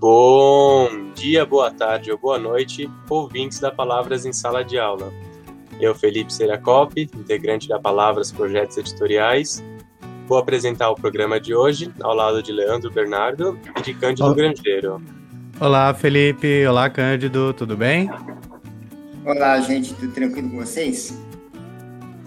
Bom 0.00 1.10
dia, 1.12 1.44
boa 1.44 1.72
tarde 1.72 2.12
ou 2.12 2.16
boa 2.16 2.38
noite, 2.38 2.88
ouvintes 3.10 3.58
da 3.58 3.68
Palavras 3.68 4.24
em 4.24 4.32
Sala 4.32 4.64
de 4.64 4.78
Aula. 4.78 5.12
Eu, 5.80 5.92
Felipe 5.92 6.32
Seracop, 6.32 7.00
integrante 7.00 7.66
da 7.66 7.80
Palavras 7.80 8.30
Projetos 8.30 8.78
Editoriais, 8.78 9.60
vou 10.28 10.38
apresentar 10.38 10.88
o 10.90 10.94
programa 10.94 11.40
de 11.40 11.52
hoje 11.52 11.92
ao 12.00 12.14
lado 12.14 12.40
de 12.40 12.52
Leandro 12.52 12.92
Bernardo 12.92 13.58
e 13.76 13.82
de 13.82 13.92
Cândido 13.92 14.26
Olá. 14.26 14.36
Grangeiro. 14.36 15.02
Olá, 15.58 15.92
Felipe. 15.92 16.64
Olá, 16.64 16.88
Cândido. 16.88 17.52
Tudo 17.52 17.76
bem? 17.76 18.08
Olá, 19.24 19.60
gente. 19.62 19.94
Tudo 19.94 20.12
tranquilo 20.12 20.48
com 20.48 20.58
vocês? 20.58 21.20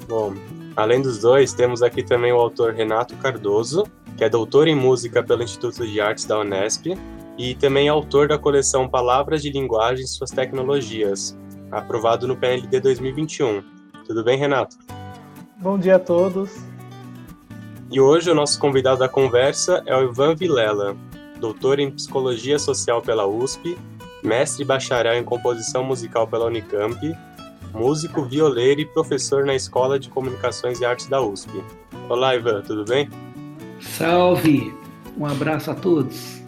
Bom, 0.09 0.33
além 0.75 1.01
dos 1.01 1.19
dois, 1.19 1.53
temos 1.53 1.81
aqui 1.81 2.03
também 2.03 2.33
o 2.33 2.37
autor 2.37 2.73
Renato 2.73 3.15
Cardoso, 3.15 3.85
que 4.17 4.25
é 4.25 4.29
doutor 4.29 4.67
em 4.67 4.75
música 4.75 5.23
pelo 5.23 5.41
Instituto 5.41 5.87
de 5.87 6.01
Artes 6.01 6.25
da 6.25 6.37
Unesp 6.37 6.97
e 7.37 7.55
também 7.55 7.87
autor 7.87 8.27
da 8.27 8.37
coleção 8.37 8.87
Palavras 8.87 9.41
de 9.41 9.49
Linguagem 9.49 10.05
e 10.05 10.07
Suas 10.07 10.31
Tecnologias, 10.31 11.37
aprovado 11.71 12.27
no 12.27 12.35
PNLD 12.35 12.79
2021. 12.79 13.63
Tudo 14.05 14.23
bem, 14.23 14.37
Renato? 14.37 14.77
Bom 15.57 15.77
dia 15.77 15.95
a 15.95 15.99
todos. 15.99 16.63
E 17.89 17.99
hoje 17.99 18.29
o 18.29 18.35
nosso 18.35 18.59
convidado 18.59 18.99
da 18.99 19.09
conversa 19.09 19.83
é 19.85 19.95
o 19.95 20.03
Ivan 20.03 20.35
Vilela, 20.35 20.95
doutor 21.39 21.79
em 21.79 21.91
Psicologia 21.91 22.57
Social 22.57 23.01
pela 23.01 23.27
USP, 23.27 23.77
mestre 24.23 24.63
e 24.63 24.65
bacharel 24.65 25.15
em 25.15 25.23
Composição 25.23 25.83
Musical 25.83 26.27
pela 26.27 26.45
Unicamp, 26.45 26.97
músico, 27.73 28.23
violeiro 28.23 28.81
e 28.81 28.85
professor 28.85 29.45
na 29.45 29.55
Escola 29.55 29.99
de 29.99 30.09
Comunicações 30.09 30.79
e 30.79 30.85
Artes 30.85 31.07
da 31.07 31.21
USP. 31.21 31.63
Olá, 32.09 32.35
Ivan, 32.35 32.61
tudo 32.61 32.85
bem? 32.85 33.09
Salve! 33.79 34.73
Um 35.17 35.25
abraço 35.25 35.71
a 35.71 35.75
todos. 35.75 36.40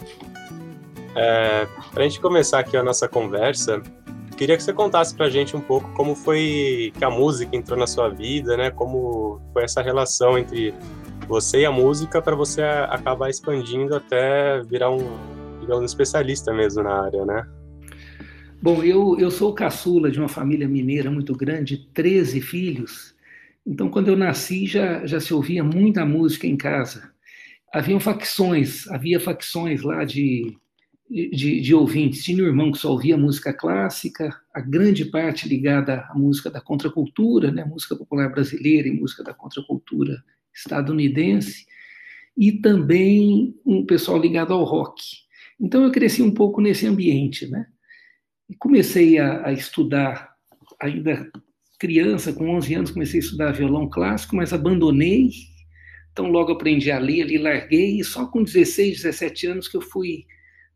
É, 1.16 1.68
para 1.92 2.04
a 2.04 2.08
gente 2.08 2.20
começar 2.20 2.60
aqui 2.60 2.76
a 2.76 2.84
nossa 2.84 3.08
conversa, 3.08 3.82
queria 4.36 4.58
que 4.58 4.64
você 4.64 4.74
contasse 4.74 5.16
para 5.16 5.28
a 5.28 5.30
gente 5.30 5.56
um 5.56 5.62
pouco 5.62 5.92
como 5.94 6.16
foi 6.16 6.92
que 6.98 7.06
a 7.06 7.10
música 7.10 7.56
entrou 7.56 7.78
na 7.78 7.88
sua 7.88 8.10
vida, 8.10 8.58
né? 8.58 8.72
Como 8.72 9.40
foi 9.54 9.64
essa 9.64 9.82
relação 9.82 10.38
entre 10.38 10.74
você 11.28 11.62
e 11.62 11.66
a 11.66 11.72
música 11.72 12.22
para 12.22 12.36
você 12.36 12.62
acabar 12.62 13.30
expandindo 13.30 13.96
até 13.96 14.62
virar 14.64 14.92
um, 14.92 15.18
digamos, 15.60 15.82
um 15.82 15.86
especialista 15.86 16.54
mesmo 16.54 16.84
na 16.84 17.06
área, 17.06 17.26
né? 17.26 17.48
Bom, 18.62 18.84
eu, 18.84 19.18
eu 19.20 19.30
sou 19.30 19.54
caçula 19.54 20.10
de 20.10 20.20
uma 20.20 20.30
família 20.30 20.68
mineira 20.68 21.12
muito 21.12 21.36
grande, 21.36 21.90
13 21.94 22.42
filhos. 22.42 23.14
Então, 23.66 23.90
quando 23.90 24.08
eu 24.08 24.16
nasci, 24.16 24.66
já, 24.66 25.06
já 25.06 25.20
se 25.20 25.34
ouvia 25.34 25.64
muita 25.64 26.06
música 26.06 26.48
em 26.48 26.56
casa. 26.56 27.12
Haviam 27.74 28.00
facções, 28.00 28.88
havia 28.90 29.20
facções 29.20 29.82
lá 29.82 30.06
de 30.06 30.56
de, 31.14 31.62
de, 31.62 31.76
ouvintes. 31.76 32.24
Tinha 32.24 32.44
um 32.44 32.48
irmão 32.48 32.72
que 32.72 32.80
só 32.80 32.92
ouvia 32.92 33.16
música 33.16 33.54
clássica, 33.54 34.36
a 34.52 34.60
grande 34.60 35.06
parte 35.06 35.48
ligada 35.48 36.08
à 36.10 36.16
música 36.16 36.50
da 36.50 36.60
contracultura, 36.60 37.52
né, 37.52 37.64
música 37.64 37.96
popular 37.96 38.30
brasileira 38.30 38.88
e 38.88 39.00
música 39.00 39.24
da 39.24 39.34
contracultura 39.34 40.24
estadunidense, 40.52 41.68
e 42.36 42.52
também 42.52 43.56
um 43.64 43.86
pessoal 43.86 44.20
ligado 44.20 44.54
ao 44.54 44.64
rock. 44.64 45.04
Então 45.60 45.84
eu 45.84 45.92
cresci 45.92 46.24
um 46.24 46.34
pouco 46.34 46.60
nesse 46.60 46.88
ambiente, 46.88 47.48
né? 47.48 47.68
E 48.50 48.56
comecei 48.56 49.20
a, 49.20 49.48
a 49.48 49.54
estudar, 49.54 50.34
ainda 50.82 51.32
criança, 51.80 52.34
com 52.34 52.50
11 52.50 52.74
anos, 52.74 52.92
comecei 52.92 53.20
a 53.20 53.24
estudar 53.24 53.52
violão 53.52 53.88
clássico, 53.88 54.36
mas 54.36 54.52
abandonei. 54.52 55.30
Então 56.12 56.28
logo 56.28 56.52
aprendi 56.52 56.90
a 56.90 56.98
ler, 56.98 57.22
ali 57.22 57.38
larguei, 57.38 58.00
e 58.00 58.04
só 58.04 58.26
com 58.26 58.44
16, 58.44 59.04
17 59.04 59.48
anos 59.48 59.68
que 59.68 59.78
eu 59.78 59.82
fui 59.82 60.26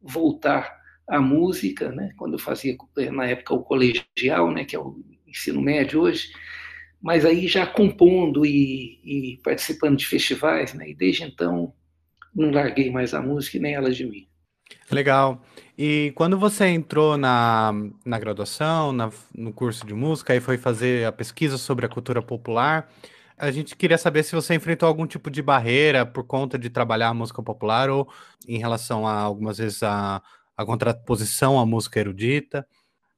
voltar 0.08 0.78
à 1.08 1.20
música, 1.20 1.92
né? 1.92 2.14
Quando 2.18 2.34
eu 2.34 2.40
fazia 2.40 2.76
eh, 2.98 3.12
na 3.12 3.26
época 3.26 3.54
o 3.54 3.64
colegial, 3.64 4.52
né? 4.52 4.66
Que 4.66 4.76
é 4.76 4.80
o 4.80 5.00
ensino 5.28 5.62
médio 5.62 6.02
hoje, 6.02 6.32
mas 7.02 7.26
aí 7.26 7.48
já 7.48 7.66
compondo 7.66 8.46
e, 8.46 9.00
e 9.04 9.40
participando 9.44 9.98
de 9.98 10.06
festivais, 10.06 10.74
né? 10.74 10.90
E 10.90 10.96
desde 10.96 11.24
então 11.24 11.74
não 12.34 12.52
larguei 12.52 12.92
mais 12.92 13.14
a 13.14 13.22
música 13.22 13.58
e 13.58 13.60
nem 13.60 13.74
ela 13.74 13.92
de 13.92 14.06
mim. 14.06 14.28
Legal. 14.92 15.42
E 15.78 16.12
quando 16.16 16.38
você 16.38 16.66
entrou 16.68 17.18
na, 17.18 17.72
na 18.06 18.20
graduação, 18.20 18.92
na, 18.92 19.12
no 19.36 19.54
curso 19.54 19.86
de 19.86 19.94
música, 19.94 20.36
e 20.36 20.40
foi 20.40 20.58
fazer 20.58 21.06
a 21.06 21.12
pesquisa 21.12 21.58
sobre 21.58 21.86
a 21.86 21.90
cultura 21.90 22.22
popular, 22.22 22.90
a 23.38 23.52
gente 23.52 23.76
queria 23.76 23.98
saber 23.98 24.24
se 24.24 24.34
você 24.34 24.56
enfrentou 24.56 24.88
algum 24.88 25.06
tipo 25.06 25.30
de 25.30 25.44
barreira 25.44 26.06
por 26.06 26.24
conta 26.24 26.58
de 26.58 26.70
trabalhar 26.70 27.10
a 27.10 27.14
música 27.14 27.44
popular 27.44 27.88
ou 27.90 28.10
em 28.48 28.58
relação 28.58 29.08
a 29.08 29.14
algumas 29.14 29.60
vezes 29.60 29.84
a, 29.84 30.24
a 30.56 30.66
contraposição 30.66 31.60
à 31.60 31.66
música 31.66 32.00
erudita. 32.00 32.68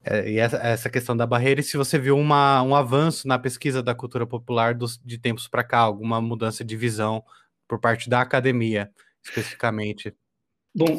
É, 0.04 0.30
e 0.30 0.38
essa, 0.38 0.58
essa, 0.58 0.90
questão 0.90 1.16
da 1.16 1.26
barreira, 1.26 1.60
e 1.60 1.64
se 1.64 1.76
você 1.76 1.98
viu 1.98 2.18
uma, 2.18 2.62
um 2.64 2.76
avanço 2.76 3.28
na 3.28 3.38
pesquisa 3.38 3.84
da 3.84 3.96
cultura 3.96 4.26
popular 4.26 4.74
dos, 4.74 4.98
de 4.98 5.18
tempos 5.18 5.48
para 5.48 5.64
cá, 5.64 5.80
alguma 5.80 6.22
mudança 6.22 6.64
de 6.64 6.76
visão 6.76 7.24
por 7.68 7.80
parte 7.80 8.10
da 8.10 8.22
academia, 8.22 8.90
especificamente. 9.24 10.14
Bom, 10.74 10.98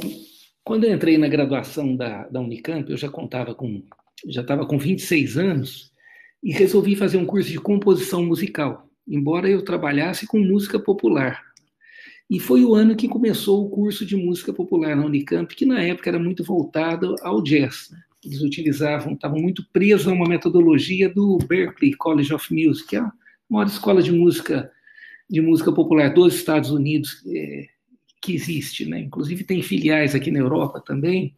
quando 0.62 0.84
eu 0.84 0.94
entrei 0.94 1.16
na 1.16 1.28
graduação 1.28 1.97
da, 1.97 2.28
da 2.28 2.41
Unicamp, 2.41 2.91
eu 2.91 2.97
já 2.97 3.09
contava 3.09 3.54
com, 3.54 3.82
já 4.28 4.42
estava 4.42 4.66
com 4.66 4.78
26 4.78 5.38
anos 5.38 5.92
e 6.42 6.53
resolvi 6.53 6.94
fazer 6.94 7.16
um 7.16 7.26
curso 7.26 7.50
de 7.50 7.59
composição 7.59 8.22
musical 8.22 8.90
embora 9.06 9.49
eu 9.49 9.65
trabalhasse 9.65 10.27
com 10.27 10.38
música 10.38 10.78
popular. 10.78 11.43
E 12.28 12.38
foi 12.38 12.65
o 12.65 12.75
ano 12.75 12.94
que 12.94 13.09
começou 13.09 13.65
o 13.65 13.71
curso 13.71 14.06
de 14.06 14.16
música 14.16 14.53
popular 14.53 14.94
na 14.94 15.05
Unicamp, 15.05 15.55
que 15.55 15.66
na 15.66 15.83
época 15.83 16.11
era 16.11 16.19
muito 16.19 16.44
voltado 16.44 17.16
ao 17.22 17.43
jazz. 17.43 17.89
Né? 17.91 17.99
Eles 18.25 18.41
utilizavam, 18.41 19.15
estavam 19.15 19.41
muito 19.41 19.66
presos 19.72 20.06
a 20.06 20.12
uma 20.12 20.28
metodologia 20.28 21.09
do 21.09 21.39
Berklee 21.39 21.94
College 21.94 22.33
of 22.33 22.55
Music, 22.55 22.89
que 22.89 22.97
é 22.97 23.00
a 23.00 23.12
maior 23.49 23.66
escola 23.66 24.03
de 24.03 24.12
música 24.12 24.71
de 25.28 25.41
música 25.41 25.71
popular 25.71 26.12
dos 26.12 26.34
Estados 26.34 26.71
Unidos 26.71 27.22
é, 27.27 27.66
que 28.21 28.34
existe, 28.34 28.84
né? 28.84 29.00
Inclusive 29.00 29.44
tem 29.44 29.62
filiais 29.62 30.15
aqui 30.15 30.31
na 30.31 30.41
Europa 30.41 30.83
também. 30.84 31.34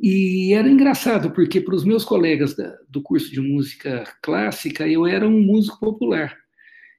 E 0.00 0.52
era 0.54 0.68
engraçado 0.68 1.30
porque 1.32 1.60
para 1.60 1.74
os 1.74 1.84
meus 1.84 2.04
colegas 2.04 2.54
da, 2.54 2.76
do 2.88 3.02
curso 3.02 3.30
de 3.30 3.40
música 3.40 4.04
clássica 4.22 4.86
eu 4.86 5.06
era 5.06 5.28
um 5.28 5.40
músico 5.40 5.78
popular. 5.80 6.41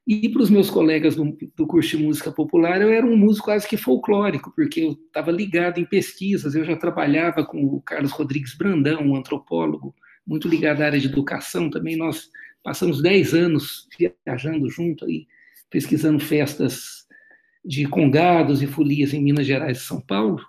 E 0.05 0.27
para 0.27 0.41
os 0.41 0.49
meus 0.49 0.69
colegas 0.69 1.15
do, 1.15 1.37
do, 1.55 1.65
curso 1.65 1.97
de 1.97 2.03
música 2.03 2.29
popular, 2.29 2.81
eu 2.81 2.89
era 2.89 3.05
um 3.05 3.15
músico 3.15 3.45
quase 3.45 3.67
que 3.67 3.77
folclórico, 3.77 4.51
porque 4.53 4.81
eu 4.81 4.91
estava 4.91 5.31
ligado 5.31 5.79
em 5.79 5.85
pesquisas, 5.85 6.55
eu 6.55 6.65
já 6.65 6.75
trabalhava 6.75 7.45
com 7.45 7.63
o 7.63 7.81
Carlos 7.81 8.11
Rodrigues 8.11 8.53
Brandão, 8.53 9.01
um 9.01 9.15
antropólogo, 9.15 9.95
muito 10.27 10.49
ligado 10.49 10.81
à 10.81 10.87
área 10.87 10.99
de 10.99 11.07
educação 11.07 11.69
também. 11.69 11.95
Nós 11.95 12.29
passamos 12.61 13.01
10 13.01 13.33
anos 13.33 13.87
viajando 13.97 14.69
junto 14.69 15.05
aí, 15.05 15.25
pesquisando 15.69 16.19
festas 16.19 17.07
de 17.63 17.87
congados 17.87 18.61
e 18.61 18.67
folias 18.67 19.13
em 19.13 19.23
Minas 19.23 19.47
Gerais 19.47 19.77
e 19.77 19.85
São 19.85 20.01
Paulo. 20.01 20.43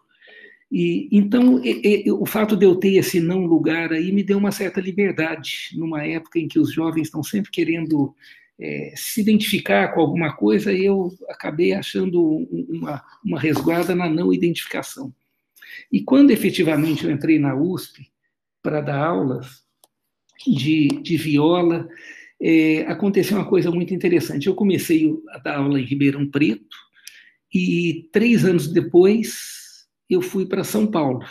E 0.71 1.09
então 1.13 1.65
e, 1.65 2.05
e, 2.07 2.11
o 2.11 2.27
fato 2.27 2.57
de 2.57 2.67
eu 2.67 2.75
ter 2.75 2.95
esse 2.95 3.21
não 3.21 3.47
lugar 3.47 3.93
aí 3.93 4.11
me 4.11 4.25
deu 4.25 4.37
uma 4.37 4.51
certa 4.51 4.81
liberdade 4.81 5.69
numa 5.75 6.05
época 6.05 6.41
em 6.41 6.49
que 6.49 6.59
os 6.59 6.73
jovens 6.73 7.05
estão 7.05 7.23
sempre 7.23 7.53
querendo 7.53 8.13
é, 8.61 8.93
se 8.97 9.21
identificar 9.21 9.89
com 9.89 10.01
alguma 10.01 10.35
coisa, 10.35 10.73
eu 10.73 11.13
acabei 11.29 11.73
achando 11.73 12.23
uma, 12.69 13.03
uma 13.25 13.41
resguarda 13.41 13.95
na 13.95 14.09
não 14.09 14.33
identificação. 14.33 15.13
E 15.91 16.03
quando 16.03 16.31
efetivamente 16.31 17.05
eu 17.05 17.11
entrei 17.11 17.39
na 17.39 17.55
USP 17.55 18.11
para 18.63 18.81
dar 18.81 19.05
aulas 19.05 19.63
de, 20.47 20.89
de 21.03 21.17
viola, 21.17 21.89
é, 22.41 22.83
aconteceu 22.83 23.37
uma 23.37 23.49
coisa 23.49 23.71
muito 23.71 23.95
interessante. 23.95 24.47
Eu 24.47 24.55
comecei 24.55 25.13
a 25.31 25.39
dar 25.39 25.57
aula 25.59 25.81
em 25.81 25.85
Ribeirão 25.85 26.29
Preto 26.31 26.77
e 27.53 28.09
três 28.13 28.45
anos 28.45 28.69
depois 28.69 29.87
eu 30.09 30.21
fui 30.21 30.47
para 30.47 30.65
São 30.65 30.87
Paulo. 30.87 31.25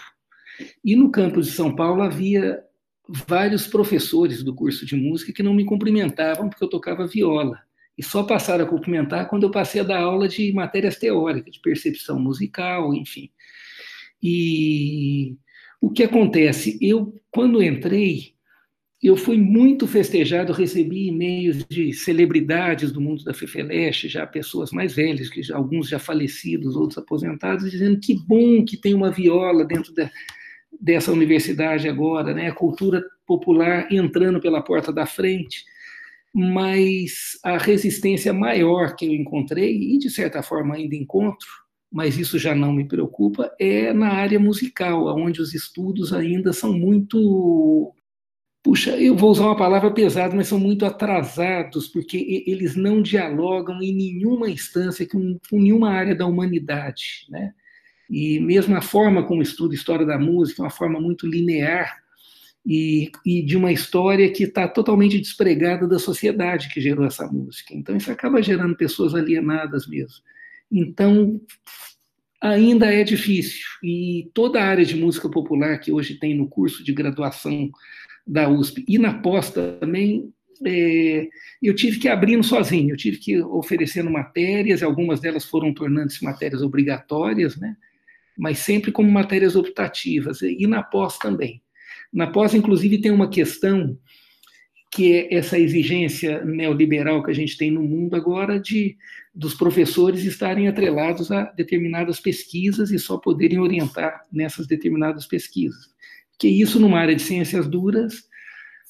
E 0.83 0.95
no 0.95 1.11
campus 1.11 1.47
de 1.47 1.53
São 1.53 1.75
Paulo 1.75 2.01
havia 2.01 2.63
vários 3.07 3.67
professores 3.67 4.43
do 4.43 4.55
curso 4.55 4.85
de 4.85 4.95
música 4.95 5.33
que 5.33 5.43
não 5.43 5.53
me 5.53 5.65
cumprimentavam 5.65 6.49
porque 6.49 6.63
eu 6.63 6.69
tocava 6.69 7.07
viola. 7.07 7.59
E 7.97 8.03
só 8.03 8.23
passaram 8.23 8.65
a 8.65 8.67
cumprimentar 8.67 9.29
quando 9.29 9.43
eu 9.43 9.51
passei 9.51 9.81
a 9.81 9.83
dar 9.83 9.99
aula 9.99 10.27
de 10.27 10.51
matérias 10.51 10.97
teóricas, 10.97 11.53
de 11.53 11.59
percepção 11.59 12.19
musical, 12.19 12.93
enfim. 12.93 13.29
E 14.21 15.35
o 15.79 15.91
que 15.91 16.03
acontece? 16.03 16.77
Eu, 16.81 17.21
quando 17.29 17.61
entrei, 17.61 18.33
eu 19.01 19.17
fui 19.17 19.37
muito 19.37 19.85
festejado, 19.85 20.53
recebi 20.53 21.07
e-mails 21.07 21.65
de 21.65 21.91
celebridades 21.91 22.91
do 22.91 23.01
mundo 23.01 23.23
da 23.23 23.33
Fefeleste, 23.33 24.07
já 24.07 24.25
pessoas 24.25 24.71
mais 24.71 24.95
velhas, 24.95 25.29
que 25.29 25.51
alguns 25.51 25.89
já 25.89 25.99
falecidos, 25.99 26.75
outros 26.77 26.97
aposentados, 26.97 27.69
dizendo 27.69 27.99
que 27.99 28.15
bom 28.15 28.63
que 28.63 28.77
tem 28.77 28.93
uma 28.93 29.11
viola 29.11 29.65
dentro 29.65 29.93
da, 29.93 30.09
dessa 30.79 31.11
universidade 31.11 31.87
agora, 31.87 32.33
né? 32.33 32.49
A 32.49 32.55
cultura 32.55 33.03
popular 33.25 33.91
entrando 33.91 34.39
pela 34.39 34.61
porta 34.61 34.91
da 34.91 35.05
frente, 35.05 35.63
mas 36.33 37.39
a 37.43 37.57
resistência 37.57 38.33
maior 38.33 38.95
que 38.95 39.05
eu 39.05 39.13
encontrei 39.13 39.95
e 39.95 39.97
de 39.97 40.09
certa 40.09 40.41
forma 40.43 40.75
ainda 40.75 40.95
encontro 40.95 41.47
mas 41.93 42.17
isso 42.17 42.39
já 42.39 42.55
não 42.55 42.73
me 42.73 42.87
preocupa, 42.87 43.55
é 43.59 43.93
na 43.93 44.13
área 44.13 44.39
musical, 44.39 45.05
onde 45.15 45.39
os 45.39 45.53
estudos 45.53 46.11
ainda 46.11 46.51
são 46.51 46.73
muito. 46.73 47.93
Puxa, 48.63 48.97
eu 48.97 49.15
vou 49.15 49.29
usar 49.29 49.45
uma 49.45 49.57
palavra 49.57 49.91
pesada, 49.91 50.35
mas 50.35 50.47
são 50.47 50.57
muito 50.57 50.85
atrasados, 50.85 51.87
porque 51.87 52.43
eles 52.47 52.75
não 52.75 52.99
dialogam 52.99 53.79
em 53.79 53.93
nenhuma 53.93 54.49
instância 54.49 55.07
com, 55.07 55.37
nenhuma 55.51 55.91
área 55.91 56.15
da 56.15 56.25
humanidade. 56.25 57.27
Né? 57.29 57.53
E 58.13 58.39
mesmo 58.39 58.75
a 58.75 58.81
forma 58.81 59.23
como 59.23 59.41
estuda 59.41 59.73
história 59.73 60.05
da 60.05 60.19
música 60.19 60.61
uma 60.61 60.69
forma 60.69 61.01
muito 61.01 61.25
linear 61.25 61.97
e, 62.63 63.11
e 63.25 63.41
de 63.41 63.57
uma 63.57 63.71
história 63.71 64.31
que 64.31 64.43
está 64.43 64.67
totalmente 64.67 65.17
despregada 65.19 65.87
da 65.87 65.97
sociedade 65.97 66.69
que 66.69 66.79
gerou 66.79 67.05
essa 67.05 67.25
música. 67.25 67.73
Então, 67.73 67.97
isso 67.97 68.11
acaba 68.11 68.39
gerando 68.39 68.75
pessoas 68.75 69.15
alienadas 69.15 69.87
mesmo. 69.87 70.21
Então, 70.71 71.41
ainda 72.39 72.85
é 72.93 73.03
difícil. 73.03 73.65
E 73.83 74.29
toda 74.31 74.61
a 74.61 74.65
área 74.65 74.85
de 74.85 74.95
música 74.95 75.27
popular 75.27 75.79
que 75.79 75.91
hoje 75.91 76.13
tem 76.13 76.37
no 76.37 76.47
curso 76.47 76.83
de 76.83 76.93
graduação 76.93 77.71
da 78.27 78.47
USP 78.47 78.85
e 78.87 78.99
na 78.99 79.15
pós 79.15 79.49
também, 79.49 80.31
é, 80.63 81.27
eu 81.63 81.73
tive 81.73 81.97
que 81.97 82.07
abrindo 82.07 82.43
sozinho, 82.43 82.91
eu 82.91 82.97
tive 82.97 83.17
que 83.17 83.41
oferecendo 83.41 84.11
matérias, 84.11 84.83
algumas 84.83 85.19
delas 85.19 85.45
foram 85.45 85.73
tornando-se 85.73 86.23
matérias 86.23 86.61
obrigatórias, 86.61 87.57
né? 87.57 87.75
Mas 88.37 88.59
sempre 88.59 88.91
como 88.91 89.11
matérias 89.11 89.55
optativas, 89.55 90.41
e 90.41 90.65
na 90.67 90.83
pós 90.83 91.17
também. 91.17 91.61
Na 92.11 92.27
pós, 92.27 92.53
inclusive, 92.53 93.01
tem 93.01 93.11
uma 93.11 93.29
questão 93.29 93.97
que 94.91 95.11
é 95.11 95.33
essa 95.33 95.57
exigência 95.57 96.45
neoliberal 96.45 97.23
que 97.23 97.31
a 97.31 97.33
gente 97.33 97.57
tem 97.57 97.71
no 97.71 97.81
mundo 97.81 98.15
agora 98.15 98.59
de 98.59 98.95
dos 99.33 99.55
professores 99.55 100.23
estarem 100.23 100.67
atrelados 100.67 101.31
a 101.31 101.45
determinadas 101.45 102.19
pesquisas 102.19 102.91
e 102.91 102.99
só 102.99 103.17
poderem 103.17 103.59
orientar 103.59 104.21
nessas 104.31 104.67
determinadas 104.67 105.25
pesquisas. 105.25 105.89
Que 106.37 106.47
isso 106.47 106.79
numa 106.79 106.99
área 106.99 107.15
de 107.15 107.23
ciências 107.23 107.67
duras 107.67 108.25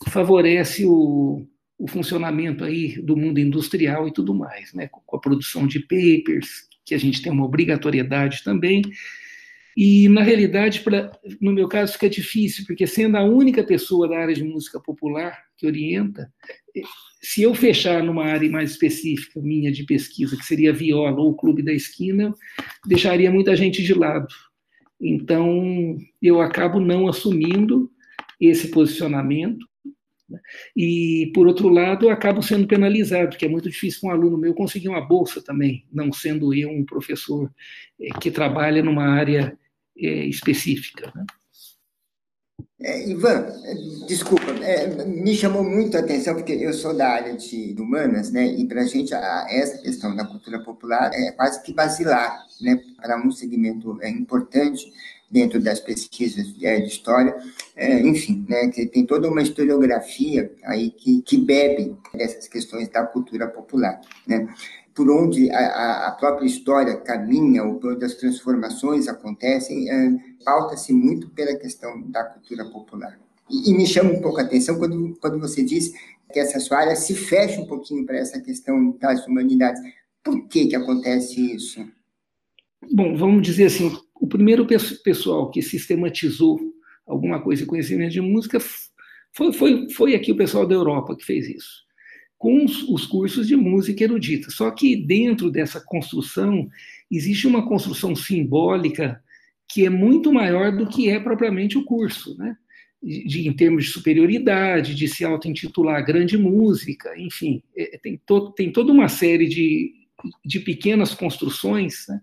favorece 0.09 0.85
o, 0.85 1.47
o 1.77 1.87
funcionamento 1.87 2.65
aí 2.65 3.01
do 3.01 3.15
mundo 3.15 3.39
industrial 3.39 4.05
e 4.05 4.11
tudo 4.11 4.33
mais, 4.33 4.73
né? 4.73 4.89
Com 4.89 5.15
a 5.15 5.19
produção 5.19 5.65
de 5.65 5.79
papers, 5.79 6.67
que 6.85 6.93
a 6.93 6.97
gente 6.97 7.21
tem 7.21 7.31
uma 7.31 7.45
obrigatoriedade 7.45 8.43
também, 8.43 8.81
e, 9.75 10.07
na 10.07 10.21
realidade, 10.21 10.81
pra, 10.81 11.11
no 11.41 11.51
meu 11.51 11.67
caso, 11.67 11.93
fica 11.93 12.09
difícil, 12.09 12.63
porque 12.67 12.85
sendo 12.85 13.17
a 13.17 13.23
única 13.23 13.63
pessoa 13.63 14.07
da 14.07 14.17
área 14.17 14.35
de 14.35 14.43
música 14.43 14.79
popular 14.79 15.37
que 15.57 15.65
orienta, 15.65 16.31
se 17.21 17.41
eu 17.41 17.55
fechar 17.55 18.03
numa 18.03 18.25
área 18.25 18.49
mais 18.49 18.71
específica 18.71 19.41
minha 19.41 19.71
de 19.71 19.83
pesquisa, 19.83 20.37
que 20.37 20.45
seria 20.45 20.73
viola 20.73 21.19
ou 21.19 21.35
clube 21.35 21.63
da 21.63 21.73
esquina, 21.73 22.33
deixaria 22.85 23.31
muita 23.31 23.55
gente 23.55 23.81
de 23.81 23.93
lado. 23.93 24.27
Então, 25.01 25.97
eu 26.21 26.39
acabo 26.39 26.79
não 26.79 27.07
assumindo 27.07 27.89
esse 28.39 28.67
posicionamento. 28.69 29.65
Né? 30.29 30.39
E, 30.75 31.31
por 31.33 31.47
outro 31.47 31.67
lado, 31.67 32.05
eu 32.05 32.09
acabo 32.09 32.41
sendo 32.43 32.67
penalizado, 32.67 33.29
porque 33.29 33.45
é 33.45 33.49
muito 33.49 33.69
difícil 33.69 34.01
para 34.01 34.09
um 34.09 34.13
aluno 34.13 34.37
meu 34.37 34.53
conseguir 34.53 34.89
uma 34.89 35.01
bolsa 35.01 35.41
também, 35.41 35.85
não 35.91 36.13
sendo 36.13 36.53
eu 36.53 36.69
um 36.69 36.85
professor 36.85 37.51
eh, 37.99 38.09
que 38.21 38.31
trabalha 38.31 38.83
numa 38.83 39.05
área 39.05 39.57
é, 39.97 40.25
específica. 40.25 41.11
Né? 41.15 41.25
É, 42.85 43.09
Ivan, 43.09 43.47
desculpa, 44.07 44.51
é, 44.61 45.05
me 45.05 45.33
chamou 45.33 45.63
muito 45.63 45.95
a 45.95 46.01
atenção, 46.01 46.35
porque 46.35 46.51
eu 46.51 46.73
sou 46.73 46.93
da 46.93 47.07
área 47.07 47.35
de 47.35 47.73
humanas, 47.79 48.29
né, 48.29 48.45
e 48.45 48.67
para 48.67 48.81
a 48.81 48.85
gente 48.85 49.13
essa 49.13 49.77
questão 49.77 50.13
da 50.13 50.25
cultura 50.25 50.59
popular 50.59 51.09
é 51.13 51.31
quase 51.31 51.63
que 51.63 51.73
basilar, 51.73 52.45
né, 52.59 52.77
para 52.97 53.17
um 53.25 53.31
segmento 53.31 53.97
é, 54.01 54.09
importante 54.09 54.91
dentro 55.31 55.61
das 55.61 55.79
pesquisas 55.79 56.53
de, 56.53 56.65
é, 56.65 56.79
de 56.81 56.87
história, 56.89 57.35
é, 57.75 58.01
enfim, 58.01 58.45
né, 58.49 58.67
que 58.67 58.85
tem 58.85 59.05
toda 59.05 59.29
uma 59.29 59.41
historiografia 59.41 60.51
aí 60.65 60.91
que, 60.91 61.21
que 61.21 61.37
bebe 61.37 61.95
dessas 62.13 62.49
questões 62.49 62.89
da 62.89 63.05
cultura 63.05 63.47
popular, 63.47 64.01
né 64.27 64.47
por 64.93 65.09
onde 65.09 65.49
a, 65.51 66.07
a, 66.07 66.11
própria 66.11 66.45
história 66.45 66.97
caminha, 66.97 67.63
ou 67.63 67.79
por 67.79 67.93
onde 67.93 68.05
as 68.05 68.15
transformações 68.15 69.07
acontecem, 69.07 69.89
é, 69.89 70.11
pauta-se 70.45 70.93
muito 70.93 71.29
pela 71.29 71.55
questão 71.55 72.01
da 72.09 72.23
cultura 72.23 72.65
popular. 72.69 73.19
E, 73.49 73.71
e, 73.71 73.73
me 73.73 73.87
chama 73.87 74.11
um 74.11 74.21
pouco 74.21 74.39
a 74.39 74.43
atenção 74.43 74.77
quando, 74.77 75.17
quando 75.19 75.39
você 75.39 75.63
diz 75.63 75.91
que 76.31 76.39
essa 76.39 76.59
sua 76.59 76.79
área 76.79 76.95
se 76.95 77.15
fecha 77.15 77.59
um 77.59 77.65
pouquinho 77.65 78.05
para 78.05 78.17
essa 78.17 78.39
questão 78.39 78.91
das 78.99 79.25
humanidades. 79.27 79.81
Por 80.23 80.47
que, 80.47 80.67
que 80.67 80.75
acontece 80.75 81.53
isso? 81.53 81.85
Bom, 82.91 83.15
vamos 83.15 83.41
dizer 83.41 83.65
assim, 83.65 83.95
o 84.15 84.27
primeiro 84.27 84.67
pessoal 85.03 85.49
que 85.49 85.61
sistematizou 85.61 86.59
alguma 87.05 87.41
coisa, 87.41 87.65
conhecimento 87.65 88.11
de 88.11 88.21
música, 88.21 88.59
foi, 89.31 89.51
foi, 89.53 89.89
foi 89.89 90.15
aqui 90.15 90.31
o 90.31 90.37
pessoal 90.37 90.67
da 90.67 90.75
Europa 90.75 91.15
que 91.15 91.25
fez 91.25 91.47
isso 91.47 91.83
com 92.43 92.65
os 92.65 93.05
cursos 93.05 93.47
de 93.47 93.55
música 93.55 94.03
erudita. 94.03 94.51
Só 94.51 94.69
que 94.69 94.97
dentro 94.97 95.49
dessa 95.49 95.79
construção 95.79 96.69
existe 97.09 97.47
uma 97.47 97.65
construção 97.65 98.13
simbólica 98.13 99.23
que 99.65 99.85
é 99.85 99.89
muito 99.89 100.29
maior 100.29 100.75
do 100.75 100.85
que 100.85 101.09
é 101.09 101.21
propriamente 101.21 101.77
o 101.77 101.85
curso, 101.85 102.37
né? 102.37 102.57
De, 103.01 103.47
em 103.47 103.53
termos 103.53 103.85
de 103.85 103.91
superioridade, 103.91 104.93
de 104.93 105.07
se 105.07 105.23
auto-intitular 105.23 106.05
grande 106.05 106.37
música, 106.37 107.17
enfim, 107.17 107.63
é, 107.77 107.97
tem, 107.97 108.19
to, 108.25 108.51
tem 108.51 108.73
toda 108.73 108.91
uma 108.91 109.07
série 109.07 109.47
de, 109.47 109.93
de 110.43 110.59
pequenas 110.59 111.13
construções, 111.13 112.05
né? 112.09 112.21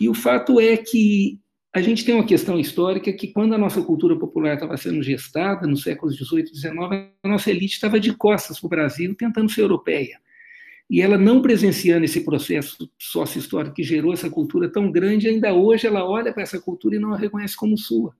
e 0.00 0.08
o 0.08 0.14
fato 0.14 0.58
é 0.58 0.78
que 0.78 1.38
a 1.76 1.82
gente 1.82 2.06
tem 2.06 2.14
uma 2.14 2.24
questão 2.24 2.58
histórica 2.58 3.12
que, 3.12 3.28
quando 3.28 3.54
a 3.54 3.58
nossa 3.58 3.82
cultura 3.82 4.16
popular 4.18 4.54
estava 4.54 4.78
sendo 4.78 5.02
gestada, 5.02 5.66
nos 5.66 5.82
séculos 5.82 6.16
XVIII 6.16 6.44
e 6.44 6.56
XIX, 6.56 6.74
a 7.22 7.28
nossa 7.28 7.50
elite 7.50 7.74
estava 7.74 8.00
de 8.00 8.14
costas 8.14 8.58
para 8.58 8.66
o 8.66 8.70
Brasil, 8.70 9.14
tentando 9.14 9.50
ser 9.50 9.60
europeia. 9.60 10.18
E 10.88 11.02
ela 11.02 11.18
não 11.18 11.42
presenciando 11.42 12.06
esse 12.06 12.24
processo 12.24 12.90
sócio-histórico 12.98 13.74
que 13.74 13.82
gerou 13.82 14.14
essa 14.14 14.30
cultura 14.30 14.72
tão 14.72 14.90
grande, 14.90 15.28
ainda 15.28 15.52
hoje 15.52 15.86
ela 15.86 16.02
olha 16.02 16.32
para 16.32 16.44
essa 16.44 16.58
cultura 16.58 16.96
e 16.96 16.98
não 16.98 17.12
a 17.12 17.18
reconhece 17.18 17.54
como 17.54 17.76
sua. 17.76 18.16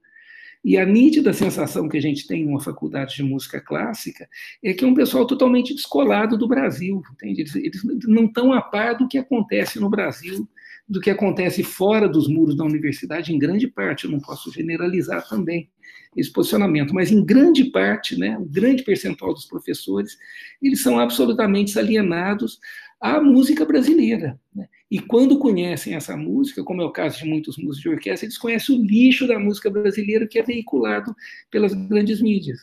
E 0.62 0.76
a 0.76 0.84
nítida 0.84 1.32
sensação 1.32 1.88
que 1.88 1.96
a 1.96 2.02
gente 2.02 2.26
tem 2.26 2.44
numa 2.44 2.60
faculdade 2.60 3.16
de 3.16 3.22
música 3.22 3.58
clássica 3.58 4.28
é 4.62 4.74
que 4.74 4.84
é 4.84 4.86
um 4.86 4.92
pessoal 4.92 5.26
totalmente 5.26 5.74
descolado 5.74 6.36
do 6.36 6.46
Brasil, 6.46 7.00
entende? 7.10 7.40
Eles 7.56 7.82
não 8.04 8.26
estão 8.26 8.52
a 8.52 8.60
par 8.60 8.98
do 8.98 9.08
que 9.08 9.16
acontece 9.16 9.80
no 9.80 9.88
Brasil 9.88 10.46
do 10.88 11.00
que 11.00 11.10
acontece 11.10 11.62
fora 11.62 12.08
dos 12.08 12.28
muros 12.28 12.56
da 12.56 12.64
universidade, 12.64 13.34
em 13.34 13.38
grande 13.38 13.66
parte, 13.66 14.04
eu 14.04 14.10
não 14.10 14.20
posso 14.20 14.52
generalizar 14.52 15.28
também 15.28 15.68
esse 16.16 16.32
posicionamento, 16.32 16.94
mas 16.94 17.10
em 17.10 17.24
grande 17.24 17.64
parte, 17.64 18.18
né, 18.18 18.38
um 18.38 18.46
grande 18.46 18.82
percentual 18.82 19.34
dos 19.34 19.44
professores, 19.44 20.16
eles 20.62 20.80
são 20.82 20.98
absolutamente 20.98 21.78
alienados 21.78 22.58
à 23.00 23.20
música 23.20 23.64
brasileira. 23.64 24.40
Né? 24.54 24.68
E 24.90 24.98
quando 25.00 25.38
conhecem 25.38 25.94
essa 25.94 26.16
música, 26.16 26.62
como 26.62 26.80
é 26.80 26.84
o 26.84 26.92
caso 26.92 27.18
de 27.18 27.28
muitos 27.28 27.56
músicos 27.58 27.80
de 27.80 27.88
orquestra, 27.88 28.26
eles 28.26 28.38
conhecem 28.38 28.78
o 28.78 28.82
lixo 28.82 29.26
da 29.26 29.38
música 29.38 29.68
brasileira 29.68 30.26
que 30.26 30.38
é 30.38 30.42
veiculado 30.42 31.14
pelas 31.50 31.74
grandes 31.74 32.22
mídias. 32.22 32.58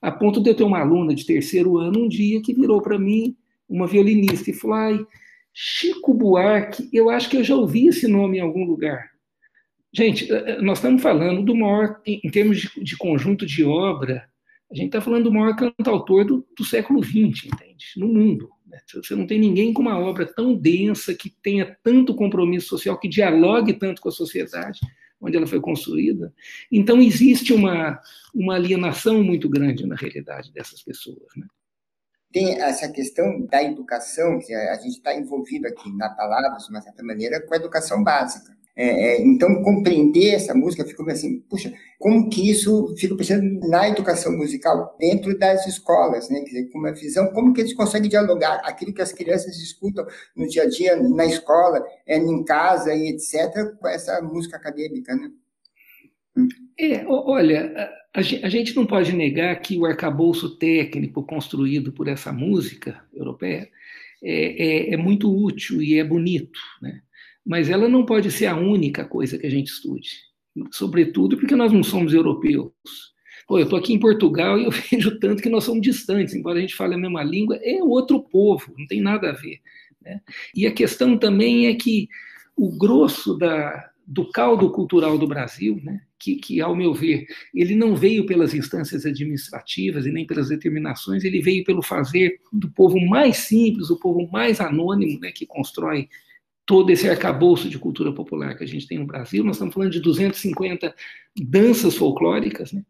A 0.00 0.10
ponto 0.10 0.42
de 0.42 0.48
eu 0.48 0.54
ter 0.54 0.64
uma 0.64 0.80
aluna 0.80 1.14
de 1.14 1.26
terceiro 1.26 1.76
ano 1.76 2.04
um 2.04 2.08
dia 2.08 2.40
que 2.40 2.54
virou 2.54 2.80
para 2.80 2.98
mim, 2.98 3.36
uma 3.68 3.86
violinista, 3.86 4.50
e 4.50 4.54
falou: 4.54 5.06
Chico 5.52 6.14
Buarque, 6.14 6.88
eu 6.92 7.10
acho 7.10 7.28
que 7.28 7.36
eu 7.36 7.44
já 7.44 7.54
ouvi 7.54 7.88
esse 7.88 8.06
nome 8.06 8.38
em 8.38 8.40
algum 8.40 8.64
lugar. 8.64 9.10
Gente, 9.92 10.32
eh, 10.32 10.44
eh, 10.52 10.62
nós 10.62 10.78
estamos 10.78 11.02
falando 11.02 11.42
do 11.42 11.54
maior, 11.54 12.00
em 12.06 12.30
termos 12.30 12.60
de, 12.60 12.82
de 12.82 12.96
conjunto 12.96 13.44
de 13.44 13.64
obra, 13.64 14.28
a 14.70 14.74
gente 14.74 14.86
está 14.86 15.00
falando 15.00 15.24
do 15.24 15.32
maior 15.32 15.56
cantautor 15.56 16.24
do, 16.24 16.46
do 16.56 16.64
século 16.64 17.02
XX, 17.02 17.46
entende? 17.46 17.86
No 17.96 18.06
mundo. 18.06 18.48
Né? 18.66 18.78
Você 18.94 19.16
não 19.16 19.26
tem 19.26 19.38
ninguém 19.38 19.72
com 19.72 19.82
uma 19.82 19.98
obra 19.98 20.24
tão 20.24 20.54
densa, 20.54 21.12
que 21.12 21.28
tenha 21.42 21.76
tanto 21.82 22.14
compromisso 22.14 22.68
social, 22.68 22.98
que 22.98 23.08
dialogue 23.08 23.72
tanto 23.72 24.00
com 24.00 24.08
a 24.08 24.12
sociedade 24.12 24.78
onde 25.20 25.36
ela 25.36 25.46
foi 25.46 25.60
construída. 25.60 26.32
Então, 26.72 27.00
existe 27.00 27.52
uma, 27.52 28.00
uma 28.34 28.54
alienação 28.54 29.22
muito 29.22 29.48
grande 29.48 29.86
na 29.86 29.94
realidade 29.94 30.52
dessas 30.52 30.82
pessoas. 30.82 31.26
Né? 31.36 31.46
Tem 32.32 32.60
essa 32.60 32.88
questão 32.88 33.46
da 33.46 33.62
educação, 33.62 34.38
que 34.38 34.54
a 34.54 34.76
gente 34.76 34.96
está 34.96 35.14
envolvido 35.14 35.66
aqui 35.66 35.94
na 35.96 36.08
palavra, 36.10 36.56
de 36.56 36.70
uma 36.70 36.80
certa 36.80 37.02
maneira, 37.02 37.40
com 37.40 37.54
a 37.54 37.56
educação 37.56 38.02
básica. 38.02 38.58
É, 38.76 38.86
é, 38.86 39.22
então, 39.22 39.62
compreender 39.62 40.34
essa 40.34 40.54
música, 40.54 40.86
fico 40.86 41.08
assim, 41.10 41.40
puxa, 41.50 41.72
como 41.98 42.30
que 42.30 42.50
isso, 42.50 42.94
fico 42.96 43.16
pensando 43.16 43.44
na 43.68 43.88
educação 43.88 44.32
musical 44.32 44.96
dentro 44.98 45.36
das 45.38 45.66
escolas, 45.66 46.30
né? 46.30 46.40
Quer 46.40 46.46
dizer, 46.46 46.70
com 46.70 46.78
uma 46.78 46.92
visão, 46.92 47.26
como 47.32 47.52
que 47.52 47.60
eles 47.60 47.74
conseguem 47.74 48.08
dialogar 48.08 48.62
aquilo 48.64 48.94
que 48.94 49.02
as 49.02 49.12
crianças 49.12 49.56
escutam 49.58 50.06
no 50.36 50.48
dia 50.48 50.62
a 50.62 50.68
dia, 50.68 50.96
na 50.96 51.26
escola, 51.26 51.84
é, 52.06 52.16
em 52.16 52.44
casa 52.44 52.94
e 52.94 53.08
etc., 53.08 53.76
com 53.78 53.88
essa 53.88 54.22
música 54.22 54.56
acadêmica, 54.56 55.14
né? 55.14 55.30
É, 56.78 57.04
olha, 57.06 57.90
a, 58.12 58.22
gente 58.22 58.74
não 58.74 58.84
pode 58.84 59.12
negar 59.12 59.54
que 59.60 59.78
o 59.78 59.86
arcabouço 59.86 60.56
técnico 60.56 61.22
construído 61.22 61.92
por 61.92 62.08
essa 62.08 62.32
música 62.32 63.02
europeia 63.14 63.70
é, 64.22 64.90
é, 64.90 64.94
é 64.94 64.96
muito 64.96 65.32
útil 65.32 65.80
e 65.80 65.98
é 65.98 66.04
bonito, 66.04 66.58
né? 66.82 67.02
mas 67.46 67.70
ela 67.70 67.88
não 67.88 68.04
pode 68.04 68.30
ser 68.30 68.46
a 68.46 68.56
única 68.56 69.04
coisa 69.04 69.38
que 69.38 69.46
a 69.46 69.50
gente 69.50 69.68
estude, 69.68 70.10
sobretudo 70.72 71.36
porque 71.36 71.54
nós 71.54 71.72
não 71.72 71.82
somos 71.82 72.12
europeus. 72.12 72.72
Pô, 73.46 73.58
eu 73.58 73.64
estou 73.64 73.78
aqui 73.78 73.92
em 73.92 73.98
Portugal 73.98 74.58
e 74.58 74.64
eu 74.64 74.70
vejo 74.90 75.18
tanto 75.18 75.42
que 75.42 75.48
nós 75.48 75.64
somos 75.64 75.82
distantes, 75.82 76.34
embora 76.34 76.58
a 76.58 76.60
gente 76.60 76.74
fale 76.74 76.94
a 76.94 76.98
mesma 76.98 77.22
língua, 77.22 77.58
é 77.62 77.82
outro 77.82 78.20
povo, 78.22 78.74
não 78.76 78.86
tem 78.86 79.00
nada 79.00 79.30
a 79.30 79.32
ver. 79.32 79.60
Né? 80.02 80.20
E 80.54 80.66
a 80.66 80.72
questão 80.72 81.16
também 81.16 81.66
é 81.66 81.74
que 81.74 82.08
o 82.56 82.76
grosso 82.76 83.38
da, 83.38 83.90
do 84.06 84.30
caldo 84.30 84.70
cultural 84.70 85.16
do 85.16 85.26
Brasil, 85.26 85.80
né, 85.82 86.02
que, 86.20 86.36
que, 86.36 86.60
ao 86.60 86.76
meu 86.76 86.92
ver, 86.92 87.26
ele 87.54 87.74
não 87.74 87.96
veio 87.96 88.26
pelas 88.26 88.52
instâncias 88.52 89.06
administrativas 89.06 90.04
e 90.04 90.12
nem 90.12 90.26
pelas 90.26 90.50
determinações, 90.50 91.24
ele 91.24 91.40
veio 91.40 91.64
pelo 91.64 91.82
fazer 91.82 92.38
do 92.52 92.70
povo 92.70 93.00
mais 93.00 93.38
simples, 93.38 93.88
o 93.88 93.98
povo 93.98 94.30
mais 94.30 94.60
anônimo, 94.60 95.18
né, 95.18 95.32
que 95.32 95.46
constrói 95.46 96.08
todo 96.66 96.90
esse 96.90 97.08
arcabouço 97.08 97.68
de 97.68 97.78
cultura 97.78 98.12
popular 98.12 98.56
que 98.56 98.62
a 98.62 98.66
gente 98.66 98.86
tem 98.86 98.98
no 98.98 99.06
Brasil. 99.06 99.42
Nós 99.42 99.56
estamos 99.56 99.74
falando 99.74 99.90
de 99.90 99.98
250 99.98 100.94
danças 101.36 101.96
folclóricas, 101.96 102.72
né? 102.72 102.84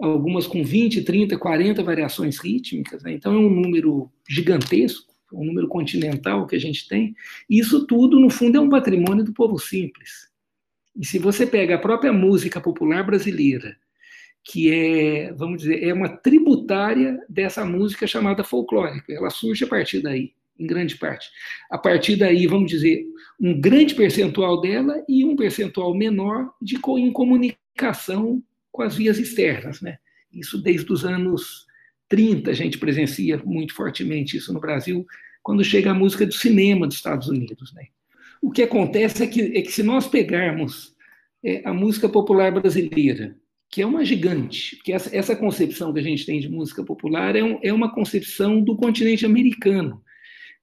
algumas 0.00 0.46
com 0.46 0.64
20, 0.64 1.02
30, 1.02 1.36
40 1.36 1.82
variações 1.82 2.38
rítmicas, 2.38 3.02
né? 3.02 3.12
então 3.12 3.34
é 3.34 3.38
um 3.38 3.50
número 3.50 4.10
gigantesco, 4.28 5.12
um 5.32 5.44
número 5.44 5.68
continental 5.68 6.46
que 6.46 6.56
a 6.56 6.58
gente 6.58 6.88
tem. 6.88 7.14
Isso 7.50 7.86
tudo, 7.86 8.18
no 8.18 8.30
fundo, 8.30 8.56
é 8.56 8.60
um 8.60 8.70
patrimônio 8.70 9.24
do 9.24 9.32
povo 9.32 9.58
simples. 9.58 10.32
E 10.96 11.04
se 11.04 11.18
você 11.18 11.46
pega 11.46 11.74
a 11.74 11.78
própria 11.78 12.12
música 12.12 12.60
popular 12.60 13.04
brasileira, 13.04 13.76
que 14.44 14.70
é, 14.70 15.32
vamos 15.32 15.62
dizer, 15.62 15.82
é 15.82 15.92
uma 15.92 16.08
tributária 16.08 17.18
dessa 17.28 17.64
música 17.64 18.06
chamada 18.06 18.44
folclórica, 18.44 19.12
ela 19.12 19.30
surge 19.30 19.64
a 19.64 19.66
partir 19.66 20.00
daí, 20.00 20.32
em 20.58 20.66
grande 20.66 20.96
parte. 20.96 21.30
A 21.70 21.78
partir 21.78 22.16
daí, 22.16 22.46
vamos 22.46 22.70
dizer, 22.70 23.04
um 23.40 23.58
grande 23.58 23.94
percentual 23.94 24.60
dela 24.60 25.02
e 25.08 25.24
um 25.24 25.34
percentual 25.34 25.94
menor 25.94 26.52
de 26.60 26.76
em 26.76 27.12
comunicação 27.12 28.42
com 28.70 28.82
as 28.82 28.96
vias 28.96 29.18
externas, 29.18 29.80
né? 29.80 29.98
Isso 30.32 30.60
desde 30.60 30.92
os 30.92 31.04
anos 31.04 31.66
30 32.08 32.50
a 32.50 32.54
gente 32.54 32.78
presencia 32.78 33.40
muito 33.44 33.74
fortemente 33.74 34.36
isso 34.36 34.52
no 34.52 34.60
Brasil, 34.60 35.06
quando 35.42 35.64
chega 35.64 35.90
a 35.90 35.94
música 35.94 36.26
do 36.26 36.32
cinema 36.32 36.86
dos 36.86 36.96
Estados 36.96 37.28
Unidos, 37.28 37.72
né? 37.74 37.86
O 38.42 38.50
que 38.50 38.62
acontece 38.62 39.22
é 39.22 39.26
que, 39.26 39.56
é 39.56 39.62
que 39.62 39.72
se 39.72 39.82
nós 39.82 40.06
pegarmos 40.06 40.94
é, 41.44 41.62
a 41.64 41.72
música 41.72 42.08
popular 42.08 42.52
brasileira, 42.52 43.36
que 43.68 43.82
é 43.82 43.86
uma 43.86 44.04
gigante, 44.04 44.76
porque 44.76 44.92
essa, 44.92 45.14
essa 45.14 45.36
concepção 45.36 45.92
que 45.92 45.98
a 45.98 46.02
gente 46.02 46.24
tem 46.24 46.38
de 46.40 46.48
música 46.48 46.84
popular 46.84 47.34
é, 47.34 47.42
um, 47.42 47.58
é 47.62 47.72
uma 47.72 47.92
concepção 47.92 48.60
do 48.60 48.76
continente 48.76 49.26
americano, 49.26 50.02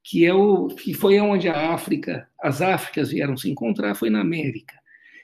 que 0.03 0.25
é 0.25 0.33
o 0.33 0.67
que 0.67 0.93
foi 0.93 1.19
onde 1.19 1.47
a 1.47 1.73
África, 1.73 2.27
as 2.39 2.61
Áfricas 2.61 3.11
vieram 3.11 3.37
se 3.37 3.49
encontrar, 3.49 3.95
foi 3.95 4.09
na 4.09 4.21
América. 4.21 4.80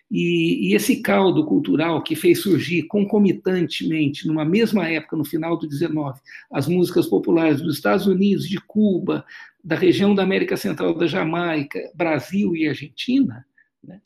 E, 0.09 0.69
e, 0.69 0.75
esse 0.75 1.01
caldo 1.01 1.45
cultural 1.45 2.01
que 2.01 2.15
fez 2.15 2.39
surgir 2.39 2.83
concomitantemente, 2.83 4.25
numa 4.25 4.45
mesma 4.45 4.87
época, 4.87 5.17
no 5.17 5.25
final 5.25 5.57
do 5.57 5.67
19, 5.67 6.19
as 6.51 6.65
músicas 6.67 7.07
populares 7.07 7.59
dos 7.59 7.75
Estados 7.75 8.07
Unidos, 8.07 8.47
de 8.47 8.57
Cuba, 8.61 9.25
da 9.61 9.75
região 9.75 10.15
da 10.15 10.23
América 10.23 10.55
Central, 10.55 10.93
da 10.93 11.07
Jamaica, 11.07 11.91
Brasil 11.93 12.55
e 12.55 12.67
Argentina, 12.67 13.45
né, 13.83 13.99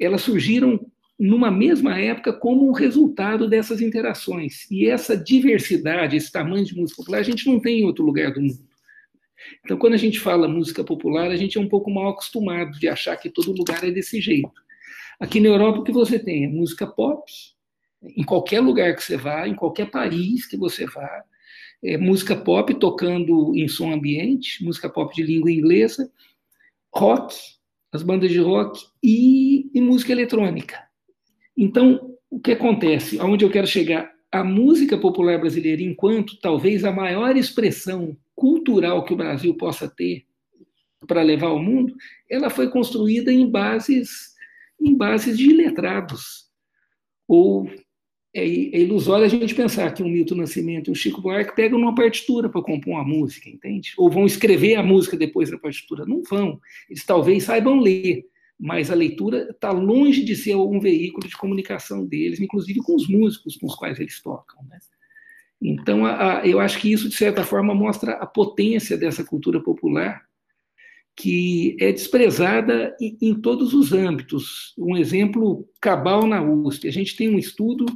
elas 0.00 0.22
surgiram 0.22 0.84
numa 1.18 1.50
mesma 1.50 1.98
época 1.98 2.32
como 2.32 2.68
um 2.68 2.72
resultado 2.72 3.48
dessas 3.48 3.80
interações. 3.80 4.68
E 4.70 4.86
essa 4.88 5.16
diversidade, 5.16 6.16
esse 6.16 6.30
tamanho 6.30 6.64
de 6.64 6.76
música 6.76 7.02
popular, 7.02 7.18
a 7.18 7.24
gente 7.24 7.46
não 7.46 7.60
tem 7.60 7.80
em 7.80 7.84
outro 7.84 8.04
lugar 8.04 8.32
do 8.32 8.40
mundo. 8.40 8.68
Então, 9.64 9.76
quando 9.76 9.94
a 9.94 9.98
gente 9.98 10.18
fala 10.18 10.48
música 10.48 10.84
popular, 10.84 11.30
a 11.30 11.36
gente 11.36 11.58
é 11.58 11.60
um 11.60 11.68
pouco 11.68 11.90
mal 11.90 12.10
acostumado 12.10 12.78
de 12.78 12.88
achar 12.88 13.16
que 13.16 13.30
todo 13.30 13.52
lugar 13.52 13.84
é 13.84 13.90
desse 13.90 14.20
jeito. 14.20 14.50
Aqui 15.20 15.40
na 15.40 15.48
Europa, 15.48 15.80
o 15.80 15.84
que 15.84 15.90
você 15.90 16.16
tem 16.18 16.44
é 16.44 16.48
música 16.48 16.86
pop, 16.86 17.24
em 18.02 18.22
qualquer 18.22 18.60
lugar 18.60 18.94
que 18.94 19.02
você 19.02 19.16
vá, 19.16 19.48
em 19.48 19.54
qualquer 19.54 19.90
país 19.90 20.46
que 20.46 20.56
você 20.56 20.86
vá, 20.86 21.24
é 21.82 21.96
música 21.98 22.36
pop 22.36 22.72
tocando 22.74 23.52
em 23.56 23.66
som 23.66 23.92
ambiente, 23.92 24.64
música 24.64 24.88
pop 24.88 25.12
de 25.14 25.22
língua 25.22 25.50
inglesa, 25.50 26.10
rock, 26.94 27.34
as 27.92 28.02
bandas 28.02 28.30
de 28.30 28.38
rock 28.38 28.80
e, 29.02 29.70
e 29.74 29.80
música 29.80 30.12
eletrônica. 30.12 30.78
Então, 31.56 32.16
o 32.30 32.38
que 32.38 32.52
acontece? 32.52 33.18
Aonde 33.18 33.44
eu 33.44 33.50
quero 33.50 33.66
chegar? 33.66 34.12
A 34.30 34.44
música 34.44 34.96
popular 34.96 35.40
brasileira, 35.40 35.82
enquanto 35.82 36.38
talvez 36.40 36.84
a 36.84 36.92
maior 36.92 37.36
expressão 37.36 38.16
cultural 38.36 39.04
que 39.04 39.14
o 39.14 39.16
Brasil 39.16 39.54
possa 39.54 39.88
ter 39.88 40.24
para 41.06 41.22
levar 41.22 41.48
ao 41.48 41.62
mundo, 41.62 41.94
ela 42.30 42.50
foi 42.50 42.70
construída 42.70 43.32
em 43.32 43.50
bases 43.50 44.37
em 44.80 44.96
bases 44.96 45.36
de 45.36 45.52
letrados. 45.52 46.48
Ou 47.26 47.68
é, 48.34 48.42
é 48.42 48.80
ilusório 48.80 49.24
a 49.24 49.28
gente 49.28 49.54
pensar 49.54 49.92
que 49.92 50.02
um 50.02 50.08
Milton 50.08 50.36
Nascimento 50.36 50.88
e 50.88 50.90
um 50.90 50.94
Chico 50.94 51.20
Buarque 51.20 51.56
pegam 51.56 51.78
uma 51.78 51.94
partitura 51.94 52.48
para 52.48 52.62
compor 52.62 52.94
uma 52.94 53.04
música, 53.04 53.48
entende? 53.48 53.92
Ou 53.96 54.10
vão 54.10 54.26
escrever 54.26 54.76
a 54.76 54.82
música 54.82 55.16
depois 55.16 55.50
da 55.50 55.58
partitura. 55.58 56.04
Não 56.06 56.22
vão. 56.22 56.60
Eles 56.88 57.04
talvez 57.04 57.44
saibam 57.44 57.80
ler, 57.80 58.24
mas 58.58 58.90
a 58.90 58.94
leitura 58.94 59.48
está 59.50 59.70
longe 59.70 60.24
de 60.24 60.36
ser 60.36 60.56
um 60.56 60.78
veículo 60.78 61.26
de 61.26 61.36
comunicação 61.36 62.06
deles, 62.06 62.40
inclusive 62.40 62.80
com 62.80 62.94
os 62.94 63.08
músicos 63.08 63.56
com 63.56 63.66
os 63.66 63.74
quais 63.74 63.98
eles 63.98 64.22
tocam. 64.22 64.62
Né? 64.68 64.78
Então, 65.60 66.04
a, 66.04 66.40
a, 66.40 66.46
eu 66.46 66.60
acho 66.60 66.78
que 66.78 66.92
isso, 66.92 67.08
de 67.08 67.14
certa 67.14 67.44
forma, 67.44 67.74
mostra 67.74 68.12
a 68.12 68.26
potência 68.26 68.96
dessa 68.96 69.24
cultura 69.24 69.60
popular 69.60 70.27
que 71.18 71.76
é 71.80 71.90
desprezada 71.90 72.96
em, 73.00 73.34
todos 73.34 73.74
os 73.74 73.92
âmbitos. 73.92 74.72
Um 74.78 74.96
exemplo 74.96 75.68
cabal 75.80 76.28
na 76.28 76.40
USP. 76.40 76.86
A 76.86 76.92
gente 76.92 77.16
tem 77.16 77.28
um 77.28 77.36
estudo, 77.36 77.86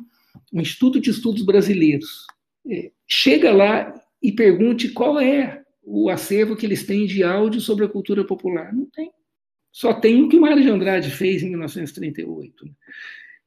um 0.52 0.60
Instituto 0.60 1.00
de 1.00 1.10
Estudos 1.10 1.44
Brasileiros. 1.44 2.26
É, 2.68 2.90
chega 3.06 3.52
lá 3.52 3.94
e 4.20 4.32
pergunte 4.32 4.88
qual 4.88 5.20
é 5.20 5.62
o 5.84 6.10
acervo 6.10 6.56
que 6.56 6.66
eles 6.66 6.84
têm 6.84 7.06
de 7.06 7.22
áudio 7.22 7.60
sobre 7.60 7.84
a 7.84 7.88
cultura 7.88 8.24
popular. 8.24 8.74
Não 8.74 8.86
tem. 8.86 9.12
Só 9.70 9.94
tem 9.94 10.20
o 10.20 10.28
que 10.28 10.36
o 10.36 10.40
Mário 10.40 10.62
de 10.62 10.68
Andrade 10.68 11.08
fez 11.08 11.44
em 11.44 11.50
1938. 11.50 12.68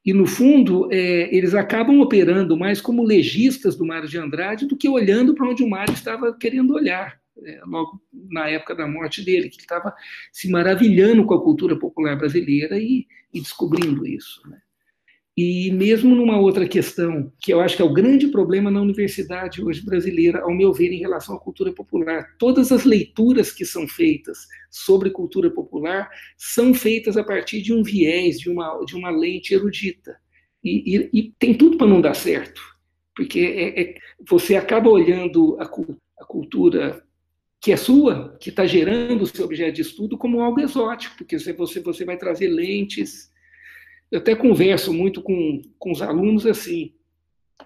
E, 0.06 0.14
no 0.14 0.26
fundo, 0.26 0.88
é, 0.90 1.36
eles 1.36 1.54
acabam 1.54 2.00
operando 2.00 2.58
mais 2.58 2.80
como 2.80 3.04
legistas 3.04 3.76
do 3.76 3.86
Mário 3.86 4.08
de 4.08 4.18
Andrade 4.18 4.68
do 4.68 4.78
que 4.78 4.88
olhando 4.88 5.36
para 5.36 5.50
onde 5.50 5.64
o 5.64 5.70
Mário 5.70 5.94
estava 5.94 6.34
querendo 6.34 6.74
olhar 6.74 7.20
logo 7.66 8.02
na 8.14 8.50
época 8.50 8.76
da 8.76 8.88
morte 8.88 9.24
dele, 9.24 9.50
que 9.50 9.60
estava 9.60 9.94
se 10.32 10.50
maravilhando 10.50 11.26
com 11.26 11.34
a 11.34 11.44
cultura 11.44 11.78
popular 11.78 12.18
brasileira 12.18 12.78
e, 12.78 13.08
e 13.34 13.42
descobrindo 13.42 14.06
isso. 14.06 14.42
Né? 14.50 14.60
E 15.38 15.70
mesmo 15.72 16.16
numa 16.16 16.40
outra 16.40 16.66
questão, 16.66 17.30
que 17.42 17.52
eu 17.52 17.60
acho 17.60 17.76
que 17.76 17.82
é 17.82 17.86
o 17.86 17.92
grande 17.92 18.30
problema 18.30 18.72
na 18.72 18.82
universidade 18.82 19.62
hoje 19.62 19.84
brasileira, 19.84 20.42
ao 20.42 20.54
meu 20.54 20.72
ver, 20.72 20.94
em 20.94 21.00
relação 21.00 21.36
à 21.36 21.40
cultura 21.40 21.74
popular, 21.74 22.38
todas 22.40 22.72
as 22.72 22.86
leituras 22.86 23.52
que 23.52 23.66
são 23.66 23.86
feitas 23.86 24.48
sobre 24.70 25.10
cultura 25.10 25.52
popular 25.52 26.10
são 26.38 26.74
feitas 26.74 27.18
a 27.18 27.24
partir 27.24 27.62
de 27.62 27.74
um 27.74 27.84
viés, 27.84 28.40
de 28.40 28.50
uma, 28.50 28.80
de 28.86 28.96
uma 28.96 29.10
lente 29.10 29.54
erudita. 29.54 30.16
E, 30.64 30.96
e, 30.96 31.10
e 31.14 31.32
tem 31.38 31.54
tudo 31.54 31.78
para 31.78 31.88
não 31.88 32.00
dar 32.00 32.16
certo, 32.16 32.62
porque 33.14 33.40
é, 33.40 33.82
é, 33.82 33.96
você 34.28 34.56
acaba 34.56 34.90
olhando 34.90 35.58
a, 35.60 35.66
a 35.66 36.26
cultura 36.26 37.05
que 37.66 37.72
é 37.72 37.78
sua, 37.78 38.38
que 38.40 38.52
está 38.52 38.64
gerando 38.68 39.24
o 39.24 39.26
seu 39.26 39.44
objeto 39.44 39.74
de 39.74 39.82
estudo 39.82 40.20
como 40.20 40.40
algo 40.40 40.62
exótico, 40.62 41.16
porque 41.18 41.40
você, 41.40 41.52
você 41.52 42.06
vai 42.06 42.16
trazer 42.16 42.48
lentes. 42.48 43.32
Eu 44.12 44.20
até 44.20 44.36
converso 44.36 44.94
muito 44.94 45.20
com, 45.20 45.64
com 45.80 45.92
os 45.92 46.00
alunos 46.00 46.46
assim. 46.46 46.94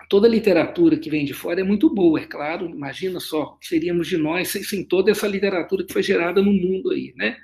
Toda 0.09 0.25
literatura 0.25 0.97
que 0.97 1.09
vem 1.09 1.25
de 1.25 1.33
fora 1.33 1.59
é 1.59 1.65
muito 1.65 1.93
boa, 1.93 2.17
é 2.17 2.25
claro. 2.25 2.69
Imagina 2.69 3.19
só, 3.19 3.57
seríamos 3.61 4.07
de 4.07 4.15
nós 4.17 4.47
sem, 4.47 4.63
sem 4.63 4.85
toda 4.85 5.11
essa 5.11 5.27
literatura 5.27 5.85
que 5.85 5.91
foi 5.91 6.01
gerada 6.01 6.41
no 6.41 6.53
mundo 6.53 6.91
aí, 6.91 7.13
né? 7.17 7.35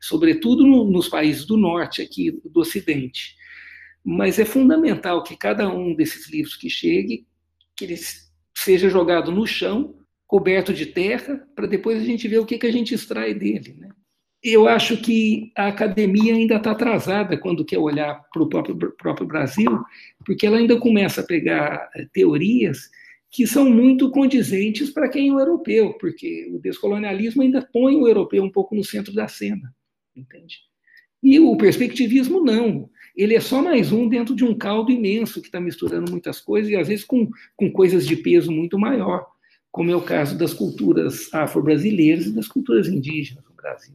Sobretudo 0.00 0.64
no, 0.64 0.88
nos 0.88 1.08
países 1.08 1.44
do 1.44 1.56
norte, 1.56 2.02
aqui 2.02 2.40
do 2.44 2.60
Ocidente. 2.60 3.34
Mas 4.04 4.38
é 4.38 4.44
fundamental 4.44 5.24
que 5.24 5.36
cada 5.36 5.68
um 5.68 5.92
desses 5.92 6.30
livros 6.30 6.54
que 6.54 6.70
chegue, 6.70 7.26
que 7.74 7.84
ele 7.84 7.96
seja 8.54 8.88
jogado 8.88 9.32
no 9.32 9.44
chão 9.44 10.05
coberto 10.26 10.72
de 10.72 10.86
terra, 10.86 11.46
para 11.54 11.66
depois 11.66 12.00
a 12.00 12.04
gente 12.04 12.26
ver 12.26 12.38
o 12.38 12.46
que, 12.46 12.58
que 12.58 12.66
a 12.66 12.72
gente 12.72 12.94
extrai 12.94 13.32
dele. 13.32 13.74
Né? 13.78 13.88
Eu 14.42 14.68
acho 14.68 14.96
que 14.96 15.52
a 15.56 15.68
academia 15.68 16.34
ainda 16.34 16.56
está 16.56 16.72
atrasada 16.72 17.38
quando 17.38 17.64
quer 17.64 17.78
olhar 17.78 18.22
para 18.32 18.42
o 18.42 18.48
próprio, 18.48 18.76
próprio 18.96 19.26
Brasil, 19.26 19.80
porque 20.24 20.46
ela 20.46 20.58
ainda 20.58 20.78
começa 20.78 21.20
a 21.20 21.26
pegar 21.26 21.90
eh, 21.94 22.06
teorias 22.12 22.90
que 23.30 23.46
são 23.46 23.68
muito 23.68 24.10
condizentes 24.10 24.90
para 24.90 25.08
quem 25.08 25.28
é 25.28 25.32
o 25.32 25.38
europeu, 25.38 25.94
porque 25.94 26.48
o 26.52 26.58
descolonialismo 26.58 27.42
ainda 27.42 27.66
põe 27.72 27.96
o 27.96 28.06
europeu 28.06 28.42
um 28.42 28.50
pouco 28.50 28.74
no 28.74 28.84
centro 28.84 29.12
da 29.12 29.28
cena, 29.28 29.74
entende? 30.14 30.60
E 31.22 31.40
o 31.40 31.56
perspectivismo 31.56 32.40
não. 32.40 32.88
Ele 33.16 33.34
é 33.34 33.40
só 33.40 33.62
mais 33.62 33.90
um 33.90 34.08
dentro 34.08 34.34
de 34.34 34.44
um 34.44 34.56
caldo 34.56 34.92
imenso 34.92 35.40
que 35.40 35.48
está 35.48 35.60
misturando 35.60 36.10
muitas 36.10 36.40
coisas 36.40 36.70
e 36.70 36.76
às 36.76 36.88
vezes 36.88 37.04
com, 37.04 37.28
com 37.56 37.70
coisas 37.70 38.06
de 38.06 38.16
peso 38.16 38.52
muito 38.52 38.78
maior 38.78 39.26
como 39.76 39.90
é 39.90 39.94
o 39.94 40.00
caso 40.00 40.38
das 40.38 40.54
culturas 40.54 41.28
afro-brasileiras 41.34 42.24
e 42.24 42.32
das 42.32 42.48
culturas 42.48 42.88
indígenas 42.88 43.44
no 43.44 43.54
Brasil. 43.54 43.94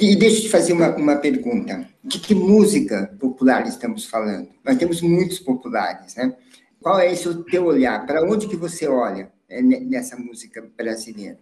E, 0.00 0.16
deixa 0.16 0.38
eu 0.38 0.42
te 0.44 0.48
fazer 0.48 0.72
uma, 0.72 0.96
uma 0.96 1.16
pergunta. 1.16 1.86
De 2.02 2.18
que 2.18 2.34
música 2.34 3.14
popular 3.20 3.66
estamos 3.66 4.06
falando? 4.06 4.48
Nós 4.64 4.78
temos 4.78 5.02
muitos 5.02 5.38
populares, 5.38 6.16
né? 6.16 6.34
Qual 6.80 6.98
é 6.98 7.12
esse 7.12 7.28
o 7.28 7.44
teu 7.44 7.66
olhar? 7.66 8.06
Para 8.06 8.24
onde 8.24 8.48
que 8.48 8.56
você 8.56 8.88
olha 8.88 9.30
é, 9.50 9.60
nessa 9.60 10.16
música 10.16 10.66
brasileira? 10.74 11.38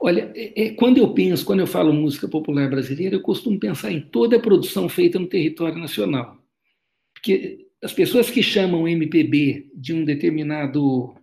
Olha, 0.00 0.32
é, 0.34 0.64
é, 0.64 0.70
quando 0.70 0.98
eu 0.98 1.14
penso, 1.14 1.44
quando 1.44 1.60
eu 1.60 1.68
falo 1.68 1.92
música 1.92 2.26
popular 2.26 2.68
brasileira, 2.68 3.14
eu 3.14 3.22
costumo 3.22 3.60
pensar 3.60 3.92
em 3.92 4.00
toda 4.00 4.38
a 4.38 4.42
produção 4.42 4.88
feita 4.88 5.20
no 5.20 5.28
território 5.28 5.78
nacional. 5.78 6.36
Porque 7.14 7.68
as 7.82 7.92
pessoas 7.92 8.30
que 8.30 8.42
chamam 8.42 8.86
MPB 8.86 9.70
de 9.74 9.92
um 9.92 10.04
determinado 10.04 11.14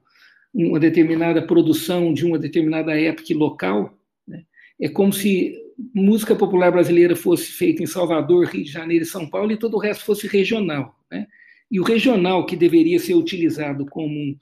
uma 0.54 0.80
determinada 0.80 1.42
produção 1.42 2.12
de 2.12 2.26
uma 2.26 2.40
determinada 2.40 3.00
época 3.00 3.34
local, 3.36 3.96
né, 4.28 4.44
é 4.82 4.90
como 4.90 5.14
se 5.14 5.56
música 5.94 6.36
popular 6.36 6.72
brasileira 6.72 7.16
fosse 7.16 7.52
feita 7.52 7.84
em 7.84 7.86
Salvador, 7.88 8.48
Rio 8.48 8.64
de 8.64 8.72
Janeiro 8.72 9.04
e 9.04 9.08
São 9.08 9.30
Paulo 9.30 9.52
e 9.52 9.60
todo 9.60 9.76
o 9.76 9.80
resto 9.80 10.04
fosse 10.04 10.28
regional. 10.28 10.96
Né? 11.10 11.28
E 11.72 11.80
o 11.80 11.84
regional, 11.84 12.46
que 12.46 12.56
deveria 12.56 13.00
ser 13.00 13.14
utilizado 13.14 13.86
como 13.86 14.14
um, 14.14 14.36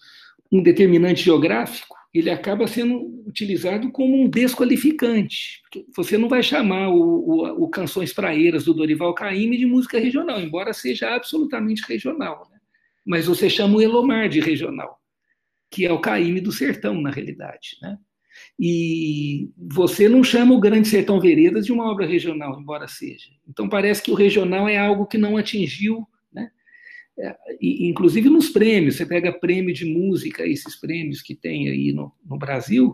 um 0.51 0.63
determinante 0.63 1.23
geográfico, 1.23 1.95
ele 2.17 2.29
acaba 2.29 2.67
sendo 2.67 3.23
utilizado 3.25 3.91
como 3.91 4.21
um 4.21 4.29
desqualificante. 4.29 5.61
Você 5.95 6.17
não 6.17 6.29
vai 6.29 6.41
chamar 6.41 6.89
o, 6.89 6.95
o, 6.95 7.65
o 7.65 7.69
Canções 7.69 8.13
Praeiras 8.13 8.63
do 8.65 8.73
Dorival 8.73 9.13
Caymmi 9.13 9.57
de 9.57 9.65
música 9.65 9.99
regional, 9.99 10.39
embora 10.39 10.73
seja 10.73 11.13
absolutamente 11.13 11.83
regional. 11.87 12.47
Né? 12.51 12.59
Mas 13.05 13.27
você 13.27 13.49
chama 13.49 13.77
o 13.77 13.81
Elomar 13.81 14.29
de 14.29 14.39
regional, 14.39 14.99
que 15.69 15.85
é 15.85 15.91
o 15.91 15.99
Caymmi 15.99 16.41
do 16.41 16.51
sertão, 16.51 17.01
na 17.01 17.09
realidade. 17.09 17.77
Né? 17.81 17.97
E 18.59 19.49
você 19.57 20.07
não 20.07 20.23
chama 20.23 20.55
o 20.55 20.59
Grande 20.59 20.87
Sertão 20.87 21.19
Veredas 21.19 21.65
de 21.65 21.71
uma 21.71 21.91
obra 21.91 22.05
regional, 22.05 22.59
embora 22.59 22.87
seja. 22.87 23.29
Então 23.47 23.67
parece 23.69 24.01
que 24.01 24.11
o 24.11 24.15
regional 24.15 24.67
é 24.67 24.77
algo 24.77 25.05
que 25.05 25.17
não 25.17 25.37
atingiu 25.37 26.07
inclusive 27.61 28.29
nos 28.29 28.49
prêmios, 28.49 28.95
você 28.95 29.05
pega 29.05 29.31
prêmio 29.31 29.73
de 29.73 29.85
música, 29.85 30.45
esses 30.45 30.79
prêmios 30.79 31.21
que 31.21 31.35
tem 31.35 31.69
aí 31.69 31.91
no, 31.91 32.11
no 32.25 32.37
Brasil, 32.37 32.93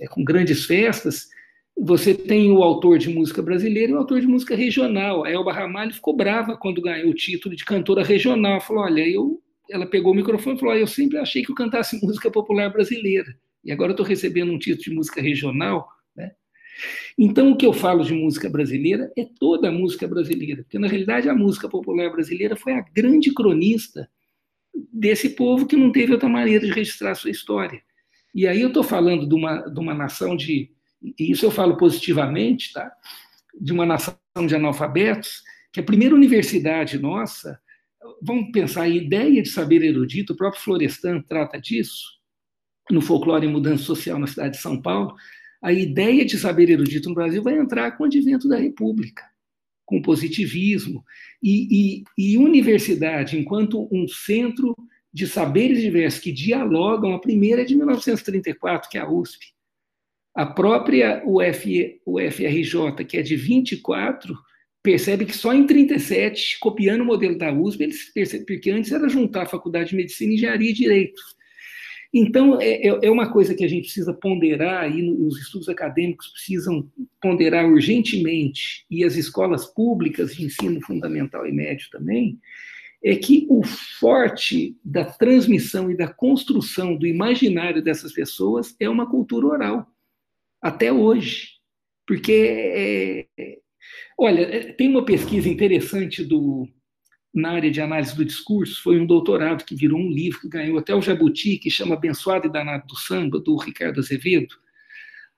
é, 0.00 0.06
com 0.06 0.22
grandes 0.22 0.66
festas, 0.66 1.26
você 1.80 2.12
tem 2.12 2.50
o 2.50 2.62
autor 2.62 2.98
de 2.98 3.08
música 3.08 3.40
brasileira 3.40 3.92
e 3.92 3.94
o 3.94 3.98
autor 3.98 4.20
de 4.20 4.26
música 4.26 4.56
regional. 4.56 5.24
A 5.24 5.30
Elba 5.30 5.52
Ramalho 5.52 5.94
ficou 5.94 6.14
brava 6.14 6.56
quando 6.56 6.82
ganhou 6.82 7.10
o 7.10 7.14
título 7.14 7.54
de 7.54 7.64
cantora 7.64 8.02
regional. 8.02 8.60
Falou: 8.60 8.82
olha, 8.82 9.08
eu. 9.08 9.40
Ela 9.70 9.86
pegou 9.86 10.12
o 10.12 10.16
microfone 10.16 10.56
e 10.56 10.60
falou: 10.60 10.74
eu 10.74 10.86
sempre 10.86 11.18
achei 11.18 11.42
que 11.42 11.52
eu 11.52 11.54
cantasse 11.54 12.04
música 12.04 12.30
popular 12.30 12.68
brasileira. 12.70 13.32
E 13.64 13.70
agora 13.70 13.90
eu 13.90 13.94
estou 13.94 14.06
recebendo 14.06 14.52
um 14.52 14.58
título 14.58 14.82
de 14.82 14.90
música 14.90 15.22
regional. 15.22 15.86
Então, 17.18 17.50
o 17.50 17.56
que 17.56 17.66
eu 17.66 17.72
falo 17.72 18.04
de 18.04 18.14
música 18.14 18.48
brasileira 18.48 19.12
é 19.16 19.26
toda 19.38 19.68
a 19.68 19.72
música 19.72 20.06
brasileira, 20.06 20.62
porque 20.62 20.78
na 20.78 20.88
realidade 20.88 21.28
a 21.28 21.34
música 21.34 21.68
popular 21.68 22.10
brasileira 22.10 22.56
foi 22.56 22.72
a 22.74 22.84
grande 22.94 23.32
cronista 23.32 24.08
desse 24.92 25.30
povo 25.30 25.66
que 25.66 25.76
não 25.76 25.90
teve 25.90 26.12
outra 26.12 26.28
maneira 26.28 26.64
de 26.64 26.72
registrar 26.72 27.14
sua 27.14 27.30
história. 27.30 27.82
E 28.34 28.46
aí 28.46 28.60
eu 28.60 28.68
estou 28.68 28.82
falando 28.82 29.28
de 29.28 29.34
uma, 29.34 29.62
de 29.62 29.80
uma 29.80 29.94
nação 29.94 30.36
de. 30.36 30.70
E 31.02 31.32
isso 31.32 31.44
eu 31.44 31.50
falo 31.50 31.76
positivamente, 31.76 32.72
tá? 32.72 32.90
De 33.60 33.72
uma 33.72 33.86
nação 33.86 34.16
de 34.46 34.54
analfabetos, 34.54 35.42
que 35.72 35.80
a 35.80 35.82
primeira 35.82 36.14
universidade 36.14 36.98
nossa, 36.98 37.58
vamos 38.22 38.50
pensar 38.52 38.82
a 38.82 38.88
ideia 38.88 39.42
de 39.42 39.48
saber 39.48 39.82
erudito, 39.82 40.32
o 40.32 40.36
próprio 40.36 40.62
Florestan 40.62 41.20
trata 41.22 41.60
disso, 41.60 42.18
no 42.90 43.00
Folclore 43.00 43.46
e 43.46 43.50
Mudança 43.50 43.84
Social 43.84 44.18
na 44.18 44.26
cidade 44.26 44.56
de 44.56 44.62
São 44.62 44.80
Paulo, 44.80 45.14
a 45.62 45.72
ideia 45.72 46.24
de 46.24 46.38
saber 46.38 46.70
erudito 46.70 47.08
no 47.08 47.14
Brasil 47.14 47.42
vai 47.42 47.58
entrar 47.58 47.92
com 47.92 48.04
o 48.04 48.06
advento 48.06 48.48
da 48.48 48.56
República, 48.56 49.24
com 49.84 49.98
o 49.98 50.02
positivismo. 50.02 51.04
E, 51.42 52.02
e, 52.16 52.32
e 52.32 52.38
universidade, 52.38 53.38
enquanto 53.38 53.88
um 53.92 54.06
centro 54.06 54.76
de 55.12 55.26
saberes 55.26 55.80
diversos 55.80 56.20
que 56.20 56.32
dialogam, 56.32 57.12
a 57.12 57.20
primeira 57.20 57.62
é 57.62 57.64
de 57.64 57.74
1934, 57.74 58.88
que 58.88 58.98
é 58.98 59.00
a 59.00 59.10
USP. 59.10 59.46
A 60.34 60.46
própria 60.46 61.22
UF, 61.26 62.00
UFRJ, 62.06 63.04
que 63.04 63.16
é 63.16 63.22
de 63.22 63.34
24, 63.34 64.36
percebe 64.82 65.26
que 65.26 65.36
só 65.36 65.52
em 65.52 65.66
37, 65.66 66.58
copiando 66.60 67.00
o 67.00 67.04
modelo 67.04 67.36
da 67.36 67.52
USP, 67.52 67.82
eles 67.82 68.12
percebem, 68.12 68.46
porque 68.46 68.70
antes 68.70 68.92
era 68.92 69.08
juntar 69.08 69.42
a 69.42 69.46
Faculdade 69.46 69.90
de 69.90 69.96
Medicina, 69.96 70.34
Engenharia 70.34 70.70
e 70.70 70.74
Direito. 70.74 71.20
Então, 72.12 72.60
é, 72.60 72.86
é, 72.86 72.98
é 73.02 73.10
uma 73.10 73.30
coisa 73.30 73.54
que 73.54 73.64
a 73.64 73.68
gente 73.68 73.84
precisa 73.84 74.14
ponderar, 74.14 74.90
e 74.90 75.10
os 75.10 75.38
estudos 75.38 75.68
acadêmicos 75.68 76.28
precisam 76.28 76.90
ponderar 77.20 77.68
urgentemente, 77.68 78.86
e 78.90 79.04
as 79.04 79.14
escolas 79.14 79.66
públicas 79.66 80.34
de 80.34 80.44
ensino 80.44 80.80
fundamental 80.80 81.46
e 81.46 81.52
médio 81.52 81.88
também, 81.90 82.38
é 83.04 83.14
que 83.14 83.46
o 83.48 83.62
forte 83.62 84.76
da 84.84 85.04
transmissão 85.04 85.90
e 85.90 85.96
da 85.96 86.08
construção 86.08 86.96
do 86.96 87.06
imaginário 87.06 87.82
dessas 87.82 88.12
pessoas 88.12 88.74
é 88.80 88.88
uma 88.88 89.08
cultura 89.08 89.46
oral, 89.46 89.86
até 90.60 90.92
hoje. 90.92 91.58
Porque, 92.06 92.32
é, 92.32 93.26
é 93.38 93.58
olha, 94.18 94.40
é, 94.40 94.72
tem 94.72 94.88
uma 94.88 95.04
pesquisa 95.04 95.48
interessante 95.48 96.24
do 96.24 96.66
na 97.34 97.52
área 97.52 97.70
de 97.70 97.80
análise 97.80 98.16
do 98.16 98.24
discurso, 98.24 98.82
foi 98.82 98.98
um 98.98 99.06
doutorado 99.06 99.64
que 99.64 99.74
virou 99.74 99.98
um 99.98 100.10
livro 100.10 100.40
que 100.40 100.48
ganhou 100.48 100.78
até 100.78 100.94
o 100.94 101.02
Jabuti, 101.02 101.58
que 101.58 101.70
chama 101.70 101.94
Abençoado 101.94 102.46
e 102.46 102.52
Danado 102.52 102.86
do 102.86 102.96
Samba, 102.96 103.38
do 103.38 103.56
Ricardo 103.56 104.00
Azevedo, 104.00 104.54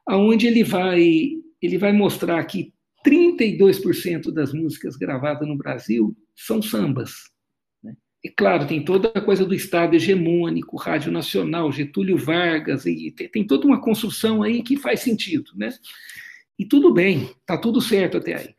aonde 0.07 0.47
ele 0.47 0.65
vai, 0.65 1.31
ele 1.61 1.79
vai 1.79 1.93
mostrar 1.93 2.43
que 2.45 2.73
32% 3.07 4.31
das 4.31 4.53
músicas 4.53 4.97
gravadas 4.97 5.47
no 5.47 5.57
Brasil 5.57 6.17
são 6.35 6.63
sambas. 6.63 7.31
Né? 7.83 7.95
E 8.23 8.29
claro, 8.29 8.67
tem 8.67 8.85
toda 8.85 9.11
a 9.15 9.21
coisa 9.21 9.45
do 9.45 9.55
Estado 9.55 9.95
hegemônico, 9.95 10.77
Rádio 10.77 11.11
Nacional, 11.11 11.73
Getúlio 11.73 12.17
Vargas, 12.17 12.87
e 12.87 13.11
tem, 13.11 13.29
tem 13.29 13.47
toda 13.47 13.67
uma 13.67 13.81
construção 13.81 14.43
aí 14.43 14.63
que 14.63 14.77
faz 14.77 15.01
sentido. 15.01 15.51
Né? 15.57 15.71
E 16.59 16.65
tudo 16.65 16.93
bem, 16.93 17.31
está 17.41 17.57
tudo 17.57 17.81
certo 17.81 18.19
até 18.19 18.37
aí. 18.37 18.55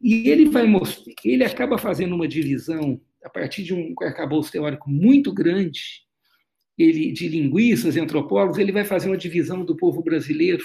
E 0.00 0.28
ele 0.28 0.50
vai 0.50 0.66
mostrar, 0.66 1.12
ele 1.24 1.44
acaba 1.44 1.78
fazendo 1.78 2.14
uma 2.14 2.28
divisão 2.28 3.00
a 3.24 3.30
partir 3.30 3.64
de 3.64 3.74
um 3.74 3.94
arcabouço 4.02 4.52
teórico 4.52 4.88
muito 4.88 5.32
grande, 5.32 5.80
ele 6.78 7.10
de 7.10 7.28
linguistas, 7.28 7.96
antropólogos, 7.96 8.58
ele 8.58 8.70
vai 8.70 8.84
fazer 8.84 9.08
uma 9.08 9.16
divisão 9.16 9.64
do 9.64 9.76
povo 9.76 10.02
brasileiro 10.02 10.62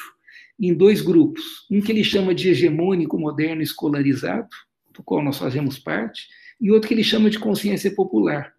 em 0.59 0.73
dois 0.73 1.01
grupos, 1.01 1.65
um 1.71 1.81
que 1.81 1.91
ele 1.91 2.03
chama 2.03 2.35
de 2.35 2.49
hegemônico 2.49 3.17
moderno 3.17 3.61
escolarizado, 3.61 4.49
do 4.93 5.01
qual 5.01 5.23
nós 5.23 5.37
fazemos 5.37 5.79
parte, 5.79 6.27
e 6.59 6.69
outro 6.69 6.87
que 6.87 6.93
ele 6.93 7.03
chama 7.03 7.29
de 7.29 7.39
consciência 7.39 7.89
popular. 7.95 8.53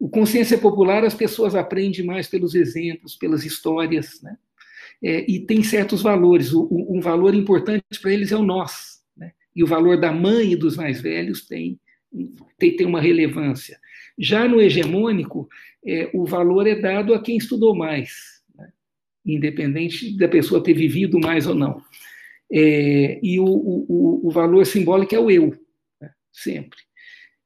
O 0.00 0.08
consciência 0.08 0.56
popular 0.56 1.04
as 1.04 1.14
pessoas 1.14 1.54
aprendem 1.54 2.06
mais 2.06 2.28
pelos 2.28 2.54
exemplos, 2.54 3.16
pelas 3.16 3.44
histórias, 3.44 4.22
né? 4.22 4.36
É, 5.02 5.30
e 5.30 5.40
tem 5.40 5.62
certos 5.62 6.00
valores. 6.00 6.54
O, 6.54 6.68
um 6.70 7.00
valor 7.00 7.34
importante 7.34 7.84
para 8.00 8.12
eles 8.12 8.32
é 8.32 8.36
o 8.36 8.42
nós 8.42 8.95
e 9.56 9.64
o 9.64 9.66
valor 9.66 9.98
da 9.98 10.12
mãe 10.12 10.52
e 10.52 10.56
dos 10.56 10.76
mais 10.76 11.00
velhos 11.00 11.46
tem, 11.46 11.80
tem, 12.58 12.76
tem 12.76 12.86
uma 12.86 13.00
relevância. 13.00 13.80
Já 14.18 14.46
no 14.46 14.60
hegemônico, 14.60 15.48
é, 15.84 16.10
o 16.12 16.26
valor 16.26 16.66
é 16.66 16.74
dado 16.74 17.14
a 17.14 17.22
quem 17.22 17.38
estudou 17.38 17.74
mais, 17.74 18.42
né? 18.54 18.70
independente 19.24 20.14
da 20.14 20.28
pessoa 20.28 20.62
ter 20.62 20.74
vivido 20.74 21.18
mais 21.18 21.46
ou 21.46 21.54
não. 21.54 21.82
É, 22.52 23.18
e 23.22 23.40
o, 23.40 23.46
o, 23.46 24.26
o, 24.28 24.30
valor 24.30 24.64
simbólico 24.66 25.14
é 25.14 25.18
o 25.18 25.30
eu, 25.30 25.58
né? 26.00 26.10
sempre. 26.30 26.78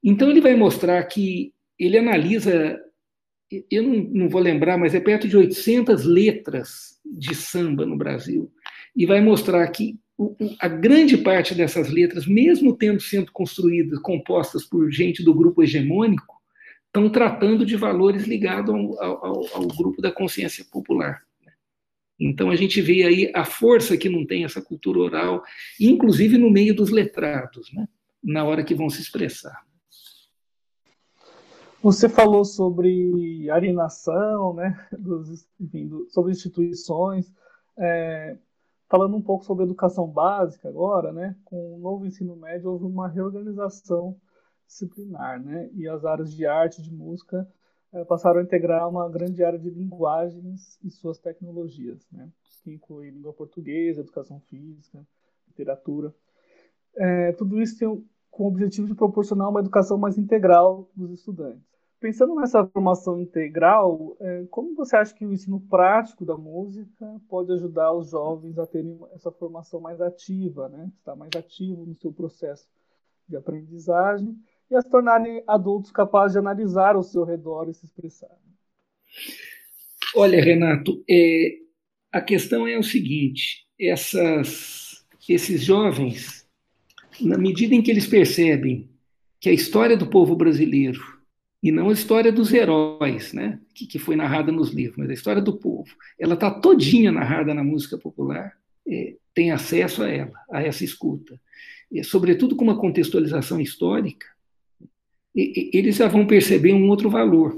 Então, 0.03 0.31
ele 0.31 0.41
vai 0.41 0.57
mostrar 0.57 1.03
que 1.05 1.55
ele 1.79 1.97
analisa, 1.97 2.79
eu 3.71 3.83
não, 3.83 3.95
não 3.95 4.29
vou 4.29 4.41
lembrar, 4.41 4.77
mas 4.77 4.95
é 4.95 5.01
perto 5.01 5.29
de 5.29 5.37
800 5.37 6.05
letras 6.05 7.01
de 7.05 7.35
samba 7.35 7.87
no 7.87 7.97
Brasil, 7.97 8.53
e 8.95 9.07
vai 9.07 9.21
mostrar 9.21 9.67
que 9.69 9.99
a 10.59 10.69
grande 10.69 11.17
parte 11.17 11.55
dessas 11.55 11.89
letras, 11.89 12.27
mesmo 12.27 12.77
tendo 12.77 13.01
sido 13.01 13.33
construídas, 13.33 13.99
compostas 14.01 14.65
por 14.65 14.91
gente 14.91 15.23
do 15.23 15.35
grupo 15.35 15.63
hegemônico, 15.63 16.41
estão 16.87 17.09
tratando 17.09 17.65
de 17.65 17.77
valores 17.77 18.25
ligados 18.27 18.75
ao, 18.75 19.25
ao, 19.25 19.47
ao, 19.55 19.69
grupo 19.69 20.03
da 20.03 20.13
consciência 20.13 20.65
popular. 20.71 21.23
Então 22.19 22.51
a 22.51 22.57
gente 22.57 22.83
vê 22.83 23.05
aí 23.05 23.33
a 23.35 23.45
força 23.45 23.97
que 23.97 24.09
não 24.09 24.27
tem 24.27 24.45
essa 24.45 24.61
cultura 24.61 24.99
oral, 24.99 25.43
inclusive 25.81 26.37
no 26.37 26.51
meio 26.51 26.75
dos 26.75 26.91
letrados, 26.91 27.73
né? 27.73 27.89
na 28.23 28.45
hora 28.45 28.63
que 28.63 28.75
vão 28.75 28.91
se 28.91 29.01
expressar. 29.01 29.65
Você 31.83 32.11
falou 32.11 32.45
sobre 32.45 33.49
alienação, 33.49 34.53
né, 34.53 34.87
dos, 34.93 35.49
enfim, 35.59 35.89
do, 35.89 36.07
sobre 36.11 36.33
instituições. 36.33 37.33
É, 37.79 38.37
Falando 38.91 39.17
um 39.17 39.23
pouco 39.23 39.45
sobre 39.45 39.65
educação 39.65 40.09
básica 40.09 40.69
agora, 40.69 41.13
né, 41.13 41.37
com 41.45 41.77
o 41.77 41.79
novo 41.79 42.05
ensino 42.05 42.35
médio 42.35 42.73
houve 42.73 42.85
uma 42.87 43.07
reorganização 43.07 44.17
disciplinar, 44.67 45.41
né, 45.41 45.71
e 45.75 45.87
as 45.87 46.05
áreas 46.05 46.35
de 46.35 46.45
arte 46.45 46.83
de 46.83 46.93
música 46.93 47.49
é, 47.93 48.05
passaram 48.05 48.41
a 48.41 48.43
integrar 48.43 48.89
uma 48.89 49.09
grande 49.09 49.45
área 49.45 49.61
de 49.61 49.71
linguagens 49.71 50.77
e 50.83 50.91
suas 50.91 51.21
tecnologias, 51.21 52.05
né, 52.11 52.29
que 52.65 52.73
inclui 52.73 53.11
língua 53.11 53.33
portuguesa, 53.33 54.01
educação 54.01 54.41
física, 54.41 55.07
literatura. 55.47 56.13
É, 56.97 57.31
tudo 57.35 57.63
isso 57.63 57.79
tem 57.79 58.05
com 58.29 58.45
o 58.45 58.49
objetivo 58.49 58.89
de 58.89 58.95
proporcionar 58.97 59.49
uma 59.49 59.61
educação 59.61 59.99
mais 59.99 60.19
integral 60.19 60.91
dos 60.97 61.13
estudantes. 61.13 61.80
Pensando 62.01 62.35
nessa 62.35 62.67
formação 62.67 63.21
integral, 63.21 64.17
é, 64.19 64.45
como 64.51 64.75
você 64.75 64.97
acha 64.97 65.15
que 65.15 65.27
o 65.27 65.33
ensino 65.35 65.61
prático 65.61 66.25
da 66.25 66.35
música 66.35 67.21
pode 67.29 67.53
ajudar 67.53 67.93
os 67.93 68.11
jovens 68.11 68.59
a 68.59 68.67
terem 68.67 68.99
essa 69.15 69.31
formação 69.31 69.83
mais 69.83 70.01
ativa, 70.01 70.71
né? 70.71 70.91
estar 70.99 71.15
mais 71.15 71.31
ativo 71.37 71.85
no 71.85 71.95
seu 71.95 72.11
processo 72.11 72.67
de 73.29 73.37
aprendizagem 73.37 74.35
e 74.71 74.75
a 74.75 74.81
se 74.81 74.89
tornarem 74.89 75.45
adultos 75.47 75.91
capazes 75.91 76.33
de 76.33 76.39
analisar 76.39 76.97
o 76.97 77.03
seu 77.03 77.23
redor 77.23 77.69
e 77.69 77.75
se 77.75 77.85
expressar? 77.85 78.35
Olha, 80.17 80.43
Renato, 80.43 81.05
é, 81.09 81.59
a 82.11 82.23
questão 82.23 82.67
é 82.67 82.79
o 82.79 82.83
seguinte: 82.83 83.67
essas, 83.79 85.05
esses 85.29 85.63
jovens, 85.63 86.49
na 87.21 87.37
medida 87.37 87.75
em 87.75 87.83
que 87.83 87.91
eles 87.91 88.07
percebem 88.07 88.89
que 89.39 89.51
a 89.51 89.53
história 89.53 89.99
do 89.99 90.09
povo 90.09 90.35
brasileiro 90.35 91.20
e 91.63 91.71
não 91.71 91.91
a 91.91 91.93
história 91.93 92.33
dos 92.33 92.53
heróis, 92.53 93.33
né, 93.33 93.61
que, 93.75 93.87
que 93.87 93.99
foi 93.99 94.17
narrada 94.17 94.51
nos 94.51 94.71
livros, 94.71 94.97
mas 94.97 95.11
a 95.11 95.15
história 95.15 95.43
do 95.43 95.57
povo. 95.57 95.91
Ela 96.19 96.35
está 96.35 96.51
todinha 96.51 97.13
narrada 97.13 97.53
na 97.53 97.63
música 97.63 97.99
popular, 97.99 98.57
é, 98.89 99.17
tem 99.35 99.51
acesso 99.51 100.03
a 100.03 100.09
ela, 100.09 100.33
a 100.51 100.63
essa 100.63 100.85
escuta. 100.85 101.39
E, 101.93 102.03
sobretudo 102.03 102.57
com 102.57 102.65
uma 102.65 102.79
contextualização 102.79 103.61
histórica, 103.61 104.27
e, 105.35 105.71
e, 105.75 105.79
eles 105.79 105.97
já 105.97 106.09
vão 106.09 106.27
perceber 106.27 106.73
um 106.73 106.89
outro 106.89 107.11
valor. 107.11 107.57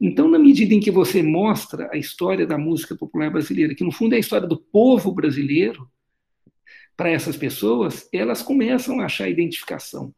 Então, 0.00 0.28
na 0.28 0.38
medida 0.38 0.74
em 0.74 0.80
que 0.80 0.90
você 0.90 1.22
mostra 1.22 1.88
a 1.92 1.96
história 1.96 2.46
da 2.46 2.58
música 2.58 2.94
popular 2.94 3.30
brasileira, 3.30 3.74
que 3.74 3.84
no 3.84 3.92
fundo 3.92 4.12
é 4.12 4.16
a 4.16 4.20
história 4.20 4.46
do 4.46 4.58
povo 4.58 5.12
brasileiro, 5.12 5.88
para 6.96 7.10
essas 7.10 7.36
pessoas, 7.36 8.08
elas 8.12 8.42
começam 8.42 9.00
a 9.00 9.06
achar 9.06 9.28
identificação. 9.28 10.14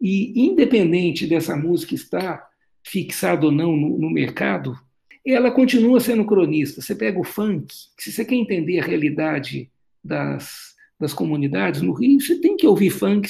E 0.00 0.32
independente 0.40 1.26
dessa 1.26 1.56
música 1.56 1.94
estar 1.94 2.48
fixada 2.82 3.46
ou 3.46 3.52
não 3.52 3.76
no, 3.76 3.98
no 3.98 4.10
mercado, 4.10 4.78
ela 5.26 5.50
continua 5.50 6.00
sendo 6.00 6.24
cronista. 6.24 6.80
Você 6.80 6.94
pega 6.94 7.18
o 7.18 7.24
funk, 7.24 7.74
se 7.98 8.12
você 8.12 8.24
quer 8.24 8.34
entender 8.34 8.80
a 8.80 8.84
realidade 8.84 9.70
das, 10.02 10.74
das 10.98 11.12
comunidades 11.12 11.82
no 11.82 11.92
Rio, 11.92 12.20
você 12.20 12.40
tem 12.40 12.56
que 12.56 12.66
ouvir 12.66 12.90
funk, 12.90 13.28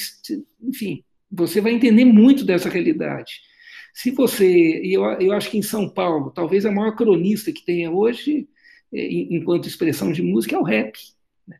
enfim, 0.61 1.03
você 1.31 1.61
vai 1.61 1.73
entender 1.73 2.05
muito 2.05 2.45
dessa 2.45 2.69
realidade. 2.69 3.41
Se 3.93 4.11
você, 4.11 4.81
eu, 4.83 5.03
eu 5.19 5.33
acho 5.33 5.51
que 5.51 5.57
em 5.57 5.61
São 5.61 5.89
Paulo, 5.89 6.31
talvez 6.31 6.65
a 6.65 6.71
maior 6.71 6.95
cronista 6.95 7.51
que 7.51 7.65
tenha 7.65 7.91
hoje, 7.91 8.47
é, 8.93 9.07
enquanto 9.11 9.67
expressão 9.67 10.11
de 10.11 10.21
música, 10.21 10.55
é 10.55 10.59
o 10.59 10.63
rap, 10.63 10.97
né? 11.47 11.57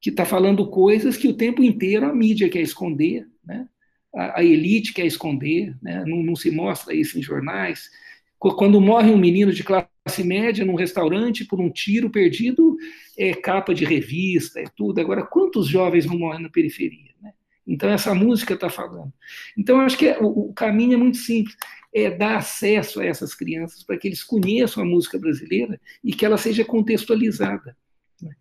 que 0.00 0.10
está 0.10 0.24
falando 0.24 0.68
coisas 0.68 1.16
que 1.16 1.28
o 1.28 1.36
tempo 1.36 1.62
inteiro 1.62 2.06
a 2.06 2.14
mídia 2.14 2.48
quer 2.48 2.60
esconder, 2.60 3.26
né? 3.44 3.68
A, 4.14 4.40
a 4.40 4.44
elite 4.44 4.92
quer 4.92 5.06
esconder, 5.06 5.74
né? 5.82 6.04
não, 6.06 6.22
não 6.22 6.36
se 6.36 6.50
mostra 6.50 6.94
isso 6.94 7.18
em 7.18 7.22
jornais. 7.22 7.90
Quando 8.38 8.80
morre 8.80 9.10
um 9.10 9.18
menino 9.18 9.52
de 9.52 9.62
classe 9.62 10.24
média 10.24 10.64
num 10.64 10.74
restaurante 10.74 11.44
por 11.44 11.60
um 11.60 11.70
tiro 11.70 12.10
perdido, 12.10 12.76
é 13.16 13.32
capa 13.34 13.72
de 13.72 13.84
revista, 13.84 14.60
é 14.60 14.64
tudo. 14.76 15.00
Agora, 15.00 15.24
quantos 15.24 15.68
jovens 15.68 16.06
não 16.06 16.18
morrem 16.18 16.42
na 16.42 16.48
periferia? 16.48 17.12
Né? 17.22 17.32
Então, 17.64 17.88
essa 17.88 18.12
música 18.12 18.54
está 18.54 18.68
falando. 18.68 19.12
Então, 19.56 19.80
acho 19.80 19.96
que 19.96 20.08
é, 20.08 20.18
o, 20.18 20.48
o, 20.48 20.52
caminho 20.52 20.94
é 20.94 20.96
muito 20.96 21.18
simples: 21.18 21.56
é 21.94 22.10
dar 22.10 22.36
acesso 22.36 23.00
a 23.00 23.06
essas 23.06 23.32
crianças 23.32 23.84
para 23.84 23.96
que 23.96 24.08
eles 24.08 24.24
conheçam 24.24 24.82
a 24.82 24.86
música 24.86 25.18
brasileira 25.18 25.80
e 26.02 26.12
que 26.12 26.26
ela 26.26 26.36
seja 26.36 26.64
contextualizada. 26.64 27.76
Né? 28.20 28.32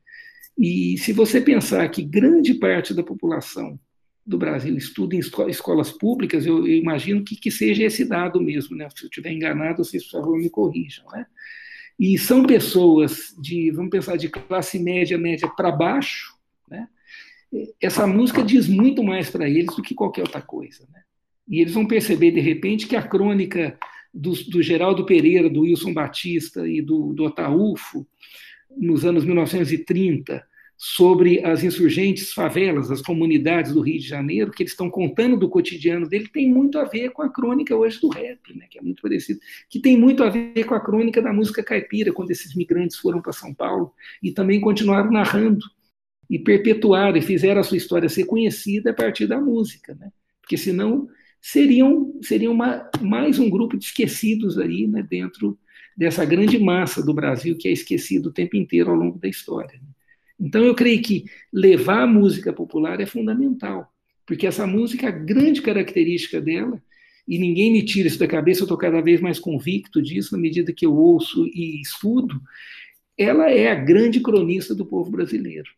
E 0.58 0.98
se 0.98 1.14
você 1.14 1.40
pensar 1.40 1.88
que 1.90 2.02
grande 2.02 2.56
parte 2.56 2.92
da 2.92 3.04
população 3.04 3.80
do 4.26 4.38
Brasil 4.38 4.78
estuda 4.78 5.16
em 5.16 5.20
escolas 5.20 5.92
públicas, 5.92 6.46
eu, 6.46 6.68
imagino 6.68 7.24
que, 7.24 7.36
que, 7.36 7.50
seja 7.50 7.84
esse 7.84 8.06
dado 8.06 8.40
mesmo, 8.40 8.76
né? 8.76 8.88
Se 8.96 9.04
eu 9.04 9.10
estiver 9.10 9.32
enganado, 9.32 9.84
vocês, 9.84 10.04
por 10.06 10.12
favor, 10.12 10.38
me 10.38 10.50
corrijam, 10.50 11.06
né? 11.12 11.26
E 12.00 12.18
são 12.18 12.44
pessoas 12.44 13.36
de, 13.40 13.72
vamos 13.72 13.92
pensar, 13.92 14.18
de 14.18 14.30
classe 14.30 14.80
média, 14.80 15.18
média 15.18 15.48
para 15.48 15.72
baixo, 15.72 16.36
né? 16.70 16.88
Essa 17.82 18.08
música 18.08 18.44
diz 18.44 18.68
muito 18.68 19.04
mais 19.04 19.30
para 19.30 19.50
eles 19.50 19.76
do 19.76 19.82
que 19.82 19.94
qualquer 19.94 20.22
outra 20.22 20.42
coisa, 20.42 20.88
né? 20.92 21.02
E 21.48 21.60
eles 21.60 21.74
vão 21.74 21.86
perceber, 21.86 22.32
de 22.32 22.40
repente, 22.40 22.88
que 22.88 22.96
a 22.96 23.02
crônica 23.02 23.78
do, 24.14 24.32
do 24.50 24.62
Geraldo 24.62 25.06
Pereira, 25.06 25.50
do 25.50 25.62
Wilson 25.62 25.94
Batista 25.94 26.68
e 26.68 26.82
do, 26.82 27.14
do 27.14 27.26
Ataúfo, 27.26 28.08
nos 28.78 29.04
anos 29.04 29.26
1930, 29.26 30.46
sobre 30.84 31.46
as 31.46 31.64
insurgentes 31.64 32.34
favelas, 32.34 32.90
as 32.90 33.04
comunidades 33.04 33.72
do 33.72 33.82
Rio 33.82 34.00
de 34.00 34.08
Janeiro, 34.08 34.50
que 34.50 34.64
eles 34.64 34.72
estão 34.72 34.90
contando 34.90 35.38
do 35.38 35.48
cotidiano 35.48 36.10
dele, 36.10 36.28
tem 36.28 36.50
muito 36.50 36.80
a 36.80 36.86
ver 36.86 37.12
com 37.12 37.22
a 37.22 37.30
crônica 37.30 37.76
hoje 37.76 38.02
do 38.02 38.10
rap, 38.10 38.40
né, 38.56 38.66
que 38.68 38.80
é 38.80 38.82
muito 38.82 39.00
parecido, 39.00 39.40
que 39.70 39.80
tem 39.80 39.96
muito 39.96 40.24
a 40.24 40.30
ver 40.32 40.64
com 40.64 40.74
a 40.74 40.84
crônica 40.84 41.22
da 41.22 41.32
música 41.32 41.62
caipira, 41.62 42.12
quando 42.12 42.32
esses 42.32 42.56
migrantes 42.56 42.98
foram 42.98 43.22
para 43.22 43.32
São 43.32 43.54
Paulo 43.54 43.94
e 44.24 44.32
também 44.32 44.60
continuaram 44.60 45.12
narrando 45.12 45.64
e 46.28 46.40
perpetuaram 46.40 47.16
e 47.16 47.22
fizeram 47.22 47.62
a 47.62 47.64
sua 47.64 47.78
história 47.78 48.10
ser 48.10 48.26
conhecida 48.26 48.90
a 48.90 48.94
partir 48.96 49.28
da 49.28 49.40
música, 49.40 49.94
né? 49.94 50.12
Porque 50.42 50.58
senão 50.58 51.08
seriam 51.40 52.20
seriam 52.24 52.54
uma, 52.54 52.90
mais 53.00 53.38
um 53.38 53.52
grupo 53.52 53.78
de 53.78 53.86
esquecidos 53.86 54.58
aí, 54.58 54.88
né, 54.88 55.06
dentro 55.08 55.60
dessa 55.96 56.26
grande 56.26 56.58
massa 56.58 57.06
do 57.06 57.14
Brasil 57.14 57.56
que 57.56 57.68
é 57.68 57.72
esquecido 57.72 58.30
o 58.30 58.34
tempo 58.34 58.56
inteiro 58.56 58.90
ao 58.90 58.96
longo 58.96 59.20
da 59.20 59.28
história. 59.28 59.80
Né? 59.80 59.90
Então 60.42 60.64
eu 60.64 60.74
creio 60.74 61.02
que 61.04 61.26
levar 61.54 62.02
a 62.02 62.08
música 62.08 62.52
popular 62.52 63.00
é 63.00 63.06
fundamental, 63.06 63.88
porque 64.26 64.48
essa 64.48 64.66
música, 64.66 65.08
a 65.08 65.12
grande 65.12 65.62
característica 65.62 66.42
dela, 66.42 66.82
e 67.28 67.38
ninguém 67.38 67.72
me 67.72 67.86
tira 67.86 68.08
isso 68.08 68.18
da 68.18 68.28
cabeça, 68.28 68.62
eu 68.62 68.66
estou 68.66 68.78
cada 68.78 69.00
vez 69.02 69.22
mais 69.22 69.40
convicto 69.40 70.02
disso 70.02 70.34
na 70.36 70.42
medida 70.42 70.74
que 70.74 70.86
eu 70.86 70.96
ouço 70.96 71.46
e 71.46 71.80
estudo, 71.80 72.42
ela 73.16 73.52
é 73.52 73.70
a 73.70 73.76
grande 73.76 74.20
cronista 74.20 74.74
do 74.74 74.86
povo 74.86 75.12
brasileiro. 75.12 75.70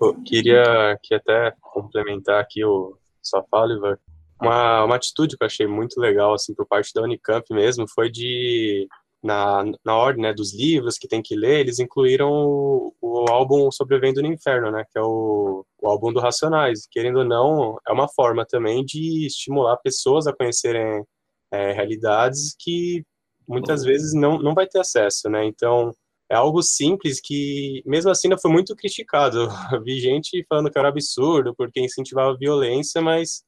Eu 0.00 0.22
queria 0.22 0.96
que 1.02 1.12
até 1.12 1.52
complementar 1.60 2.40
aqui 2.40 2.64
o 2.64 2.96
sua 3.22 3.42
fala, 3.50 3.74
Ivan. 3.74 3.98
Uma, 4.40 4.84
uma 4.84 4.96
atitude 4.96 5.36
que 5.36 5.42
eu 5.42 5.46
achei 5.46 5.66
muito 5.66 6.00
legal, 6.00 6.32
assim, 6.32 6.54
por 6.54 6.66
parte 6.66 6.94
da 6.94 7.02
Unicamp 7.02 7.44
mesmo, 7.52 7.86
foi 7.86 8.10
de 8.10 8.88
na, 9.22 9.64
na 9.84 9.96
ordem 9.96 10.22
né, 10.22 10.32
dos 10.32 10.54
livros 10.54 10.96
que 10.98 11.08
tem 11.08 11.22
que 11.22 11.36
ler, 11.36 11.60
eles 11.60 11.78
incluíram 11.78 12.30
o, 12.30 12.94
o 13.00 13.30
álbum 13.30 13.70
Sobrevivendo 13.70 14.22
no 14.22 14.28
Inferno, 14.28 14.70
né, 14.70 14.84
que 14.90 14.98
é 14.98 15.02
o, 15.02 15.64
o 15.80 15.88
álbum 15.88 16.12
do 16.12 16.20
Racionais. 16.20 16.86
Querendo 16.90 17.18
ou 17.18 17.24
não, 17.24 17.76
é 17.86 17.92
uma 17.92 18.08
forma 18.08 18.46
também 18.46 18.84
de 18.84 19.26
estimular 19.26 19.76
pessoas 19.78 20.26
a 20.26 20.32
conhecerem 20.32 21.04
é, 21.52 21.72
realidades 21.72 22.54
que 22.58 23.04
muitas 23.46 23.82
vezes 23.82 24.14
não, 24.14 24.38
não 24.38 24.54
vai 24.54 24.66
ter 24.66 24.78
acesso, 24.78 25.28
né? 25.28 25.44
Então, 25.44 25.92
é 26.30 26.36
algo 26.36 26.62
simples 26.62 27.20
que, 27.20 27.82
mesmo 27.84 28.10
assim, 28.10 28.28
não 28.28 28.38
foi 28.38 28.50
muito 28.50 28.74
criticado. 28.76 29.48
vi 29.84 30.00
gente 30.00 30.44
falando 30.48 30.70
que 30.70 30.78
era 30.78 30.88
absurdo 30.88 31.54
porque 31.56 31.80
incentivava 31.80 32.30
a 32.30 32.36
violência, 32.36 33.02
mas 33.02 33.42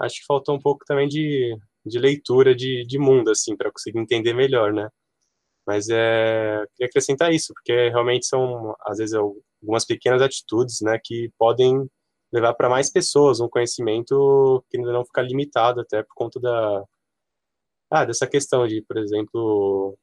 acho 0.00 0.20
que 0.20 0.26
faltou 0.26 0.56
um 0.56 0.60
pouco 0.60 0.84
também 0.86 1.06
de 1.06 1.56
de 1.84 1.98
leitura 1.98 2.54
de, 2.54 2.84
de 2.86 2.98
mundo, 2.98 3.30
assim, 3.30 3.56
para 3.56 3.70
conseguir 3.70 3.98
entender 3.98 4.32
melhor, 4.34 4.72
né? 4.72 4.88
Mas 5.66 5.88
é, 5.88 6.64
queria 6.74 6.88
acrescentar 6.88 7.32
isso, 7.32 7.52
porque 7.54 7.90
realmente 7.90 8.26
são, 8.26 8.74
às 8.80 8.98
vezes, 8.98 9.14
algumas 9.14 9.84
pequenas 9.84 10.22
atitudes, 10.22 10.80
né, 10.82 10.98
que 11.02 11.30
podem 11.38 11.86
levar 12.32 12.54
para 12.54 12.68
mais 12.68 12.90
pessoas 12.90 13.40
um 13.40 13.48
conhecimento 13.48 14.64
que 14.70 14.78
ainda 14.78 14.92
não 14.92 15.04
fica 15.04 15.22
limitado, 15.22 15.80
até 15.80 16.02
por 16.02 16.14
conta 16.14 16.40
da, 16.40 16.84
ah, 17.90 18.04
dessa 18.04 18.26
questão 18.26 18.66
de, 18.66 18.82
por 18.82 18.96
exemplo, 18.98 19.98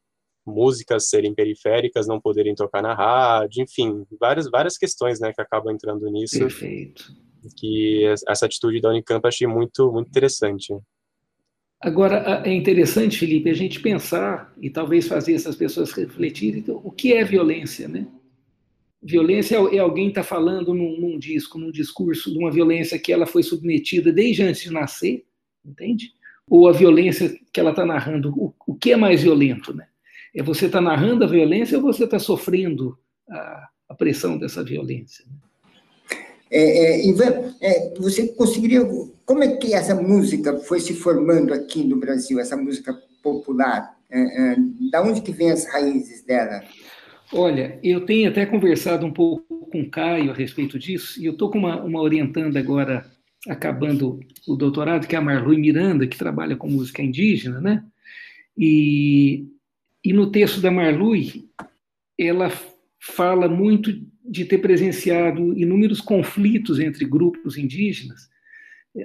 músicas 0.46 1.10
serem 1.10 1.34
periféricas, 1.34 2.08
não 2.08 2.20
poderem 2.20 2.54
tocar 2.54 2.82
na 2.82 2.94
rádio, 2.94 3.63
enfim, 3.63 4.06
várias, 4.20 4.50
várias 4.50 4.78
questões, 4.78 5.20
né, 5.20 5.34
que 5.34 5.42
acabam 5.42 5.74
entrando 5.74 6.10
nisso. 6.10 6.40
Perfeito. 6.40 7.06
Que 7.58 8.06
essa 8.28 8.46
atitude 8.46 8.82
da 8.82 8.90
Unicamp 8.90 9.24
eu 9.24 9.28
achei 9.28 9.48
muito, 9.48 9.92
muito 9.92 10.10
interessante. 10.10 10.74
Agora, 11.80 12.42
é 12.44 12.52
interessante, 12.52 13.20
Felipe, 13.20 13.50
a 13.50 13.54
gente 13.54 13.80
pensar 13.80 14.52
e 14.60 14.70
talvez 14.70 15.08
fazer 15.08 15.34
essas 15.34 15.56
pessoas 15.56 15.92
refletirem 15.92 16.60
então, 16.60 16.82
o 16.84 16.92
que 16.92 17.13
é 17.13 17.24
violência, 17.24 17.88
né? 17.88 18.08
Violência 19.02 19.58
é, 19.58 19.76
é 19.76 19.80
alguém 19.80 20.10
estar 20.10 20.24
tá 20.24 20.28
falando 20.28 20.74
num, 20.74 21.00
num, 21.00 21.20
disco, 21.20 21.60
num 21.60 21.72
discurso 21.72 22.32
de 22.32 22.40
uma 22.40 22.52
violência 22.52 22.98
que 22.98 23.13
ela 23.13 23.28
foi 23.28 23.44
submetida 23.44 24.12
desde 24.12 24.42
antes 24.42 24.63
de 24.63 24.72
nascer, 24.72 25.24
entende? 25.63 26.13
Ou 26.50 26.68
a 26.68 26.72
violência 26.72 27.38
que 27.54 27.60
ela 27.60 27.70
está 27.70 27.86
narrando. 27.86 28.34
O, 28.36 28.54
o, 28.66 28.74
que 28.74 28.92
é 28.92 28.98
mais 28.98 29.22
violento, 29.22 29.72
né? 29.72 29.88
É 30.36 30.42
você 30.42 30.66
estar 30.66 30.80
tá 30.80 30.84
narrando 30.84 31.24
a 31.24 31.28
violência 31.28 31.78
ou 31.78 31.84
você 31.84 32.06
está 32.06 32.18
sofrendo 32.18 32.98
a, 33.30 33.70
a, 33.90 33.96
pressão 33.96 34.38
dessa 34.38 34.63
violência? 34.63 35.24
Né? 35.28 36.18
É, 36.50 36.62
é, 36.62 37.08
Ivan, 37.08 37.54
é, 37.62 37.94
você 38.00 38.30
conseguiria. 38.30 38.82
Como 39.28 39.44
é 39.44 39.58
que 39.58 39.74
essa 39.74 39.94
música 39.94 40.58
foi 40.58 40.80
se 40.80 40.94
formando 40.94 41.54
aqui 41.54 41.84
no 41.84 41.98
Brasil, 41.98 42.40
essa 42.40 42.56
música 42.56 42.98
popular? 43.22 43.94
É, 44.10 44.22
é, 44.22 44.56
da 44.90 45.04
onde 45.04 45.22
que 45.22 45.34
vem 45.34 45.52
as 45.52 45.68
raízes 45.68 46.24
dela? 46.24 46.63
Olha, 47.34 47.78
eu 47.84 48.06
tenho 48.06 48.30
até 48.30 48.46
conversado 48.46 49.06
um 49.06 49.12
pouco 49.12 49.68
com 49.70 49.82
o 49.82 49.90
Caio 49.90 50.32
a 50.32 50.34
respeito 50.34 50.80
disso, 50.80 51.22
e 51.22 51.26
eu 51.26 51.34
estou 51.34 51.52
com 51.52 51.58
uma, 51.58 51.84
uma 51.84 52.02
orientanda 52.02 52.58
agora, 52.58 53.06
acabando 53.50 54.22
o 54.48 54.56
doutorado, 54.56 55.06
que 55.06 55.13
é 55.13 55.20
a 55.20 55.22
Marlui 55.22 55.58
Miranda, 55.58 56.08
que 56.08 56.18
trabalha 56.18 56.56
com 56.56 56.70
música 56.70 57.02
indígena, 57.02 57.60
né? 57.60 57.84
E, 58.58 59.46
e 60.06 60.13
no 60.13 60.32
texto 60.32 60.62
da 60.62 60.72
Marlui, 60.72 61.50
ela 62.18 62.50
fala 62.98 63.50
muito 63.50 63.92
de 64.24 64.46
ter 64.46 64.60
presenciado 64.60 65.58
inúmeros 65.60 66.00
conflitos 66.00 66.80
entre 66.80 67.04
grupos 67.04 67.58
indígenas, 67.58 68.30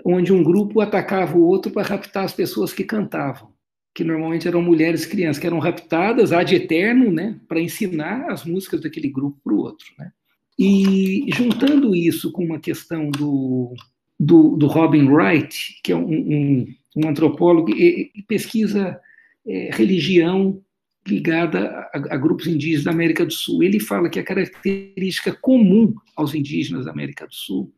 onde 0.04 0.32
um 0.32 0.42
grupo 0.42 0.80
atacava 0.80 1.36
o 1.36 1.44
outro 1.44 1.70
para 1.70 1.86
raptar 1.86 2.24
as 2.24 2.32
pessoas 2.32 2.72
que 2.72 2.84
cantavam, 2.84 3.50
que 3.94 4.04
normalmente 4.04 4.48
eram 4.48 4.62
mulheres 4.62 5.04
e 5.04 5.08
crianças, 5.08 5.40
que 5.40 5.46
eram 5.46 5.58
raptadas 5.58 6.32
ad 6.32 6.54
eterno, 6.54 7.10
né, 7.10 7.38
para 7.46 7.60
ensinar 7.60 8.30
as 8.30 8.44
músicas 8.44 8.80
daquele 8.80 9.08
grupo 9.08 9.38
para 9.42 9.52
o 9.52 9.58
outro. 9.58 9.86
Né? 9.98 10.10
E 10.58 11.26
juntando 11.34 11.94
isso 11.94 12.30
com 12.32 12.44
uma 12.44 12.60
questão 12.60 13.10
do, 13.10 13.74
do, 14.18 14.56
do 14.56 14.66
Robin 14.66 15.08
Wright, 15.08 15.80
que 15.82 15.92
é 15.92 15.96
um, 15.96 16.10
um, 16.10 16.74
um 16.96 17.08
antropólogo 17.08 17.66
que 17.66 18.10
pesquisa 18.26 18.98
é, 19.46 19.70
religião 19.72 20.62
ligada 21.06 21.68
a, 21.92 22.14
a, 22.14 22.16
grupos 22.16 22.46
indígenas 22.46 22.84
da 22.84 22.92
América 22.92 23.26
do 23.26 23.32
Sul. 23.32 23.62
Ele 23.62 23.80
fala 23.80 24.08
que 24.08 24.20
a 24.20 24.24
característica 24.24 25.32
comum 25.32 25.94
aos 26.16 26.34
indígenas 26.34 26.84
da 26.84 26.92
América 26.92 27.26
do 27.26 27.34
Sul 27.34 27.72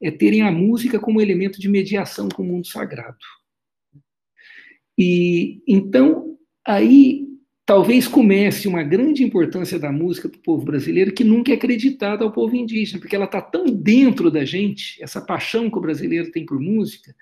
é 0.00 0.10
terem 0.10 0.42
a 0.42 0.50
música 0.50 0.98
como 0.98 1.20
elemento 1.20 1.60
de 1.60 1.68
mediação 1.68 2.28
com 2.28 2.42
o 2.42 2.46
mundo 2.46 2.66
sagrado. 2.66 3.18
E 4.98 5.62
então 5.66 6.36
aí 6.66 7.26
talvez 7.64 8.08
comece 8.08 8.66
uma 8.66 8.82
grande 8.82 9.22
importância 9.22 9.78
da 9.78 9.92
música 9.92 10.28
para 10.28 10.38
o 10.38 10.42
povo 10.42 10.64
brasileiro 10.64 11.12
que 11.12 11.22
nunca 11.22 11.52
é 11.52 11.54
acreditada 11.54 12.24
ao 12.24 12.32
povo 12.32 12.56
indígena, 12.56 12.98
porque 12.98 13.14
ela 13.14 13.26
está 13.26 13.40
tão 13.40 13.64
dentro 13.66 14.30
da 14.30 14.44
gente, 14.44 15.00
essa 15.02 15.20
paixão 15.20 15.70
que 15.70 15.78
o 15.78 15.80
brasileiro 15.80 16.32
tem 16.32 16.44
por 16.44 16.58
música. 16.58 17.14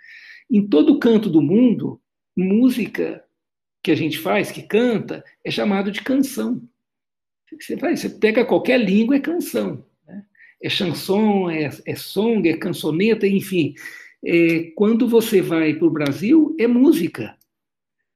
Em 0.50 0.66
todo 0.66 0.98
canto 0.98 1.28
do 1.28 1.42
mundo, 1.42 2.00
música 2.36 3.22
que 3.82 3.90
a 3.90 3.94
gente 3.94 4.18
faz, 4.18 4.50
que 4.50 4.62
canta, 4.62 5.22
é 5.44 5.50
chamado 5.50 5.92
de 5.92 6.02
canção. 6.02 6.62
Você, 7.60 7.76
vai, 7.76 7.96
você 7.96 8.08
pega 8.08 8.44
qualquer 8.44 8.78
língua, 8.78 9.16
é 9.16 9.20
canção. 9.20 9.84
É 10.62 10.68
chanson, 10.68 11.50
é, 11.50 11.70
é 11.86 11.94
song, 11.94 12.48
é 12.48 12.56
cançoneta, 12.56 13.26
enfim. 13.26 13.74
É, 14.24 14.72
quando 14.74 15.08
você 15.08 15.40
vai 15.40 15.74
para 15.74 15.86
o 15.86 15.90
Brasil, 15.90 16.54
é 16.58 16.66
música. 16.66 17.36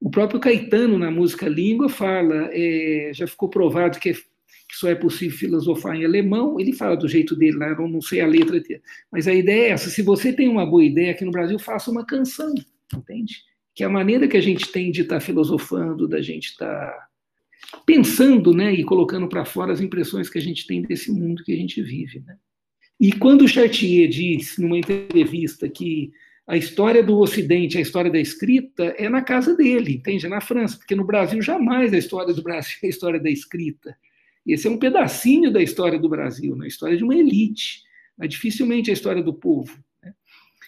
O 0.01 0.09
próprio 0.09 0.39
Caetano, 0.39 0.99
na 0.99 1.09
música 1.09 1.47
Língua, 1.47 1.87
fala, 1.87 2.49
é, 2.51 3.11
já 3.13 3.25
ficou 3.25 3.49
provado 3.49 3.99
que, 3.99 4.09
é, 4.09 4.13
que, 4.13 4.75
só 4.75 4.89
é 4.89 4.95
possível 4.95 5.37
filosofar 5.37 5.95
em 5.95 6.03
alemão, 6.03 6.59
ele 6.59 6.73
fala 6.73 6.97
do 6.97 7.07
jeito 7.07 7.35
dele 7.35 7.57
lá, 7.57 7.69
eu 7.69 7.87
não 7.87 8.01
sei 8.01 8.19
a 8.19 8.27
letra, 8.27 8.61
mas 9.09 9.29
a 9.29 9.33
ideia 9.33 9.67
é 9.67 9.69
essa, 9.69 9.89
se 9.89 10.01
você 10.01 10.33
tem 10.33 10.49
uma 10.49 10.65
boa 10.65 10.83
ideia 10.83 11.11
aqui 11.11 11.23
no 11.23 11.31
Brasil, 11.31 11.57
faça 11.57 11.89
uma 11.89 12.05
canção, 12.05 12.53
entende? 12.93 13.35
que 13.75 13.83
a 13.83 13.89
maneira 13.89 14.27
que 14.27 14.37
a 14.37 14.41
gente 14.41 14.71
tem 14.71 14.91
de 14.91 15.01
estar 15.01 15.15
tá 15.15 15.21
filosofando, 15.21 16.07
da 16.07 16.21
gente 16.21 16.49
estar 16.49 16.67
tá 16.67 17.07
pensando, 17.85 18.53
né, 18.53 18.73
e 18.73 18.83
colocando 18.83 19.27
para 19.27 19.45
fora 19.45 19.73
as 19.73 19.81
impressões 19.81 20.29
que 20.29 20.37
a 20.37 20.41
gente 20.41 20.65
tem 20.65 20.81
desse 20.81 21.11
mundo 21.11 21.43
que 21.43 21.53
a 21.53 21.57
gente 21.57 21.81
vive, 21.81 22.19
né? 22.19 22.37
E 22.99 23.11
quando 23.11 23.47
Chartier 23.47 24.07
diz 24.07 24.57
numa 24.57 24.77
entrevista 24.77 25.67
que 25.67 26.11
a 26.47 26.55
história 26.57 27.03
do 27.03 27.17
Ocidente, 27.19 27.77
a 27.77 27.81
história 27.81 28.11
da 28.11 28.19
escrita, 28.19 28.93
é 28.97 29.09
na 29.09 29.21
casa 29.21 29.55
dele, 29.55 29.95
entende? 29.95 30.25
É 30.25 30.29
na 30.29 30.41
França, 30.41 30.77
porque 30.77 30.95
no 30.95 31.05
Brasil 31.05 31.41
jamais 31.41 31.93
a 31.93 31.97
história 31.97 32.33
do 32.33 32.43
Brasil 32.43 32.77
é 32.83 32.87
a 32.87 32.89
história 32.89 33.19
da 33.19 33.29
escrita. 33.29 33.95
Esse 34.45 34.67
é 34.67 34.69
um 34.69 34.77
pedacinho 34.77 35.51
da 35.51 35.61
história 35.61 35.97
do 35.97 36.09
Brasil, 36.09 36.55
né? 36.55 36.67
história 36.67 36.97
de 36.97 37.03
uma 37.03 37.15
elite, 37.15 37.81
mas 38.17 38.29
dificilmente 38.29 38.89
a 38.89 38.93
história 38.93 39.23
do 39.23 39.33
povo. 39.33 39.77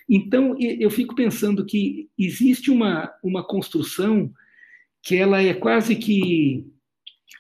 Então, 0.10 0.56
eu 0.60 0.90
fico 0.90 1.16
pensando 1.16 1.66
que 1.66 2.10
existe 2.18 2.70
uma, 2.70 3.12
uma 3.24 3.44
construção 3.44 4.32
que 5.02 5.16
ela 5.16 5.42
é 5.42 5.54
quase 5.54 5.96
que, 5.96 6.66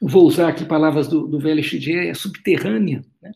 vou 0.01 0.25
usar 0.25 0.49
aqui 0.49 0.65
palavras 0.65 1.07
do, 1.07 1.27
do 1.27 1.39
velho 1.39 1.63
Chidier, 1.63 2.07
é 2.07 2.13
subterrânea. 2.13 3.03
Né? 3.21 3.31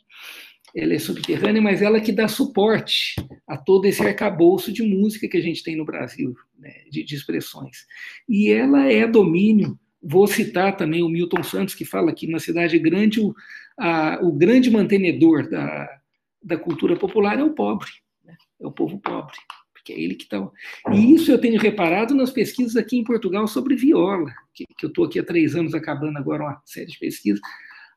Ela 0.75 0.93
é 0.93 0.99
subterrânea, 0.99 1.61
mas 1.61 1.81
ela 1.81 1.99
que 1.99 2.11
dá 2.11 2.27
suporte 2.27 3.15
a 3.47 3.57
todo 3.57 3.85
esse 3.85 4.01
arcabouço 4.01 4.71
de 4.71 4.83
música 4.83 5.27
que 5.27 5.37
a 5.37 5.41
gente 5.41 5.63
tem 5.63 5.75
no 5.75 5.85
Brasil, 5.85 6.35
né? 6.57 6.71
de, 6.91 7.03
de 7.03 7.15
expressões. 7.15 7.85
E 8.27 8.51
ela 8.51 8.91
é 8.91 9.07
domínio 9.07 9.77
Vou 10.01 10.27
citar 10.27 10.77
também 10.77 11.03
o 11.03 11.09
Milton 11.09 11.43
Santos, 11.43 11.75
que 11.75 11.83
fala 11.83 12.13
que 12.13 12.25
na 12.25 12.39
cidade 12.39 12.79
grande 12.79 13.19
o, 13.19 13.35
a, 13.77 14.17
o 14.21 14.31
grande 14.31 14.71
mantenedor 14.71 15.49
da, 15.49 15.89
da 16.41 16.57
cultura 16.57 16.95
popular 16.95 17.37
é 17.37 17.43
o 17.43 17.53
pobre 17.53 17.89
é 18.59 18.67
o 18.67 18.71
povo 18.71 18.99
pobre, 18.99 19.37
porque 19.89 19.93
é 19.93 19.99
ele 19.99 20.15
que 20.15 20.23
está. 20.23 20.49
E 20.91 21.13
isso 21.13 21.31
eu 21.31 21.39
tenho 21.39 21.59
reparado 21.59 22.13
nas 22.13 22.31
pesquisas 22.31 22.75
aqui 22.75 22.97
em 22.97 23.03
Portugal 23.03 23.47
sobre 23.47 23.75
viola, 23.75 24.31
que, 24.53 24.65
que 24.77 24.85
eu 24.85 24.89
estou 24.89 25.05
aqui 25.05 25.19
há 25.19 25.23
três 25.23 25.55
anos 25.55 25.73
acabando 25.73 26.17
agora 26.17 26.43
uma 26.43 26.61
série 26.65 26.87
de 26.87 26.99
pesquisas. 26.99 27.39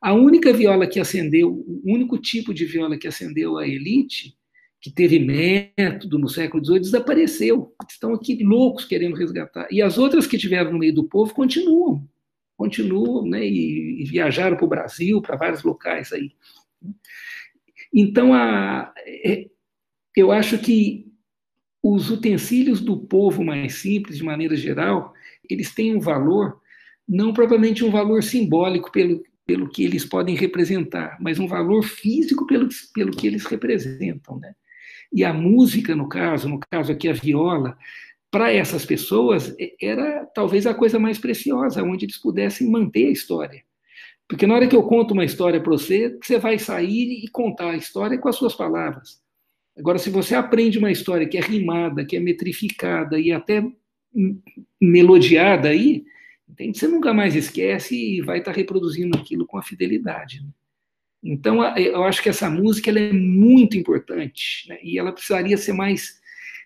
A 0.01 0.13
única 0.13 0.51
viola 0.51 0.87
que 0.87 0.99
acendeu, 0.99 1.49
o 1.51 1.81
único 1.85 2.17
tipo 2.17 2.53
de 2.53 2.65
viola 2.65 2.97
que 2.97 3.07
acendeu 3.07 3.57
a 3.57 3.67
elite, 3.67 4.35
que 4.81 4.91
teve 4.91 5.17
método 5.17 6.19
no 6.19 6.27
século 6.27 6.63
XVIII, 6.63 6.79
desapareceu. 6.81 7.73
Estão 7.89 8.13
aqui 8.13 8.43
loucos 8.43 8.83
querendo 8.83 9.15
resgatar. 9.15 9.67
E 9.71 9.81
as 9.81 9.97
outras 9.97 10.27
que 10.27 10.37
tiveram 10.37 10.73
no 10.73 10.79
meio 10.79 10.93
do 10.93 11.05
povo 11.05 11.33
continuam, 11.33 12.05
continuam, 12.57 13.25
né, 13.25 13.45
e, 13.45 14.01
e 14.01 14.05
viajaram 14.05 14.57
para 14.57 14.65
o 14.65 14.69
Brasil, 14.69 15.21
para 15.21 15.37
vários 15.37 15.63
locais 15.63 16.11
aí. 16.11 16.33
Então, 17.93 18.33
a, 18.33 18.93
é, 19.07 19.47
eu 20.17 20.31
acho 20.31 20.57
que 20.57 21.12
os 21.83 22.09
utensílios 22.09 22.79
do 22.79 22.97
povo 22.97 23.43
mais 23.43 23.75
simples, 23.75 24.17
de 24.17 24.23
maneira 24.23 24.55
geral, 24.55 25.13
eles 25.49 25.75
têm 25.75 25.93
um 25.93 25.99
valor, 25.99 26.61
não 27.07 27.33
propriamente 27.33 27.83
um 27.83 27.91
valor 27.91 28.23
simbólico 28.23 28.89
pelo, 28.89 29.21
pelo 29.45 29.69
que 29.69 29.83
eles 29.83 30.05
podem 30.05 30.33
representar, 30.33 31.17
mas 31.19 31.39
um 31.39 31.47
valor 31.47 31.83
físico 31.83 32.47
pelo, 32.47 32.69
pelo 32.93 33.11
que 33.11 33.27
eles 33.27 33.45
representam. 33.45 34.39
Né? 34.39 34.55
E 35.11 35.25
a 35.25 35.33
música, 35.33 35.93
no 35.93 36.07
caso, 36.07 36.47
no 36.47 36.57
caso 36.71 36.93
aqui 36.93 37.09
a 37.09 37.13
viola, 37.13 37.77
para 38.31 38.51
essas 38.51 38.85
pessoas 38.85 39.53
era 39.79 40.25
talvez 40.33 40.65
a 40.65 40.73
coisa 40.73 40.97
mais 40.97 41.19
preciosa, 41.19 41.83
onde 41.83 42.05
eles 42.05 42.17
pudessem 42.17 42.71
manter 42.71 43.07
a 43.07 43.11
história. 43.11 43.61
Porque 44.25 44.47
na 44.47 44.55
hora 44.55 44.67
que 44.67 44.75
eu 44.75 44.83
conto 44.83 45.13
uma 45.13 45.25
história 45.25 45.61
para 45.61 45.71
você, 45.71 46.17
você 46.19 46.39
vai 46.39 46.57
sair 46.57 47.23
e 47.23 47.27
contar 47.27 47.71
a 47.71 47.77
história 47.77 48.17
com 48.17 48.29
as 48.29 48.37
suas 48.37 48.55
palavras. 48.55 49.22
Agora, 49.77 49.97
se 49.97 50.09
você 50.09 50.35
aprende 50.35 50.77
uma 50.77 50.91
história 50.91 51.27
que 51.27 51.37
é 51.37 51.41
rimada, 51.41 52.05
que 52.05 52.15
é 52.15 52.19
metrificada 52.19 53.19
e 53.19 53.31
até 53.31 53.63
melodiada 54.79 55.69
aí, 55.69 56.03
entende? 56.47 56.77
você 56.77 56.87
nunca 56.87 57.13
mais 57.13 57.35
esquece 57.35 57.95
e 57.95 58.21
vai 58.21 58.39
estar 58.39 58.51
reproduzindo 58.51 59.17
aquilo 59.17 59.47
com 59.47 59.57
a 59.57 59.63
fidelidade. 59.63 60.41
Né? 60.41 60.49
Então, 61.23 61.63
eu 61.77 62.03
acho 62.03 62.21
que 62.21 62.29
essa 62.29 62.49
música 62.49 62.89
ela 62.89 62.99
é 62.99 63.13
muito 63.13 63.77
importante 63.77 64.67
né? 64.69 64.77
e 64.83 64.99
ela 64.99 65.11
precisaria 65.11 65.57
ser 65.57 65.73
mais 65.73 66.21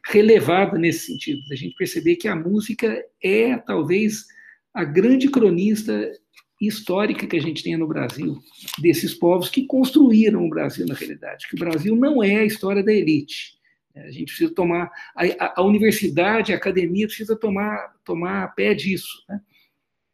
relevada 0.09 0.77
nesse 0.77 1.07
sentido, 1.07 1.39
da 1.47 1.55
gente 1.55 1.75
perceber 1.75 2.15
que 2.15 2.27
a 2.27 2.35
música 2.35 3.03
é 3.21 3.57
talvez 3.57 4.25
a 4.73 4.83
grande 4.83 5.29
cronista 5.29 6.11
histórica 6.59 7.27
que 7.27 7.37
a 7.37 7.41
gente 7.41 7.63
tem 7.63 7.77
no 7.77 7.87
Brasil, 7.87 8.39
desses 8.79 9.13
povos 9.13 9.49
que 9.49 9.65
construíram 9.65 10.45
o 10.45 10.49
Brasil 10.49 10.85
na 10.87 10.95
realidade, 10.95 11.47
que 11.47 11.55
o 11.55 11.59
Brasil 11.59 11.95
não 11.95 12.23
é 12.23 12.37
a 12.37 12.45
história 12.45 12.83
da 12.83 12.91
elite. 12.91 13.57
A 13.95 14.11
gente 14.11 14.25
precisa 14.25 14.53
tomar, 14.53 14.91
a, 15.15 15.61
a 15.61 15.63
universidade, 15.63 16.53
a 16.53 16.57
academia 16.57 17.07
precisa 17.07 17.35
tomar, 17.35 17.95
tomar 18.03 18.53
pé 18.53 18.73
disso. 18.73 19.23
Né? 19.27 19.41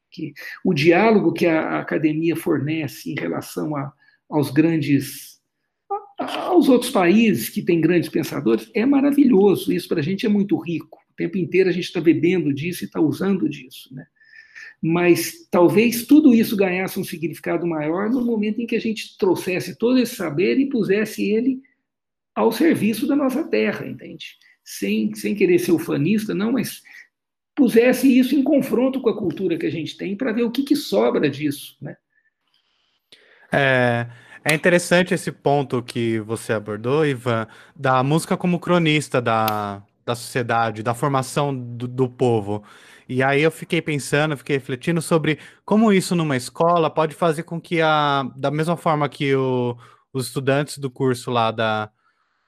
Que 0.09 0.33
o 0.63 0.73
diálogo 0.73 1.33
que 1.33 1.45
a, 1.45 1.61
a 1.61 1.79
academia 1.79 2.35
fornece 2.35 3.11
em 3.11 3.15
relação 3.19 3.75
a, 3.75 3.91
aos 4.29 4.51
grandes, 4.51 5.41
aos 6.17 6.69
outros 6.69 6.91
países 6.91 7.49
que 7.49 7.61
têm 7.61 7.81
grandes 7.81 8.09
pensadores, 8.09 8.69
é 8.73 8.85
maravilhoso. 8.85 9.73
Isso 9.73 9.87
para 9.87 9.99
a 9.99 10.03
gente 10.03 10.25
é 10.25 10.29
muito 10.29 10.57
rico. 10.57 10.99
O 11.11 11.15
tempo 11.15 11.37
inteiro 11.37 11.69
a 11.69 11.73
gente 11.73 11.85
está 11.85 11.99
bebendo 11.99 12.53
disso 12.53 12.83
e 12.83 12.87
está 12.87 13.01
usando 13.01 13.49
disso. 13.49 13.93
Né? 13.93 14.05
Mas 14.85 15.47
talvez 15.49 16.05
tudo 16.05 16.33
isso 16.33 16.57
ganhasse 16.57 16.99
um 16.99 17.05
significado 17.05 17.65
maior 17.65 18.09
no 18.09 18.21
momento 18.21 18.59
em 18.59 18.67
que 18.67 18.75
a 18.75 18.81
gente 18.81 19.17
trouxesse 19.17 19.77
todo 19.77 19.97
esse 19.97 20.13
saber 20.13 20.59
e 20.59 20.67
pusesse 20.67 21.23
ele 21.23 21.61
ao 22.35 22.51
serviço 22.51 23.07
da 23.07 23.15
nossa 23.15 23.45
terra, 23.45 23.87
entende? 23.87 24.35
Sem, 24.61 25.15
sem 25.15 25.33
querer 25.35 25.59
ser 25.59 25.71
ufanista, 25.71 26.35
não, 26.35 26.51
mas 26.51 26.81
pusesse 27.55 28.19
isso 28.19 28.35
em 28.35 28.43
confronto 28.43 28.99
com 28.99 29.07
a 29.07 29.17
cultura 29.17 29.57
que 29.57 29.65
a 29.65 29.71
gente 29.71 29.95
tem 29.95 30.17
para 30.17 30.33
ver 30.33 30.43
o 30.43 30.51
que, 30.51 30.63
que 30.63 30.75
sobra 30.75 31.29
disso, 31.29 31.77
né? 31.81 31.95
É, 33.53 34.07
é 34.43 34.53
interessante 34.53 35.13
esse 35.13 35.31
ponto 35.31 35.81
que 35.81 36.19
você 36.19 36.51
abordou, 36.51 37.05
Ivan, 37.05 37.47
da 37.73 38.03
música 38.03 38.35
como 38.35 38.59
cronista 38.59 39.21
da, 39.21 39.81
da 40.05 40.13
sociedade, 40.13 40.83
da 40.83 40.93
formação 40.93 41.55
do, 41.55 41.87
do 41.87 42.09
povo. 42.09 42.65
E 43.13 43.21
aí 43.21 43.43
eu 43.43 43.51
fiquei 43.51 43.79
pensando, 43.79 44.35
fiquei 44.35 44.57
refletindo 44.57 44.99
sobre 44.99 45.37
como 45.63 45.93
isso 45.93 46.15
numa 46.15 46.35
escola 46.35 46.89
pode 46.89 47.13
fazer 47.13 47.43
com 47.43 47.61
que 47.61 47.79
a, 47.79 48.23
da 48.35 48.49
mesma 48.49 48.75
forma 48.75 49.07
que 49.07 49.35
o, 49.35 49.77
os 50.11 50.25
estudantes 50.25 50.79
do 50.79 50.89
curso 50.89 51.29
lá 51.29 51.51
da, 51.51 51.91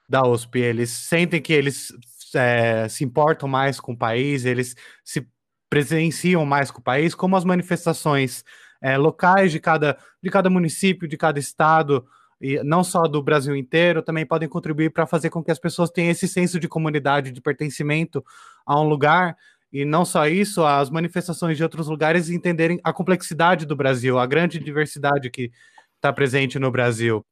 da 0.10 0.28
USP, 0.28 0.58
eles 0.58 0.90
sentem 0.90 1.40
que 1.40 1.54
eles 1.54 1.94
é, 2.34 2.90
se 2.90 3.04
importam 3.04 3.48
mais 3.48 3.80
com 3.80 3.92
o 3.94 3.98
país, 3.98 4.44
eles 4.44 4.76
se 5.04 5.28
presenciam 5.70 6.44
mais 6.48 6.72
com 6.72 6.80
o 6.80 6.84
país, 6.84 7.14
como 7.14 7.36
as 7.36 7.46
manifestações 7.46 8.44
é, 8.82 8.98
locais 8.98 9.52
de 9.52 9.60
cada, 9.60 9.96
de 10.20 10.32
cada 10.32 10.50
município, 10.50 11.08
de 11.08 11.16
cada 11.16 11.38
estado, 11.38 12.04
e 12.42 12.62
não 12.64 12.84
só 12.84 13.04
do 13.04 13.22
Brasil 13.22 13.56
inteiro, 13.56 14.02
também 14.02 14.26
podem 14.26 14.50
contribuir 14.50 14.90
para 14.90 15.06
fazer 15.06 15.30
com 15.30 15.44
que 15.44 15.52
as 15.52 15.60
pessoas 15.60 15.92
tenham 15.92 16.12
esse 16.12 16.28
senso 16.28 16.60
de 16.60 16.68
comunidade, 16.68 17.32
de 17.32 17.40
pertencimento 17.40 18.26
a 18.66 18.80
um 18.80 18.84
lugar, 18.84 19.38
e 19.76 19.84
não 19.84 20.06
só 20.06 20.26
isso, 20.26 20.64
as 20.64 20.90
manifestações 20.90 21.58
de 21.58 21.64
outros 21.64 21.90
lugares 21.90 22.30
entenderem 22.30 22.80
a 22.82 22.94
complexidade 22.94 23.66
do 23.66 23.76
Brasil, 23.76 24.18
a 24.18 24.26
grande 24.26 24.58
diversidade 24.58 25.30
que 25.30 25.52
está 25.98 26.14
presente 26.14 26.58
no 26.58 26.72
Brasil. 26.72 27.26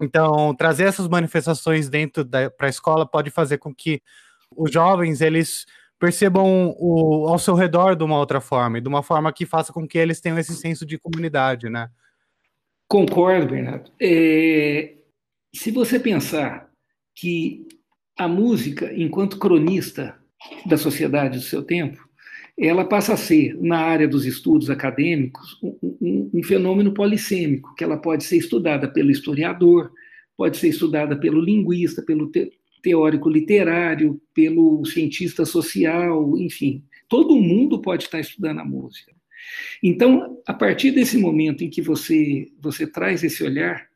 Então, 0.00 0.54
trazer 0.54 0.84
essas 0.84 1.08
manifestações 1.08 1.88
dentro 1.88 2.24
para 2.24 2.68
a 2.68 2.70
escola 2.70 3.04
pode 3.04 3.30
fazer 3.30 3.58
com 3.58 3.74
que 3.74 4.00
os 4.56 4.70
jovens 4.70 5.20
eles 5.20 5.66
percebam 5.98 6.72
o, 6.78 7.26
ao 7.26 7.36
seu 7.36 7.56
redor 7.56 7.96
de 7.96 8.04
uma 8.04 8.16
outra 8.16 8.40
forma, 8.40 8.80
de 8.80 8.86
uma 8.88 9.02
forma 9.02 9.32
que 9.32 9.44
faça 9.44 9.72
com 9.72 9.84
que 9.84 9.98
eles 9.98 10.20
tenham 10.20 10.38
esse 10.38 10.54
senso 10.54 10.86
de 10.86 10.96
comunidade, 10.98 11.68
né? 11.68 11.90
Concordo, 12.86 13.48
Bernardo. 13.48 13.90
É, 14.00 14.98
se 15.52 15.72
você 15.72 15.98
pensar 15.98 16.70
que 17.12 17.66
a 18.16 18.28
música, 18.28 18.92
enquanto 18.94 19.36
cronista 19.36 20.21
da 20.66 20.76
sociedade 20.76 21.38
do 21.38 21.44
seu 21.44 21.62
tempo, 21.62 22.02
ela 22.58 22.84
passa 22.84 23.14
a 23.14 23.16
ser, 23.16 23.56
na 23.60 23.78
área 23.78 24.06
dos 24.06 24.26
estudos 24.26 24.68
acadêmicos, 24.68 25.58
um, 25.62 25.76
um, 26.00 26.30
um, 26.34 26.42
fenômeno 26.42 26.92
polissêmico, 26.92 27.74
que 27.74 27.82
ela 27.82 27.96
pode 27.96 28.24
ser 28.24 28.36
estudada 28.36 28.86
pelo 28.88 29.10
historiador, 29.10 29.90
pode 30.36 30.58
ser 30.58 30.68
estudada 30.68 31.16
pelo 31.16 31.40
linguista, 31.40 32.02
pelo 32.02 32.30
te 32.30 32.50
teórico 32.82 33.30
literário, 33.30 34.20
pelo 34.34 34.84
cientista 34.84 35.44
social, 35.44 36.36
enfim. 36.36 36.82
Todo 37.08 37.40
mundo 37.40 37.80
pode 37.80 38.02
estar 38.02 38.18
estudando 38.18 38.58
a 38.58 38.64
música. 38.64 39.12
Então, 39.80 40.38
a 40.44 40.52
partir 40.52 40.90
desse 40.90 41.16
momento 41.16 41.62
em 41.62 41.70
que 41.70 41.80
você, 41.80 42.50
você 42.60 42.84
traz 42.84 43.22
esse 43.22 43.44
olhar, 43.44 43.86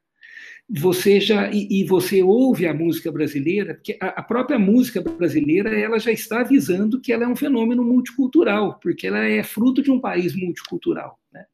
você 0.68 1.20
já 1.20 1.48
e, 1.50 1.68
e, 1.70 1.84
você 1.84 2.22
ouve 2.22 2.66
a 2.66 2.74
música 2.74 3.12
brasileira, 3.12 3.74
porque 3.74 3.96
a, 4.00 4.08
a, 4.08 4.22
própria 4.22 4.58
música 4.58 5.00
brasileira 5.00 5.70
ela 5.78 5.98
já 5.98 6.10
está 6.10 6.40
avisando 6.40 7.00
que 7.00 7.12
ela 7.12 7.24
é 7.24 7.28
um 7.28 7.36
fenômeno 7.36 7.84
multicultural, 7.84 8.78
porque 8.80 9.06
ela 9.06 9.24
é 9.24 9.42
fruto 9.44 9.80
de 9.80 9.92
um 9.92 10.00
país 10.00 10.34
multicultural. 10.34 11.20
Né? 11.32 11.46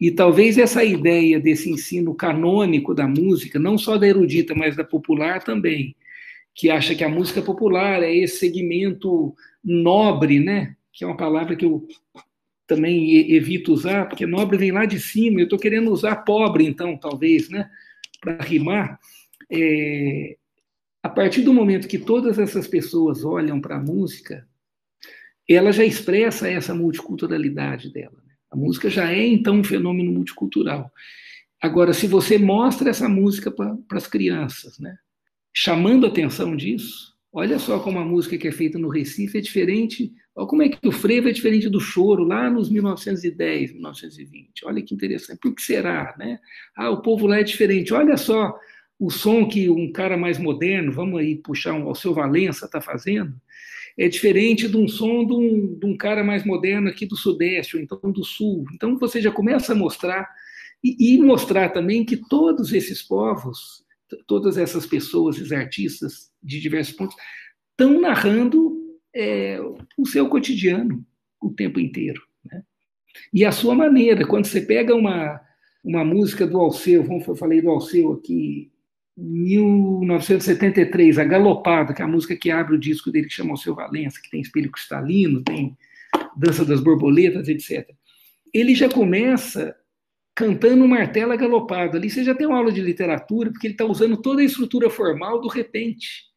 E 0.00 0.10
talvez 0.10 0.56
essa 0.56 0.82
ideia 0.82 1.38
desse 1.38 1.70
ensino 1.70 2.14
canônico 2.14 2.94
da 2.94 3.06
música, 3.06 3.58
não 3.58 3.76
só 3.76 3.98
da 3.98 4.08
erudita, 4.08 4.54
mas 4.54 4.74
da 4.74 4.84
popular 4.84 5.44
também, 5.44 5.94
que 6.54 6.70
acha 6.70 6.94
que 6.94 7.04
a 7.04 7.08
música 7.08 7.42
popular 7.42 8.02
é 8.02 8.14
esse 8.14 8.38
segmento 8.38 9.34
nobre, 9.62 10.40
né? 10.40 10.74
que 10.90 11.04
é 11.04 11.06
uma 11.06 11.16
palavra 11.16 11.54
que 11.54 11.66
eu 11.66 11.86
também 12.66 13.32
evito 13.32 13.72
usar, 13.72 14.08
porque 14.08 14.24
nobre 14.24 14.56
vem 14.56 14.70
lá 14.70 14.86
de 14.86 14.98
cima, 14.98 15.40
eu 15.40 15.44
estou 15.44 15.58
querendo 15.58 15.90
usar 15.90 16.16
pobre, 16.16 16.64
então, 16.64 16.96
talvez, 16.96 17.50
né? 17.50 17.68
Para 18.20 18.42
rimar, 18.42 18.98
é, 19.50 20.36
a 21.02 21.08
partir 21.08 21.42
do 21.42 21.54
momento 21.54 21.88
que 21.88 21.98
todas 21.98 22.38
essas 22.38 22.66
pessoas 22.66 23.24
olham 23.24 23.60
para 23.60 23.76
a 23.76 23.82
música, 23.82 24.46
ela 25.48 25.72
já 25.72 25.84
expressa 25.84 26.48
essa 26.48 26.74
multiculturalidade 26.74 27.92
dela. 27.92 28.22
Né? 28.26 28.34
A 28.50 28.56
música 28.56 28.88
já 28.90 29.10
é, 29.10 29.26
então, 29.26 29.56
um 29.56 29.64
fenômeno 29.64 30.12
multicultural. 30.12 30.92
Agora, 31.60 31.92
se 31.92 32.06
você 32.06 32.38
mostra 32.38 32.90
essa 32.90 33.08
música 33.08 33.50
para 33.50 33.76
as 33.92 34.06
crianças, 34.06 34.78
né? 34.78 34.96
chamando 35.52 36.06
a 36.06 36.08
atenção 36.08 36.54
disso, 36.54 37.14
olha 37.32 37.58
só 37.58 37.80
como 37.80 37.98
a 37.98 38.04
música 38.04 38.38
que 38.38 38.48
é 38.48 38.52
feita 38.52 38.78
no 38.78 38.88
Recife 38.88 39.38
é 39.38 39.40
diferente, 39.40 40.12
olha 40.40 40.48
como 40.48 40.62
é 40.62 40.68
que 40.68 40.88
o 40.88 40.92
frevo 40.92 41.28
é 41.28 41.32
diferente 41.32 41.68
do 41.68 41.80
choro 41.80 42.24
lá 42.24 42.48
nos 42.50 42.70
1910, 42.70 43.72
1920. 43.72 44.64
Olha 44.64 44.82
que 44.82 44.94
interessante. 44.94 45.38
Por 45.40 45.54
que 45.54 45.62
será, 45.62 46.14
né? 46.18 46.38
Ah, 46.76 46.90
o 46.90 47.02
povo 47.02 47.26
lá 47.26 47.38
é 47.38 47.42
diferente. 47.42 47.92
Olha 47.92 48.16
só 48.16 48.58
o 48.98 49.10
som 49.10 49.48
que 49.48 49.68
um 49.68 49.90
cara 49.92 50.16
mais 50.16 50.38
moderno, 50.38 50.92
vamos 50.92 51.20
aí 51.20 51.36
puxar 51.36 51.72
um, 51.72 51.88
o 51.88 51.94
seu 51.94 52.12
Valença 52.12 52.66
está 52.66 52.80
fazendo, 52.80 53.34
é 53.96 54.08
diferente 54.08 54.68
de 54.68 54.76
um 54.76 54.86
som 54.86 55.26
de 55.26 55.32
um, 55.32 55.78
de 55.78 55.86
um, 55.86 55.96
cara 55.96 56.22
mais 56.22 56.44
moderno 56.44 56.88
aqui 56.88 57.06
do 57.06 57.16
Sudeste, 57.16 57.76
ou 57.76 57.82
então 57.82 57.98
do 58.12 58.24
Sul. 58.24 58.64
Então 58.74 58.98
você 58.98 59.20
já 59.20 59.30
começa 59.30 59.72
a 59.72 59.76
mostrar, 59.76 60.28
e 60.82 61.18
mostrar 61.18 61.70
também 61.70 62.04
que 62.04 62.16
todos 62.16 62.72
esses 62.72 63.02
povos 63.02 63.84
todas 64.26 64.56
essas 64.56 64.86
pessoas, 64.86 65.36
esses 65.36 65.52
artistas 65.52 66.30
de 66.42 66.60
diversos 66.60 66.94
pontos, 66.94 67.16
estão 67.70 68.00
narrando 68.00 68.79
é, 69.14 69.58
o 69.98 70.06
seu 70.06 70.28
cotidiano 70.28 71.04
o 71.40 71.50
tempo 71.50 71.80
inteiro. 71.80 72.22
Né? 72.44 72.62
E 73.32 73.44
a 73.44 73.52
sua 73.52 73.74
maneira, 73.74 74.26
quando 74.26 74.44
você 74.44 74.60
pega 74.60 74.94
uma, 74.94 75.40
uma 75.82 76.04
música 76.04 76.46
do 76.46 76.58
Alceu, 76.58 77.02
vamos, 77.02 77.26
eu 77.26 77.34
falei 77.34 77.62
do 77.62 77.70
Alceu 77.70 78.12
aqui, 78.12 78.70
1973, 79.16 81.18
A 81.18 81.24
Galopado, 81.24 81.94
que 81.94 82.02
é 82.02 82.04
a 82.04 82.08
música 82.08 82.36
que 82.36 82.50
abre 82.50 82.76
o 82.76 82.80
disco 82.80 83.10
dele, 83.10 83.26
que 83.26 83.34
chama 83.34 83.50
Alceu 83.50 83.74
Valença, 83.74 84.20
que 84.22 84.30
tem 84.30 84.40
Espelho 84.40 84.70
Cristalino, 84.70 85.42
tem 85.42 85.76
Dança 86.36 86.64
das 86.64 86.80
Borboletas, 86.80 87.48
etc. 87.48 87.90
Ele 88.52 88.74
já 88.74 88.88
começa 88.88 89.76
cantando 90.34 90.84
um 90.84 90.88
martelo 90.88 91.36
galopado. 91.36 91.96
Ali 91.96 92.08
você 92.08 92.24
já 92.24 92.34
tem 92.34 92.46
uma 92.46 92.56
aula 92.56 92.72
de 92.72 92.80
literatura, 92.80 93.50
porque 93.50 93.66
ele 93.66 93.74
está 93.74 93.84
usando 93.84 94.16
toda 94.16 94.40
a 94.40 94.44
estrutura 94.44 94.88
formal 94.88 95.40
do 95.40 95.48
repente. 95.48 96.29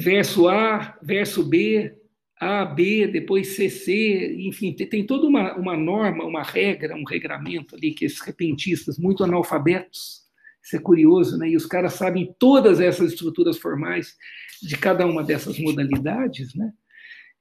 Verso 0.00 0.46
A, 0.46 0.96
verso 1.02 1.42
B, 1.42 1.92
A, 2.40 2.64
B, 2.64 3.08
depois 3.08 3.56
CC, 3.56 4.36
enfim, 4.38 4.72
tem 4.72 5.04
toda 5.04 5.26
uma, 5.26 5.56
uma 5.56 5.76
norma, 5.76 6.24
uma 6.24 6.44
regra, 6.44 6.94
um 6.94 7.02
regramento 7.02 7.74
ali 7.74 7.92
que 7.92 8.04
esses 8.04 8.20
repentistas, 8.20 8.96
muito 8.96 9.24
analfabetos, 9.24 10.22
isso 10.62 10.76
é 10.76 10.78
curioso, 10.78 11.36
né? 11.36 11.48
E 11.48 11.56
os 11.56 11.66
caras 11.66 11.94
sabem 11.94 12.32
todas 12.38 12.78
essas 12.78 13.10
estruturas 13.10 13.58
formais 13.58 14.16
de 14.62 14.76
cada 14.76 15.04
uma 15.04 15.24
dessas 15.24 15.58
modalidades, 15.58 16.54
né? 16.54 16.72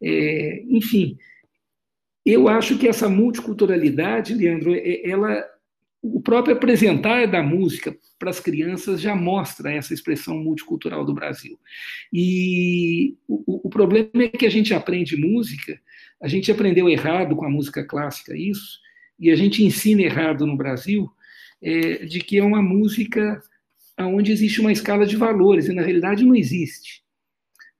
É, 0.01 0.63
enfim, 0.67 1.15
eu 2.25 2.47
acho 2.47 2.77
que 2.79 2.87
essa 2.87 3.07
multiculturalidade, 3.07 4.33
Leandro, 4.33 4.73
é, 4.73 5.07
ela 5.07 5.45
o 6.01 6.21
próprio 6.21 6.55
apresentar 6.55 7.27
da 7.27 7.41
música 7.41 7.95
para 8.19 8.29
as 8.29 8.39
crianças 8.39 9.01
já 9.01 9.15
mostra 9.15 9.71
essa 9.71 9.93
expressão 9.93 10.37
multicultural 10.37 11.03
do 11.03 11.13
Brasil. 11.13 11.59
E 12.13 13.15
o, 13.27 13.67
o, 13.67 13.69
problema 13.69 14.09
é 14.15 14.29
que 14.29 14.45
a 14.45 14.49
gente 14.49 14.73
aprende 14.73 15.17
música, 15.17 15.79
a 16.21 16.27
gente 16.27 16.51
aprendeu 16.51 16.89
errado 16.89 17.35
com 17.35 17.45
a 17.45 17.49
música 17.49 17.83
clássica 17.83 18.35
isso, 18.35 18.79
e 19.19 19.31
a 19.31 19.35
gente 19.35 19.63
ensina 19.63 20.03
errado 20.03 20.45
no 20.45 20.55
Brasil, 20.55 21.09
é, 21.61 22.05
de 22.05 22.19
que 22.19 22.37
é 22.37 22.43
uma 22.43 22.61
música 22.61 23.41
onde 23.99 24.31
existe 24.31 24.61
uma 24.61 24.71
escala 24.71 25.05
de 25.05 25.15
valores, 25.15 25.67
e 25.67 25.73
na 25.73 25.81
realidade 25.81 26.23
não 26.23 26.35
existe. 26.35 27.03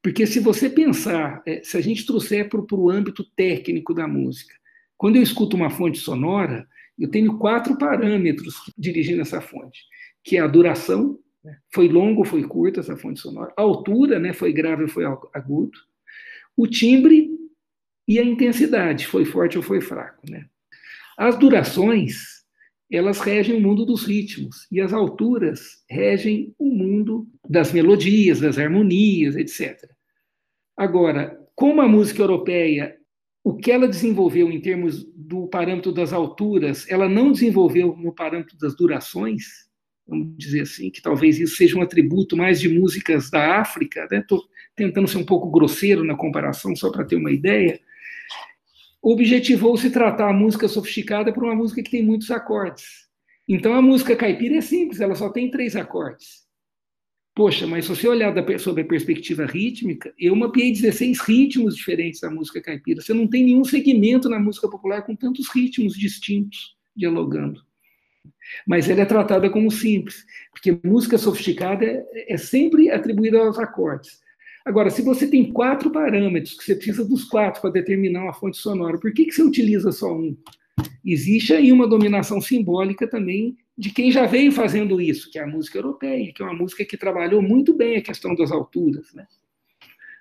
Porque 0.02 0.26
se 0.26 0.40
você 0.40 0.70
pensar, 0.70 1.42
é, 1.46 1.62
se 1.64 1.78
a 1.78 1.82
gente 1.82 2.06
trouxer 2.06 2.50
para 2.50 2.60
o 2.60 2.90
âmbito 2.90 3.24
técnico 3.36 3.94
da 3.94 4.08
música, 4.08 4.54
quando 4.98 5.18
eu 5.18 5.22
escuto 5.22 5.56
uma 5.56 5.70
fonte 5.70 6.00
sonora, 6.00 6.68
eu 6.98 7.10
tenho 7.10 7.38
quatro 7.38 7.78
parâmetros 7.78 8.56
dirigindo 8.78 9.21
essa 9.21 9.40
fonte, 9.40 9.82
que 10.24 10.38
é 10.38 10.40
a 10.40 10.48
duração, 10.48 11.19
né? 11.44 11.58
foi 11.74 11.88
longo 11.88 12.19
ou 12.19 12.26
foi 12.26 12.44
curta 12.44 12.80
essa 12.80 12.98
fonte 12.98 13.19
sonora, 13.19 13.54
a 13.56 13.62
altura, 13.62 14.19
né? 14.19 14.34
foi 14.34 14.52
grave 14.52 14.84
ou 14.84 14.90
foi 14.90 15.06
agudo, 15.34 15.78
o 16.56 16.65
timbre 16.65 17.30
e 18.08 18.19
a 18.19 18.24
intensidade, 18.24 19.06
foi 19.06 19.26
forte 19.26 19.58
ou 19.58 19.63
foi 19.63 19.82
fraco. 19.82 20.30
Né? 20.30 20.46
As 21.17 21.38
durações, 21.38 22.44
elas 22.92 23.19
regem 23.19 23.58
o 23.58 23.62
mundo 23.62 23.86
dos 23.86 24.06
ritmos, 24.06 24.65
e 24.71 24.80
as 24.82 24.94
alturas 24.94 25.84
regem 25.90 26.56
o 26.58 26.74
mundo 26.74 27.28
das 27.48 27.71
melodias, 27.71 28.40
das 28.40 28.58
harmonias, 28.58 29.36
etc. 29.36 29.78
Agora, 30.76 31.38
como 31.54 31.82
a 31.82 31.88
música 31.88 32.21
europeia 32.21 32.96
o 33.48 33.56
que 33.56 33.71
ela 33.71 33.87
desenvolveu 33.87 34.52
em 34.52 34.60
termos 34.60 35.06
do 35.15 35.48
parâmetro 35.48 35.93
das 35.93 36.12
alturas, 36.12 36.85
ela 36.89 37.08
não 37.08 37.31
desenvolveu 37.31 37.95
no 37.95 38.13
parâmetro 38.13 38.58
das 38.58 38.75
durações, 38.75 39.69
vamos 40.06 40.35
dizer 40.37 40.63
assim, 40.63 40.89
que 40.89 41.02
talvez 41.02 41.39
isso 41.39 41.56
seja 41.56 41.77
um 41.77 41.81
atributo 41.81 42.35
mais 42.35 42.60
de 42.60 42.67
músicas 42.67 43.29
da 43.29 43.62
África, 43.62 44.06
estou 44.12 44.39
né? 44.39 44.43
tentando 44.75 45.08
ser 45.08 45.19
um 45.19 45.25
pouco 45.25 45.50
grosseiro 45.50 46.04
na 46.04 46.13
comparação, 46.13 46.75
só 46.75 46.91
para 46.91 47.06
ter 47.06 47.15
uma 47.15 47.31
ideia, 47.31 47.79
objetivou-se 49.02 49.89
tratar 49.91 50.29
a 50.29 50.33
música 50.33 50.67
sofisticada 50.67 51.31
por 51.31 51.45
uma 51.45 51.56
música 51.56 51.81
que 51.81 51.91
tem 51.91 52.04
muitos 52.04 52.29
acordes. 52.29 53.08
Então 53.48 53.73
a 53.75 53.81
música 53.81 54.13
caipira 54.13 54.58
é 54.58 54.62
simples, 54.62 55.00
ela 55.00 55.15
só 55.15 55.29
tem 55.29 55.50
três 55.50 55.73
acordes. 55.73 56.45
Poxa, 57.38 57.67
mas 57.67 57.85
se 57.85 57.96
você 57.96 58.08
olhar 58.08 58.33
da, 58.33 58.42
a 58.42 58.83
perspectiva 58.83 59.46
rítmica, 59.46 60.12
eu 60.17 60.35
mapeei 60.35 60.71
16 60.71 61.19
ritmos 61.19 61.75
diferentes 61.75 62.19
da 62.19 62.31
música 62.31 62.60
caipira. 62.60 63.00
Você 63.00 63.13
não 63.13 63.27
tem 63.27 63.46
nenhum 63.46 63.63
segmento 63.63 64.27
na 64.27 64.40
música 64.40 64.67
popular 64.67 65.04
com 65.04 65.15
tantos 65.15 65.48
ritmos 65.54 65.96
distintos 65.96 66.75
dialogando. 66.96 67.62
Mas 68.65 68.90
ela 68.90 69.02
é 69.02 69.06
tratada 69.06 69.52
como 69.52 69.69
simples, 69.69 70.25
porque 70.50 70.79
música 70.83 71.15
sofisticada 71.15 71.85
é, 71.85 72.33
é 72.33 72.38
sempre 72.38 72.90
atribuída 72.90 73.38
aos 73.38 73.60
acordes. 73.60 74.19
Agora, 74.65 74.90
se 74.90 75.04
você 75.04 75.27
tem 75.27 75.54
quatro 75.54 75.92
parâmetros, 75.92 76.58
que 76.58 76.63
você 76.63 76.73
precisa 76.73 77.08
dos 77.08 77.23
quatro 77.25 77.62
para 77.62 77.69
determinar 77.69 78.23
uma 78.23 78.33
fonte 78.33 78.58
sonora, 78.58 78.98
por 78.98 79.13
que, 79.13 79.25
que 79.25 79.31
você 79.31 79.44
utiliza 79.44 79.92
só 79.92 80.12
um? 80.12 80.35
Existe 81.06 81.54
aí 81.54 81.71
uma 81.71 81.88
dominação 81.88 82.42
simbólica 82.42 83.08
também 83.08 83.56
de 83.78 83.92
quem 83.92 84.12
já 84.12 84.25
veio 84.25 84.52
fazendo 84.52 85.00
isso, 85.00 85.30
que 85.30 85.38
é 85.38 85.44
a 85.44 85.48
música 85.48 85.78
europeia, 85.78 86.34
que 86.34 86.42
é 86.42 86.46
uma 86.46 86.56
música 86.56 86.84
que 86.84 86.98
trabalhou 86.98 87.42
muito 87.42 87.73
bem 87.73 87.98
a 87.98 88.02
questão 88.02 88.34
das 88.34 88.52
alturas, 88.52 89.13
né? 89.13 89.28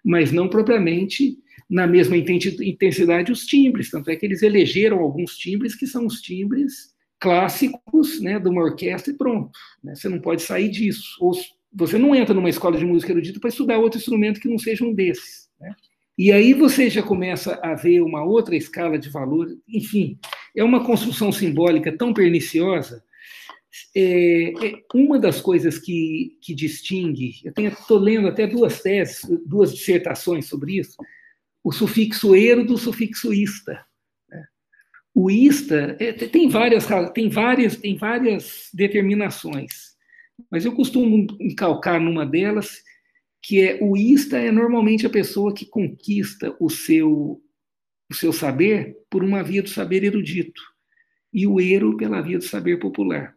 mas 0.05 0.31
não 0.31 0.49
propriamente 0.49 1.39
na 1.69 1.87
mesma 1.87 2.17
intensidade 2.17 3.33
os 3.33 3.47
timbres. 3.47 3.91
Tanto 3.91 4.11
é 4.11 4.17
que 4.17 4.25
eles 4.27 4.43
elegeram 4.43 4.99
alguns 4.99 5.37
timbres 5.37 5.75
que 5.75 5.87
são 5.87 6.07
os 6.07 6.21
timbres 6.21 6.95
clássicos 7.19 8.21
né, 8.21 8.39
de 8.39 8.49
uma 8.49 8.63
orquestra 8.63 9.13
e 9.13 9.17
pronto. 9.17 9.51
Né? 9.83 9.95
Você 9.95 10.09
não 10.09 10.21
pode 10.21 10.43
sair 10.43 10.69
disso. 10.69 11.17
Ou 11.21 11.33
você 11.73 11.99
não 11.99 12.15
entra 12.15 12.35
numa 12.35 12.51
escola 12.51 12.79
de 12.79 12.85
música 12.85 13.11
erudita 13.13 13.41
para 13.41 13.49
estudar 13.49 13.79
outro 13.79 13.99
instrumento 13.99 14.39
que 14.39 14.49
não 14.49 14.59
seja 14.59 14.85
um 14.85 14.95
desses. 14.95 15.49
Né? 15.61 15.75
E 16.17 16.31
aí 16.31 16.55
você 16.55 16.89
já 16.89 17.03
começa 17.03 17.59
a 17.63 17.75
ver 17.75 18.01
uma 18.01 18.23
outra 18.23 18.55
escala 18.55 18.99
de 18.99 19.09
valor. 19.09 19.49
Enfim, 19.69 20.19
é 20.55 20.63
uma 20.63 20.85
construção 20.85 21.33
simbólica 21.33 21.91
tão 21.97 22.15
perniciosa 22.15 23.03
é, 23.95 24.67
é, 24.67 24.83
uma 24.95 25.19
das 25.19 25.41
coisas 25.41 25.79
que, 25.79 26.39
que 26.43 26.55
distingue, 26.55 27.33
eu 27.45 27.69
estou 27.69 27.99
lendo 27.99 28.29
até 28.29 28.47
duas 28.47 28.83
teses, 28.83 29.21
duas 29.47 29.75
dissertações 29.75 30.47
sobre 30.47 30.79
isso, 30.79 30.97
o 31.65 31.73
sufixo 31.73 32.35
ero 32.35 32.65
do 32.65 32.79
sufixo 32.79 33.33
ista. 33.33 33.85
Né? 34.29 34.45
O 35.15 35.31
ista 35.31 35.97
é, 35.99 36.13
tem, 36.13 36.49
várias, 36.49 36.87
tem, 37.13 37.29
várias, 37.29 37.77
tem 37.77 37.97
várias 37.97 38.69
determinações, 38.73 39.97
mas 40.51 40.65
eu 40.65 40.73
costumo 40.73 41.27
encalcar 41.41 42.01
numa 42.01 42.27
delas, 42.27 42.83
que 43.43 43.61
é 43.61 43.79
o 43.81 43.97
ista 43.97 44.39
é 44.39 44.51
normalmente 44.51 45.07
a 45.07 45.11
pessoa 45.11 45.55
que 45.55 45.67
conquista 45.67 46.55
o 46.61 46.69
seu, 46.69 47.41
o 48.11 48.15
seu 48.15 48.33
saber 48.33 48.97
por 49.09 49.25
uma 49.25 49.43
via 49.43 49.63
do 49.63 49.69
saber 49.69 50.05
erudito, 50.05 50.61
e 51.33 51.47
o 51.47 51.61
ero 51.61 51.97
pela 51.97 52.21
via 52.21 52.39
do 52.39 52.45
saber 52.45 52.79
popular. 52.79 53.36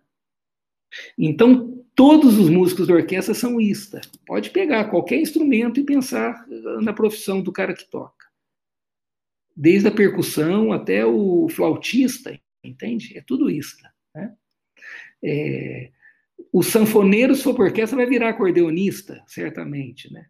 Então, 1.17 1.83
todos 1.95 2.37
os 2.37 2.49
músicos 2.49 2.87
da 2.87 2.93
orquestra 2.93 3.33
são 3.33 3.59
ista. 3.59 4.01
Pode 4.25 4.49
pegar 4.49 4.89
qualquer 4.89 5.19
instrumento 5.19 5.79
e 5.79 5.85
pensar 5.85 6.45
na 6.81 6.93
profissão 6.93 7.41
do 7.41 7.51
cara 7.51 7.73
que 7.73 7.89
toca. 7.89 8.27
Desde 9.55 9.87
a 9.87 9.91
percussão 9.91 10.71
até 10.71 11.05
o 11.05 11.47
flautista, 11.49 12.39
entende? 12.63 13.17
É 13.17 13.21
tudo 13.21 13.49
ista. 13.49 13.91
Né? 14.15 14.33
É, 15.23 15.91
o 16.51 16.63
sanfoneiro, 16.63 17.35
se 17.35 17.43
for 17.43 17.53
por 17.53 17.65
orquestra, 17.65 17.97
vai 17.97 18.05
virar 18.05 18.29
acordeonista, 18.29 19.21
certamente. 19.27 20.11
Né? 20.11 20.25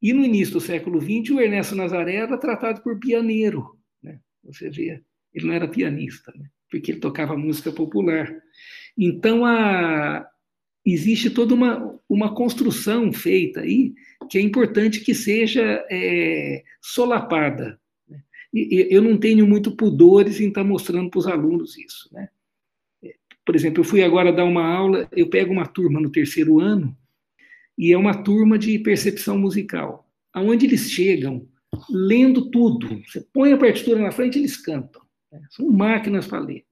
E 0.00 0.12
no 0.12 0.24
início 0.24 0.54
do 0.54 0.60
século 0.60 1.00
XX, 1.00 1.30
o 1.30 1.40
Ernesto 1.40 1.76
Nazaré 1.76 2.16
era 2.16 2.38
tratado 2.38 2.82
por 2.82 2.98
pianeiro. 2.98 3.78
Né? 4.02 4.18
Você 4.44 4.70
vê, 4.70 5.02
ele 5.32 5.46
não 5.46 5.54
era 5.54 5.68
pianista, 5.68 6.32
né? 6.34 6.48
porque 6.70 6.92
ele 6.92 7.00
tocava 7.00 7.36
música 7.36 7.70
popular. 7.70 8.34
Então, 8.96 9.44
a, 9.44 10.26
existe 10.84 11.30
toda 11.30 11.54
uma, 11.54 11.98
uma 12.08 12.34
construção 12.34 13.12
feita 13.12 13.60
aí 13.60 13.94
que 14.30 14.38
é 14.38 14.40
importante 14.40 15.00
que 15.00 15.14
seja 15.14 15.84
é, 15.90 16.62
solapada. 16.80 17.78
Né? 18.08 18.22
E, 18.52 18.88
eu 18.90 19.02
não 19.02 19.16
tenho 19.16 19.46
muito 19.46 19.74
pudores 19.76 20.40
em 20.40 20.48
estar 20.48 20.64
mostrando 20.64 21.10
para 21.10 21.18
os 21.18 21.26
alunos 21.26 21.76
isso. 21.78 22.08
Né? 22.12 22.28
Por 23.44 23.54
exemplo, 23.54 23.80
eu 23.80 23.84
fui 23.84 24.02
agora 24.02 24.32
dar 24.32 24.44
uma 24.44 24.64
aula, 24.64 25.08
eu 25.12 25.28
pego 25.28 25.52
uma 25.52 25.66
turma 25.66 26.00
no 26.00 26.10
terceiro 26.10 26.60
ano, 26.60 26.96
e 27.76 27.92
é 27.92 27.98
uma 27.98 28.22
turma 28.22 28.58
de 28.58 28.78
percepção 28.78 29.38
musical, 29.38 30.08
aonde 30.32 30.66
eles 30.66 30.90
chegam 30.90 31.48
lendo 31.90 32.50
tudo. 32.50 33.02
Você 33.06 33.26
põe 33.32 33.52
a 33.52 33.58
partitura 33.58 34.00
na 34.00 34.12
frente, 34.12 34.38
eles 34.38 34.56
cantam. 34.56 35.02
Né? 35.30 35.40
São 35.50 35.68
máquinas 35.70 36.26
para 36.26 36.40
ler. 36.40 36.64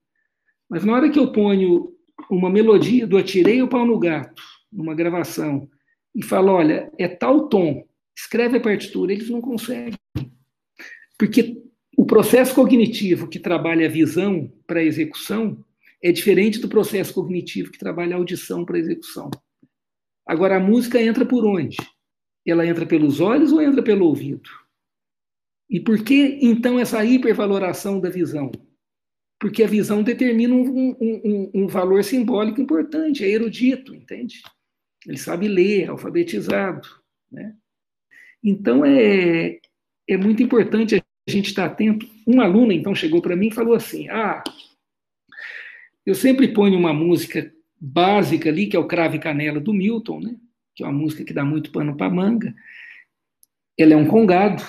Mas 0.68 0.84
na 0.84 0.92
hora 0.92 1.10
que 1.10 1.18
eu 1.18 1.32
ponho 1.32 1.92
uma 2.28 2.50
melodia 2.50 3.06
do 3.06 3.16
Atirei 3.16 3.62
o 3.62 3.68
Pau 3.68 3.86
no 3.86 3.98
Gato, 3.98 4.42
numa 4.72 4.94
gravação, 4.94 5.68
e 6.14 6.22
fala: 6.24 6.52
olha, 6.52 6.90
é 6.98 7.08
tal 7.08 7.48
tom, 7.48 7.86
escreve 8.16 8.58
a 8.58 8.60
partitura, 8.60 9.12
eles 9.12 9.30
não 9.30 9.40
conseguem. 9.40 9.98
Porque 11.18 11.62
o 11.96 12.04
processo 12.06 12.54
cognitivo 12.54 13.28
que 13.28 13.38
trabalha 13.38 13.86
a 13.86 13.90
visão 13.90 14.50
para 14.66 14.80
a 14.80 14.84
execução 14.84 15.64
é 16.02 16.10
diferente 16.10 16.58
do 16.58 16.68
processo 16.68 17.12
cognitivo 17.12 17.70
que 17.70 17.78
trabalha 17.78 18.14
a 18.14 18.18
audição 18.18 18.64
para 18.64 18.76
a 18.76 18.80
execução. 18.80 19.30
Agora, 20.26 20.56
a 20.56 20.60
música 20.60 21.00
entra 21.00 21.26
por 21.26 21.44
onde? 21.44 21.76
Ela 22.46 22.66
entra 22.66 22.86
pelos 22.86 23.20
olhos 23.20 23.52
ou 23.52 23.60
entra 23.60 23.82
pelo 23.82 24.06
ouvido? 24.06 24.48
E 25.68 25.78
por 25.78 26.02
que, 26.02 26.38
então, 26.40 26.78
essa 26.78 27.04
hipervaloração 27.04 28.00
da 28.00 28.08
visão? 28.08 28.50
Porque 29.40 29.64
a 29.64 29.66
visão 29.66 30.02
determina 30.02 30.54
um, 30.54 30.94
um, 31.00 31.50
um, 31.54 31.66
valor 31.66 32.04
simbólico 32.04 32.60
importante, 32.60 33.24
é 33.24 33.28
erudito, 33.28 33.94
entende? 33.94 34.42
Ele 35.06 35.16
sabe 35.16 35.48
ler, 35.48 35.84
é 35.84 35.86
alfabetizado, 35.86 36.86
né? 37.32 37.54
Então 38.44 38.84
é, 38.84 39.58
é 40.06 40.16
muito 40.18 40.42
importante 40.42 40.94
a 40.96 41.30
gente 41.30 41.46
estar 41.46 41.64
atento. 41.64 42.06
Um 42.26 42.42
aluno 42.42 42.70
então 42.70 42.94
chegou 42.94 43.22
para 43.22 43.34
mim 43.34 43.48
e 43.48 43.54
falou 43.54 43.74
assim: 43.74 44.10
Ah, 44.10 44.44
eu 46.04 46.14
sempre 46.14 46.48
ponho 46.48 46.78
uma 46.78 46.92
música 46.92 47.50
básica 47.80 48.50
ali, 48.50 48.66
que 48.66 48.76
é 48.76 48.78
o 48.78 48.86
Crave 48.86 49.18
Canela 49.18 49.58
do 49.58 49.72
Milton, 49.72 50.20
né? 50.20 50.36
Que 50.74 50.82
é 50.82 50.86
uma 50.86 50.98
música 50.98 51.24
que 51.24 51.32
dá 51.32 51.44
muito 51.44 51.72
pano 51.72 51.96
para 51.96 52.10
manga. 52.10 52.54
Ela 53.78 53.94
é 53.94 53.96
um 53.96 54.06
congado 54.06 54.62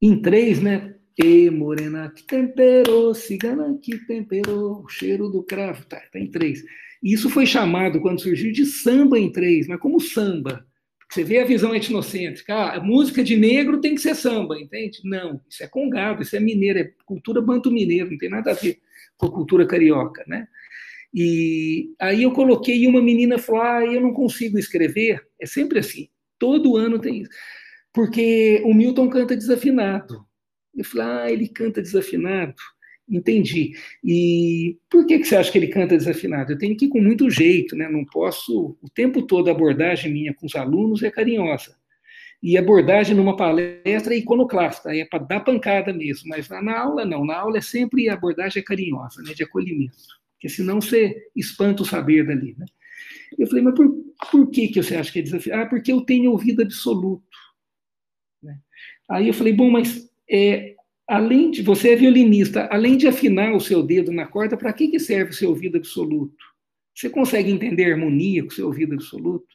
em 0.00 0.22
três, 0.22 0.62
né? 0.62 0.93
E 1.16 1.48
morena 1.48 2.10
que 2.10 2.24
temperou, 2.24 3.14
cigana 3.14 3.78
que 3.80 3.98
temperou, 4.06 4.82
o 4.82 4.88
cheiro 4.88 5.28
do 5.28 5.42
cravo, 5.44 5.84
tá, 5.86 6.00
tá 6.12 6.18
em 6.18 6.28
três. 6.28 6.64
Isso 7.02 7.30
foi 7.30 7.46
chamado, 7.46 8.00
quando 8.00 8.20
surgiu, 8.20 8.50
de 8.50 8.66
samba 8.66 9.18
em 9.18 9.30
três, 9.30 9.68
mas 9.68 9.78
como 9.78 10.00
samba? 10.00 10.66
Você 11.10 11.22
vê 11.22 11.38
a 11.38 11.44
visão 11.44 11.74
etnocêntrica, 11.74 12.54
ah, 12.54 12.80
música 12.80 13.22
de 13.22 13.36
negro 13.36 13.80
tem 13.80 13.94
que 13.94 14.00
ser 14.00 14.16
samba, 14.16 14.58
entende? 14.58 14.98
Não, 15.04 15.40
isso 15.48 15.62
é 15.62 15.68
congado, 15.68 16.22
isso 16.22 16.34
é 16.34 16.40
mineiro, 16.40 16.80
é 16.80 16.90
cultura 17.04 17.40
banto-mineiro, 17.40 18.10
não 18.10 18.18
tem 18.18 18.30
nada 18.30 18.50
a 18.50 18.54
ver 18.54 18.80
com 19.16 19.26
a 19.26 19.32
cultura 19.32 19.66
carioca, 19.66 20.24
né? 20.26 20.48
E 21.12 21.94
aí 22.00 22.24
eu 22.24 22.32
coloquei 22.32 22.78
e 22.82 22.86
uma 22.88 23.00
menina 23.00 23.38
falou, 23.38 23.62
ah, 23.62 23.84
eu 23.84 24.00
não 24.00 24.12
consigo 24.12 24.58
escrever, 24.58 25.22
é 25.40 25.46
sempre 25.46 25.78
assim, 25.78 26.08
todo 26.38 26.76
ano 26.76 26.98
tem 26.98 27.20
isso, 27.20 27.30
porque 27.92 28.60
o 28.64 28.74
Milton 28.74 29.08
canta 29.08 29.36
desafinado, 29.36 30.26
eu 30.76 30.84
falei, 30.84 31.06
ah, 31.06 31.32
ele 31.32 31.48
canta 31.48 31.80
desafinado. 31.80 32.54
Entendi. 33.08 33.74
E 34.02 34.78
por 34.90 35.06
que, 35.06 35.18
que 35.18 35.24
você 35.26 35.36
acha 35.36 35.52
que 35.52 35.58
ele 35.58 35.68
canta 35.68 35.96
desafinado? 35.96 36.52
Eu 36.52 36.58
tenho 36.58 36.76
que 36.76 36.86
ir 36.86 36.88
com 36.88 37.00
muito 37.00 37.28
jeito, 37.28 37.76
né? 37.76 37.88
Não 37.88 38.04
posso. 38.04 38.76
O 38.82 38.88
tempo 38.88 39.22
todo 39.22 39.48
a 39.48 39.52
abordagem 39.52 40.12
minha 40.12 40.32
com 40.32 40.46
os 40.46 40.54
alunos 40.54 41.02
é 41.02 41.10
carinhosa. 41.10 41.76
E 42.42 42.58
abordagem 42.58 43.14
numa 43.14 43.36
palestra 43.36 44.14
é 44.14 44.18
iconoclasta, 44.18 44.94
é 44.94 45.04
para 45.04 45.24
dar 45.24 45.40
pancada 45.40 45.92
mesmo. 45.92 46.28
Mas 46.28 46.48
na 46.48 46.78
aula, 46.78 47.04
não. 47.04 47.24
Na 47.24 47.36
aula 47.36 47.58
é 47.58 47.60
sempre 47.60 48.08
a 48.08 48.14
abordagem 48.14 48.60
é 48.60 48.64
carinhosa, 48.64 49.22
né? 49.22 49.34
de 49.34 49.44
acolhimento. 49.44 49.96
Porque 50.32 50.48
senão 50.48 50.80
você 50.80 51.28
espanta 51.36 51.82
o 51.82 51.86
saber 51.86 52.26
dali. 52.26 52.54
Né? 52.58 52.66
Eu 53.38 53.46
falei, 53.46 53.64
mas 53.64 53.74
por, 53.74 53.90
por 54.30 54.50
que, 54.50 54.68
que 54.68 54.82
você 54.82 54.96
acha 54.96 55.12
que 55.12 55.18
é 55.18 55.22
desafinado? 55.22 55.62
Ah, 55.62 55.66
porque 55.66 55.92
eu 55.92 56.00
tenho 56.02 56.30
ouvido 56.30 56.62
absoluto. 56.62 57.24
Né? 58.42 58.58
Aí 59.10 59.28
eu 59.28 59.34
falei, 59.34 59.52
bom, 59.52 59.70
mas 59.70 60.10
é, 60.30 60.74
além 61.06 61.50
de 61.50 61.62
você 61.62 61.90
é 61.90 61.96
violinista, 61.96 62.68
além 62.70 62.96
de 62.96 63.06
afinar 63.06 63.54
o 63.54 63.60
seu 63.60 63.82
dedo 63.82 64.12
na 64.12 64.26
corda, 64.26 64.56
para 64.56 64.72
que, 64.72 64.88
que 64.88 64.98
serve 64.98 65.30
o 65.30 65.34
seu 65.34 65.50
ouvido 65.50 65.76
absoluto? 65.76 66.36
Você 66.94 67.10
consegue 67.10 67.50
entender 67.50 67.92
harmonia 67.92 68.42
com 68.42 68.48
o 68.48 68.52
seu 68.52 68.66
ouvido 68.66 68.94
absoluto? 68.94 69.46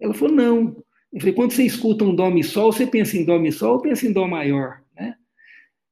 Ela 0.00 0.14
falou, 0.14 0.34
não. 0.34 0.84
Eu 1.12 1.20
falei, 1.20 1.34
quando 1.34 1.52
você 1.52 1.64
escuta 1.64 2.04
um 2.04 2.14
dó 2.14 2.30
mi 2.30 2.42
sol, 2.42 2.72
você 2.72 2.86
pensa 2.86 3.16
em 3.16 3.24
dó 3.24 3.38
mi 3.38 3.52
sol 3.52 3.74
ou 3.74 3.82
pensa 3.82 4.06
em 4.06 4.12
dó 4.12 4.26
maior? 4.26 4.82
Né? 4.96 5.14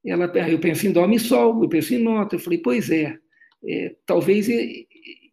Ela, 0.05 0.31
ah, 0.35 0.51
eu 0.51 0.59
penso 0.59 0.87
em 0.87 0.93
dó 0.93 1.07
mi 1.07 1.19
sol, 1.19 1.63
eu 1.63 1.69
penso 1.69 1.95
em 1.95 1.99
nota. 1.99 2.35
Eu 2.35 2.41
falei, 2.41 2.59
pois 2.59 2.91
é, 2.91 3.17
é 3.65 3.95
talvez 4.05 4.49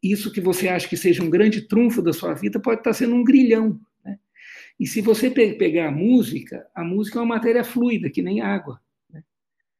isso 0.04 0.32
que 0.32 0.40
você 0.40 0.68
acha 0.68 0.88
que 0.88 0.96
seja 0.96 1.24
um 1.24 1.30
grande 1.30 1.62
trunfo 1.62 2.02
da 2.02 2.14
sua 2.14 2.34
vida 2.34 2.60
pode 2.60 2.82
estar 2.82 2.94
sendo 2.94 3.16
um 3.16 3.24
grilhão. 3.24 3.80
E 4.80 4.88
se 4.88 5.02
você 5.02 5.30
pegar 5.30 5.90
a 5.90 5.92
música, 5.92 6.66
a 6.74 6.84
música 6.84 7.20
é 7.20 7.22
uma 7.22 7.36
matéria 7.36 7.64
fluida, 7.64 8.10
que 8.10 8.22
nem 8.22 8.40
água. 8.40 8.80
Né? 9.10 9.24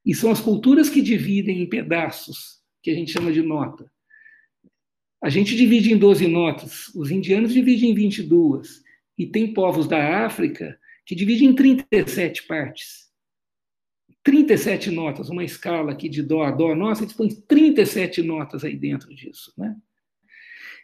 E 0.06 0.14
são 0.14 0.30
as 0.30 0.42
culturas 0.42 0.90
que 0.90 1.02
dividem 1.02 1.62
em 1.62 1.70
pedaços, 1.70 2.62
que 2.84 2.92
a 2.92 2.94
gente 2.94 3.12
chama 3.12 3.32
de 3.32 3.42
nota. 3.42 3.90
A 5.22 5.30
gente 5.30 5.56
divide 5.56 5.94
em 5.94 5.98
12 5.98 6.28
notas, 6.28 6.88
os 6.96 7.12
indianos 7.12 7.54
dividem 7.54 7.92
em 7.92 7.94
22. 7.94 8.84
E 9.18 9.26
tem 9.26 9.54
povos 9.54 9.88
da 9.88 10.26
África 10.26 10.78
que 11.06 11.16
dividem 11.16 11.50
em 11.50 11.56
37 11.56 12.44
partes. 12.44 13.10
37 14.24 14.92
notas, 14.92 15.30
uma 15.30 15.44
escala 15.44 15.92
aqui 15.92 16.10
de 16.10 16.22
dó 16.22 16.44
a 16.44 16.52
dó, 16.52 16.76
nossa, 16.76 17.04
eles 17.04 17.14
põem 17.14 17.30
37 17.30 18.22
notas 18.22 18.64
aí 18.64 18.76
dentro 18.76 19.14
disso, 19.16 19.54
né? 19.58 19.76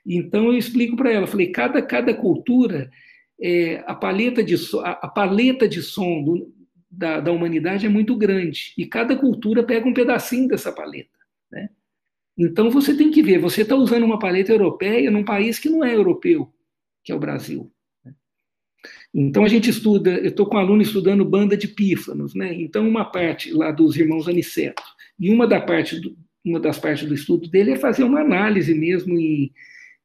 Então 0.06 0.46
eu 0.46 0.58
explico 0.58 0.96
para 0.96 1.12
ela, 1.12 1.28
falei, 1.28 1.52
cada, 1.52 1.82
cada 1.82 2.14
cultura, 2.14 2.90
é, 3.42 3.84
a, 3.86 3.94
paleta 3.94 4.44
de, 4.44 4.56
a, 4.84 4.92
a 4.92 5.08
paleta 5.08 5.68
de 5.68 5.82
som 5.82 6.24
do, 6.24 6.54
da, 6.90 7.20
da 7.20 7.32
humanidade 7.32 7.86
é 7.86 7.90
muito 7.90 8.16
grande, 8.16 8.74
e 8.78 8.86
cada 8.86 9.16
cultura 9.16 9.64
pega 9.64 9.88
um 9.88 9.94
pedacinho 9.94 10.48
dessa 10.48 10.72
paleta, 10.72 11.20
né? 11.52 11.70
Então 12.38 12.70
você 12.70 12.96
tem 12.96 13.12
que 13.12 13.22
ver, 13.22 13.40
você 13.40 13.62
está 13.62 13.76
usando 13.76 14.04
uma 14.04 14.20
paleta 14.20 14.52
europeia 14.52 15.10
num 15.10 15.24
país 15.24 15.58
que 15.58 15.70
não 15.70 15.84
é 15.84 15.96
europeu, 15.96 16.54
que 17.02 17.12
é 17.12 17.16
o 17.16 17.20
Brasil. 17.20 17.72
Né? 18.04 18.14
Então 19.14 19.46
a 19.46 19.48
gente 19.48 19.70
estuda, 19.70 20.12
eu 20.18 20.30
estou 20.30 20.46
com 20.46 20.58
um 20.58 20.60
aluno 20.60 20.82
estudando 20.82 21.24
banda 21.24 21.56
de 21.56 21.68
pífanos, 21.68 22.36
né? 22.36 22.54
Então 22.54 22.88
uma 22.88 23.06
parte 23.06 23.54
lá 23.54 23.72
dos 23.72 23.96
irmãos 23.96 24.28
Aniceto 24.28 24.84
e 25.18 25.30
uma 25.30 25.48
da 25.48 25.62
parte 25.62 25.98
do, 25.98 26.18
uma 26.44 26.60
das 26.60 26.78
partes 26.78 27.08
do 27.08 27.14
estudo 27.14 27.48
dele 27.48 27.72
é 27.72 27.78
fazer 27.78 28.04
uma 28.04 28.20
análise 28.20 28.74
mesmo 28.74 29.18
em, 29.18 29.52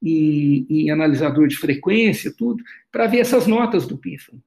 em, 0.03 0.67
em 0.69 0.91
analisador 0.91 1.47
de 1.49 1.57
frequência, 1.57 2.33
tudo, 2.37 2.63
para 2.91 3.07
ver 3.07 3.19
essas 3.19 3.47
notas 3.47 3.87
do 3.87 3.99
pífano. 3.99 4.43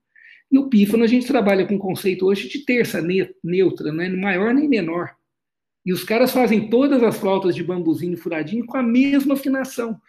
E 0.51 0.57
o 0.57 0.69
pífano 0.69 1.03
a 1.03 1.07
gente 1.07 1.25
trabalha 1.25 1.65
com 1.65 1.75
o 1.75 1.79
conceito 1.79 2.25
hoje 2.25 2.47
de 2.47 2.59
terça 2.59 3.01
neutra, 3.43 3.91
não 3.91 4.03
é 4.03 4.09
maior 4.09 4.53
nem 4.53 4.67
menor. 4.67 5.15
E 5.85 5.91
os 5.91 6.03
caras 6.03 6.31
fazem 6.31 6.69
todas 6.69 7.03
as 7.03 7.17
flautas 7.17 7.55
de 7.55 7.63
bambuzinho 7.63 8.15
furadinho 8.17 8.65
com 8.65 8.77
a 8.77 8.83
mesma 8.83 9.33
afinação. 9.33 9.99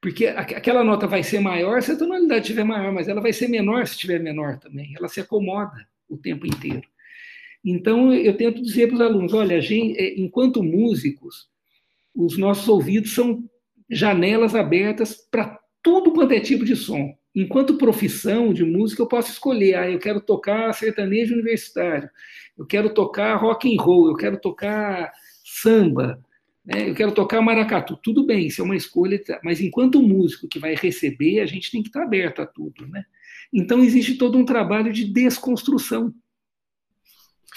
Porque 0.00 0.26
aquela 0.26 0.84
nota 0.84 1.06
vai 1.06 1.22
ser 1.22 1.40
maior 1.40 1.82
se 1.82 1.92
a 1.92 1.96
tonalidade 1.96 2.42
estiver 2.42 2.64
maior, 2.64 2.92
mas 2.92 3.08
ela 3.08 3.20
vai 3.20 3.32
ser 3.32 3.48
menor 3.48 3.86
se 3.86 3.94
estiver 3.94 4.20
menor 4.20 4.58
também. 4.58 4.94
Ela 4.96 5.08
se 5.08 5.20
acomoda 5.20 5.86
o 6.08 6.16
tempo 6.16 6.46
inteiro. 6.46 6.86
Então, 7.64 8.14
eu 8.14 8.36
tento 8.36 8.62
dizer 8.62 8.86
para 8.86 8.94
os 8.94 9.00
alunos: 9.00 9.34
olha, 9.34 9.60
gente, 9.60 9.98
é, 9.98 10.18
enquanto 10.20 10.62
músicos, 10.62 11.48
os 12.14 12.38
nossos 12.38 12.68
ouvidos 12.68 13.12
são 13.12 13.44
janelas 13.90 14.54
abertas 14.54 15.14
para 15.30 15.58
tudo 15.82 16.12
quanto 16.12 16.32
é 16.32 16.40
tipo 16.40 16.64
de 16.64 16.74
som. 16.74 17.14
Enquanto 17.34 17.76
profissão 17.76 18.52
de 18.52 18.64
música, 18.64 19.02
eu 19.02 19.06
posso 19.06 19.30
escolher: 19.30 19.74
ah, 19.74 19.90
eu 19.90 19.98
quero 19.98 20.20
tocar 20.20 20.72
sertanejo 20.72 21.34
universitário, 21.34 22.08
eu 22.56 22.64
quero 22.64 22.92
tocar 22.92 23.36
rock 23.36 23.72
and 23.72 23.80
roll, 23.80 24.08
eu 24.08 24.16
quero 24.16 24.40
tocar 24.40 25.12
samba, 25.44 26.18
né? 26.64 26.90
eu 26.90 26.94
quero 26.94 27.12
tocar 27.12 27.40
maracatu. 27.40 27.96
Tudo 28.02 28.24
bem, 28.24 28.46
isso 28.46 28.60
é 28.60 28.64
uma 28.64 28.76
escolha, 28.76 29.22
mas 29.44 29.60
enquanto 29.60 30.02
músico 30.02 30.48
que 30.48 30.58
vai 30.58 30.74
receber, 30.74 31.40
a 31.40 31.46
gente 31.46 31.70
tem 31.70 31.82
que 31.82 31.88
estar 31.88 32.02
aberto 32.02 32.42
a 32.42 32.46
tudo. 32.46 32.86
Né? 32.88 33.04
Então, 33.52 33.84
existe 33.84 34.16
todo 34.16 34.36
um 34.36 34.44
trabalho 34.44 34.92
de 34.92 35.04
desconstrução. 35.04 36.12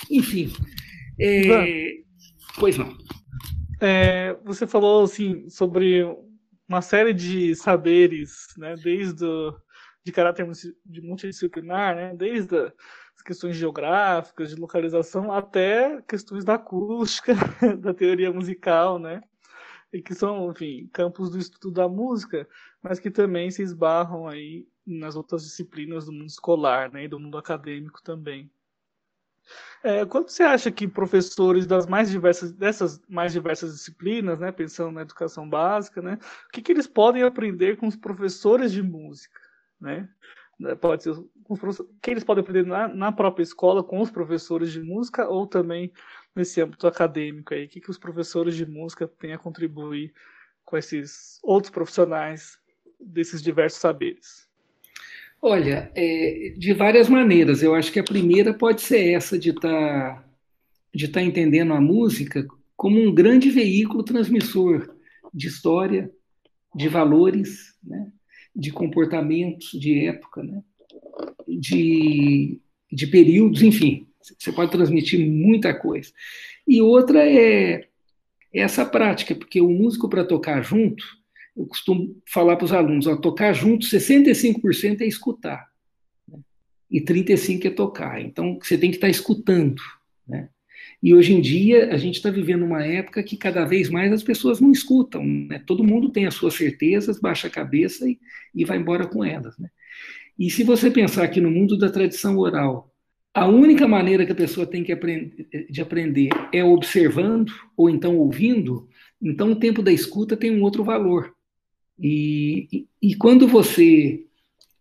Enfim. 0.10 0.52
É... 1.20 1.94
Pois 2.60 2.78
não. 2.78 2.96
É, 3.82 4.34
você 4.44 4.68
falou 4.68 5.04
assim 5.04 5.50
sobre 5.50 6.04
uma 6.68 6.82
série 6.82 7.14
de 7.14 7.56
saberes, 7.56 8.48
né, 8.58 8.76
desde 8.76 9.26
o, 9.26 9.56
de 10.06 10.12
caráter 10.12 10.48
de 10.86 11.02
multidisciplinar, 11.02 11.96
né, 11.96 12.14
desde 12.16 12.58
as 13.20 13.24
questões 13.24 13.56
geográficas, 13.56 14.50
de 14.50 14.56
localização, 14.56 15.32
até 15.32 16.02
questões 16.04 16.46
da 16.46 16.56
acústica, 16.56 17.34
da 17.80 17.94
teoria 17.94 18.32
musical, 18.32 18.98
né? 18.98 19.22
E 19.92 20.02
que 20.02 20.14
são, 20.14 20.52
enfim, 20.52 20.88
campos 20.94 21.32
do 21.32 21.38
estudo 21.38 21.72
da 21.72 21.90
música, 21.90 22.48
mas 22.82 23.00
que 23.00 23.12
também 23.12 23.52
se 23.52 23.62
esbarram 23.62 24.28
aí 24.28 24.68
nas 24.86 25.16
outras 25.16 25.44
disciplinas 25.44 26.06
do 26.06 26.14
mundo 26.14 26.28
escolar, 26.28 26.92
né? 26.94 27.04
E 27.06 27.08
do 27.08 27.20
mundo 27.20 27.38
acadêmico 27.38 28.02
também. 28.02 28.50
É, 29.82 30.06
quanto 30.06 30.32
você 30.32 30.44
acha 30.44 30.72
que 30.72 30.88
professores 30.88 31.66
das 31.66 31.88
mais 31.88 32.10
diversas, 32.10 32.52
dessas 32.52 33.02
mais 33.08 33.32
diversas 33.32 33.74
disciplinas, 33.74 34.40
né, 34.40 34.52
pensando 34.52 34.92
na 34.92 35.02
educação 35.02 35.50
básica, 35.50 36.02
né, 36.02 36.20
o 36.48 36.52
que, 36.52 36.62
que 36.62 36.72
eles 36.72 36.88
podem 36.88 37.24
aprender 37.24 37.78
com 37.78 37.88
os 37.88 37.96
professores 37.96 38.72
de 38.72 38.84
música, 38.84 39.40
né? 39.80 40.10
Né, 40.60 40.76
pode 40.76 41.04
ser 41.04 41.16
que 42.02 42.12
eles 42.12 42.24
podem 42.26 42.42
aprender 42.42 42.66
na, 42.66 42.90
na, 42.90 43.12
própria 43.14 43.44
escola 43.44 43.82
com 43.82 44.02
os 44.02 44.12
professores 44.12 44.74
de 44.74 44.82
música 44.82 45.26
ou 45.26 45.48
também 45.48 45.94
nesse 46.36 46.62
âmbito 46.62 46.86
acadêmico 46.86 47.54
aí, 47.54 47.66
o 47.66 47.70
que, 47.70 47.80
que 47.80 47.90
os 47.90 47.98
professores 47.98 48.56
de 48.56 48.66
música 48.66 49.08
têm 49.08 49.32
a 49.32 49.38
contribuir 49.38 50.14
com 50.66 50.76
esses 50.76 51.40
outros 51.42 51.72
profissionais 51.72 52.60
desses 53.00 53.42
diversos 53.42 53.80
saberes? 53.80 54.49
Olha, 55.42 55.92
é, 55.96 56.54
de 56.58 56.74
várias 56.74 57.08
maneiras. 57.08 57.64
Eu 57.64 57.74
acho 57.74 57.92
que 57.92 58.00
a 58.00 58.04
primeira 58.04 58.54
pode 58.54 58.82
ser 58.82 59.14
essa 59.14 59.38
de 59.40 59.50
estar 59.50 59.62
tá, 59.62 60.26
de 60.94 61.08
tá 61.08 61.22
entendendo 61.22 61.74
a 61.74 61.80
música 61.80 62.46
como 62.76 63.00
um 63.00 63.14
grande 63.14 63.50
veículo 63.50 64.04
transmissor 64.04 64.96
de 65.34 65.48
história, 65.48 66.12
de 66.76 66.88
valores, 66.88 67.76
né? 67.84 68.12
de 68.56 68.72
comportamentos 68.72 69.72
de 69.72 70.06
época, 70.06 70.44
né? 70.44 70.62
de, 71.48 72.60
de 72.92 73.08
períodos, 73.08 73.62
enfim, 73.62 74.08
você 74.38 74.52
pode 74.52 74.72
transmitir 74.72 75.20
muita 75.30 75.74
coisa. 75.74 76.12
E 76.68 76.82
outra 76.82 77.26
é 77.28 77.88
essa 78.54 78.86
prática, 78.86 79.36
porque 79.36 79.62
o 79.62 79.70
músico 79.70 80.10
para 80.10 80.26
tocar 80.26 80.62
junto, 80.62 81.04
eu 81.56 81.66
costumo 81.66 82.16
falar 82.28 82.56
para 82.56 82.66
os 82.66 82.74
alunos, 82.74 83.08
ó, 83.08 83.16
tocar 83.16 83.54
junto, 83.54 83.86
65% 83.86 85.02
é 85.02 85.06
escutar, 85.06 85.68
né? 86.28 86.40
e 86.90 87.02
35% 87.02 87.66
é 87.66 87.70
tocar. 87.70 88.22
Então, 88.22 88.58
você 88.62 88.78
tem 88.78 88.90
que 88.90 88.98
estar 88.98 89.08
tá 89.08 89.12
escutando, 89.12 89.82
né? 90.28 90.50
E 91.02 91.14
hoje 91.14 91.34
em 91.34 91.40
dia 91.40 91.94
a 91.94 91.98
gente 91.98 92.16
está 92.16 92.30
vivendo 92.30 92.66
uma 92.66 92.86
época 92.86 93.24
que 93.24 93.38
cada 93.38 93.64
vez 93.64 93.90
mais 93.90 94.12
as 94.12 94.22
pessoas 94.22 94.60
não 94.60 94.72
escutam. 94.72 95.24
Né? 95.24 95.62
Todo 95.66 95.84
mundo 95.84 96.10
tem 96.10 96.26
as 96.26 96.34
suas 96.34 96.56
certezas, 96.56 97.20
baixa 97.20 97.48
a 97.48 97.52
cabeça 97.52 98.08
e, 98.08 98.20
e 98.54 98.66
vai 98.66 98.78
embora 98.78 99.08
com 99.08 99.24
elas. 99.24 99.58
Né? 99.58 99.70
E 100.38 100.50
se 100.50 100.64
você 100.64 100.92
pensar 100.92 101.28
que 101.30 101.40
no 101.40 101.50
mundo 101.50 101.78
da 101.78 101.90
tradição 101.90 102.38
oral, 102.38 102.94
a 103.34 103.48
única 103.48 103.88
maneira 103.88 104.26
que 104.26 104.32
a 104.32 104.36
pessoa 104.36 104.66
tem 104.66 104.84
que 104.84 104.94
de 105.70 105.82
aprender 105.82 106.30
é 106.52 106.64
observando 106.64 107.54
ou 107.78 107.90
então 107.90 108.18
ouvindo, 108.18 108.90
então 109.22 109.52
o 109.52 109.56
tempo 109.56 109.82
da 109.82 109.92
escuta 109.92 110.36
tem 110.36 110.52
um 110.52 110.64
outro 110.64 110.84
valor. 110.84 111.34
E, 112.02 112.88
e, 113.02 113.16
quando 113.16 113.48
você 113.48 114.24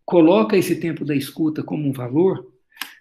coloca 0.05 0.57
esse 0.57 0.77
tempo 0.77 1.05
da 1.05 1.17
escuta 1.17 1.63
como 1.63 1.89
um 1.89 1.93
valor, 1.93 2.47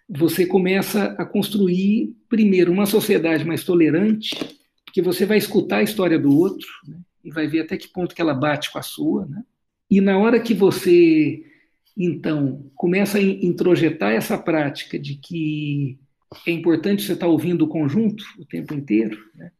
você 0.09 0.45
começa 0.45 1.15
a 1.19 1.25
construir, 1.25 2.15
primeiro, 2.27 2.71
uma 2.71 2.85
sociedade 2.85 3.45
mais 3.45 3.63
tolerante, 3.63 4.35
porque 4.85 5.01
você 5.01 5.25
vai 5.25 5.37
escutar 5.37 5.77
a 5.77 5.83
história 5.83 6.17
do 6.17 6.35
outro 6.35 6.67
né, 6.87 6.99
e 7.23 7.29
vai 7.29 7.47
ver 7.47 7.61
até 7.61 7.77
que 7.77 7.87
ponto 7.87 8.15
que 8.15 8.21
ela 8.21 8.33
bate 8.33 8.71
com 8.71 8.79
a 8.79 8.81
sua. 8.81 9.25
Né? 9.27 9.43
E 9.91 10.01
na 10.01 10.17
hora 10.17 10.39
que 10.39 10.53
você, 10.53 11.43
então, 11.95 12.71
começa 12.73 13.19
a 13.19 13.21
introjetar 13.21 14.13
essa 14.13 14.37
prática 14.37 14.97
de 14.97 15.15
que 15.15 15.99
é 16.45 16.51
importante 16.51 17.03
você 17.03 17.13
estar 17.13 17.27
ouvindo 17.27 17.65
o 17.65 17.69
conjunto 17.69 18.23
o 18.39 18.45
tempo 18.45 18.73
inteiro, 18.73 19.17
né? 19.35 19.51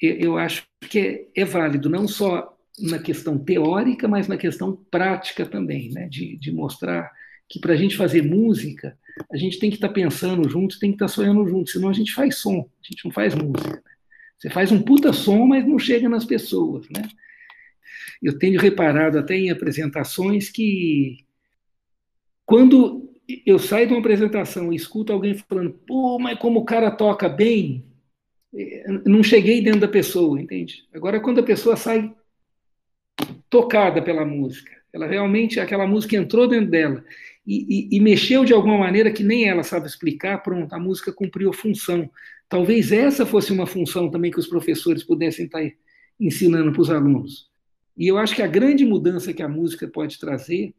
eu 0.00 0.36
acho 0.38 0.66
que 0.88 0.98
é, 0.98 1.28
é 1.34 1.44
válido, 1.44 1.88
não 1.88 2.08
só 2.08 2.55
na 2.78 2.98
questão 2.98 3.38
teórica, 3.38 4.06
mas 4.06 4.28
na 4.28 4.36
questão 4.36 4.76
prática 4.90 5.46
também, 5.46 5.90
né? 5.90 6.08
de, 6.08 6.36
de 6.36 6.52
mostrar 6.52 7.10
que 7.48 7.60
para 7.60 7.72
a 7.72 7.76
gente 7.76 7.96
fazer 7.96 8.22
música, 8.22 8.98
a 9.32 9.36
gente 9.36 9.58
tem 9.58 9.70
que 9.70 9.76
estar 9.76 9.88
tá 9.88 9.94
pensando 9.94 10.48
junto, 10.48 10.78
tem 10.78 10.90
que 10.90 10.96
estar 10.96 11.06
tá 11.06 11.12
sonhando 11.12 11.46
junto, 11.48 11.70
senão 11.70 11.88
a 11.88 11.92
gente 11.92 12.12
faz 12.12 12.36
som, 12.36 12.68
a 12.82 12.86
gente 12.86 13.04
não 13.04 13.12
faz 13.12 13.34
música. 13.34 13.70
Né? 13.76 13.82
Você 14.38 14.50
faz 14.50 14.70
um 14.70 14.82
puta 14.82 15.12
som, 15.12 15.46
mas 15.46 15.66
não 15.66 15.78
chega 15.78 16.08
nas 16.08 16.24
pessoas, 16.24 16.86
né? 16.90 17.08
Eu 18.22 18.38
tenho 18.38 18.60
reparado 18.60 19.18
até 19.18 19.36
em 19.36 19.50
apresentações 19.50 20.50
que 20.50 21.24
quando 22.44 23.12
eu 23.44 23.58
saio 23.58 23.86
de 23.86 23.92
uma 23.92 24.00
apresentação 24.00 24.72
e 24.72 24.76
escuto 24.76 25.12
alguém 25.12 25.34
falando, 25.34 25.72
pô, 25.86 26.18
mas 26.18 26.38
como 26.38 26.60
o 26.60 26.64
cara 26.64 26.90
toca 26.90 27.28
bem, 27.28 27.84
não 29.04 29.22
cheguei 29.22 29.60
dentro 29.62 29.80
da 29.80 29.88
pessoa, 29.88 30.40
entende? 30.40 30.84
Agora, 30.94 31.20
quando 31.20 31.40
a 31.40 31.44
pessoa 31.44 31.76
sai 31.76 32.14
tocada 33.48 34.02
pela 34.02 34.24
música, 34.24 34.72
ela 34.92 35.06
realmente, 35.06 35.60
aquela 35.60 35.86
música 35.86 36.16
entrou 36.16 36.48
dentro 36.48 36.70
dela 36.70 37.04
e, 37.46 37.90
e, 37.92 37.96
e, 37.96 38.00
mexeu 38.00 38.44
de 38.44 38.52
alguma 38.52 38.78
maneira 38.78 39.12
que 39.12 39.22
nem 39.22 39.48
ela 39.48 39.62
sabe 39.62 39.86
explicar, 39.86 40.38
pronto, 40.42 40.72
a 40.72 40.78
música 40.78 41.12
cumpriu 41.12 41.52
função. 41.52 42.10
Talvez 42.48 42.90
essa 42.90 43.26
fosse 43.26 43.52
uma 43.52 43.66
função 43.66 44.10
também 44.10 44.30
que 44.30 44.38
os 44.40 44.46
professores 44.46 45.04
pudessem 45.04 45.44
estar 45.46 45.62
ensinando 46.18 46.72
para 46.72 46.80
os 46.80 46.90
alunos. 46.90 47.48
E 47.96 48.08
eu 48.08 48.18
acho 48.18 48.34
que 48.34 48.42
a 48.42 48.46
grande 48.46 48.84
mudança 48.84 49.32
que 49.32 49.42
a 49.42 49.48
música 49.48 49.86
pode 49.86 50.18
trazer, 50.18 50.74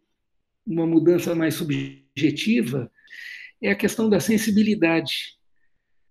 uma 0.66 0.86
mudança 0.86 1.34
mais 1.34 1.56
subjetiva, 1.56 2.92
é 3.62 3.72
a 3.72 3.76
questão 3.76 4.10
da 4.10 4.20
sensibilidade. 4.20 5.38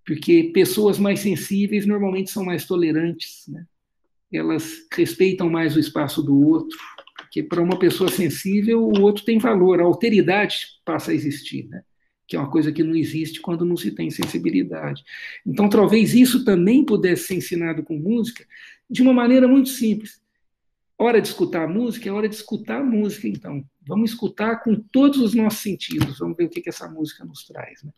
Porque 0.06 0.52
pessoas 0.54 0.98
mais 0.98 1.20
sensíveis 1.20 1.84
normalmente 1.84 2.30
são 2.30 2.44
mais 2.44 2.64
tolerantes, 2.64 3.44
né? 3.48 3.66
Elas 4.32 4.86
respeitam 4.92 5.48
mais 5.48 5.76
o 5.76 5.80
espaço 5.80 6.22
do 6.22 6.38
outro, 6.48 6.76
Porque 7.16 7.42
para 7.42 7.62
uma 7.62 7.78
pessoa 7.78 8.10
sensível, 8.10 8.82
o 8.82 9.00
outro 9.02 9.24
tem 9.24 9.38
valor, 9.38 9.80
a 9.80 9.84
alteridade 9.84 10.66
passa 10.84 11.10
a 11.10 11.14
existir, 11.14 11.68
né? 11.68 11.82
que 12.26 12.34
é 12.34 12.38
uma 12.38 12.50
coisa 12.50 12.72
que 12.72 12.82
não 12.82 12.94
existe 12.94 13.40
quando 13.40 13.64
não 13.64 13.76
se 13.76 13.92
tem 13.92 14.10
sensibilidade. 14.10 15.04
Então, 15.46 15.68
talvez 15.68 16.12
isso 16.12 16.44
também 16.44 16.84
pudesse 16.84 17.28
ser 17.28 17.34
ensinado 17.36 17.82
com 17.84 17.96
música 17.96 18.44
de 18.90 19.00
uma 19.00 19.12
maneira 19.12 19.46
muito 19.46 19.68
simples. 19.68 20.20
Hora 20.98 21.20
de 21.20 21.28
escutar 21.28 21.64
a 21.64 21.68
música 21.68 22.08
é 22.08 22.12
hora 22.12 22.28
de 22.28 22.34
escutar 22.34 22.80
a 22.80 22.84
música, 22.84 23.28
então. 23.28 23.64
Vamos 23.86 24.10
escutar 24.10 24.62
com 24.62 24.74
todos 24.74 25.20
os 25.20 25.34
nossos 25.34 25.60
sentidos, 25.60 26.18
vamos 26.18 26.36
ver 26.36 26.44
o 26.44 26.48
que, 26.48 26.60
que 26.60 26.68
essa 26.68 26.88
música 26.88 27.24
nos 27.24 27.44
traz. 27.46 27.82
Né? 27.82 27.92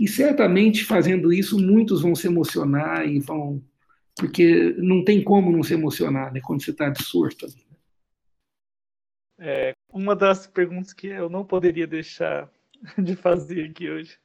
E 0.00 0.08
certamente, 0.08 0.84
fazendo 0.84 1.32
isso, 1.32 1.58
muitos 1.58 2.02
vão 2.02 2.14
se 2.14 2.26
emocionar 2.26 3.06
e 3.06 3.18
vão. 3.18 3.62
Porque 4.20 4.74
não 4.76 5.02
tem 5.02 5.24
como 5.24 5.50
não 5.50 5.62
se 5.62 5.74
emocionar 5.74 6.32
né, 6.32 6.40
quando 6.44 6.62
você 6.62 6.70
está 6.70 6.88
de 6.88 7.02
surto. 7.02 7.46
Né? 7.46 7.52
é, 9.40 9.74
uma 9.88 10.14
das 10.14 10.46
perguntas 10.46 10.92
que 10.92 11.08
eu 11.08 11.28
não 11.28 11.44
poderia 11.44 11.86
deixar 11.86 12.48
de 12.98 13.16
fazer 13.16 13.70
aqui 13.70 13.90
hoje, 13.90 14.18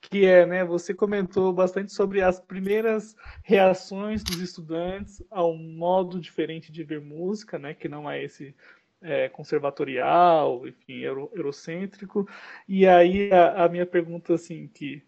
que 0.00 0.24
é, 0.24 0.46
né, 0.46 0.64
você 0.64 0.94
comentou 0.94 1.52
bastante 1.52 1.92
sobre 1.92 2.22
as 2.22 2.40
primeiras 2.40 3.16
reações 3.42 4.22
dos 4.22 4.40
estudantes 4.40 5.22
a 5.30 5.44
um 5.44 5.58
modo 5.58 6.18
diferente 6.20 6.72
de 6.72 6.84
ver 6.84 7.00
música, 7.00 7.58
né, 7.58 7.74
que 7.74 7.88
não 7.88 8.08
é 8.08 8.22
esse 8.22 8.54
é, 9.02 9.28
conservatorial, 9.28 10.66
enfim, 10.66 11.00
euro, 11.00 11.30
eurocêntrico. 11.34 12.28
E 12.68 12.86
aí 12.86 13.30
a, 13.32 13.64
a, 13.64 13.68
minha 13.68 13.84
pergunta, 13.84 14.34
assim, 14.34 14.68
que 14.68 15.02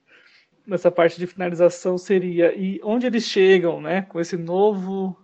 nessa 0.67 0.91
parte 0.91 1.19
de 1.19 1.27
finalização 1.27 1.99
seria, 1.99 2.55
e 2.57 2.81
onde 2.83 3.07
eles 3.07 3.25
chegam, 3.25 3.81
né, 3.81 4.03
com 4.03 4.21
esse 4.21 4.37
novo, 4.37 5.17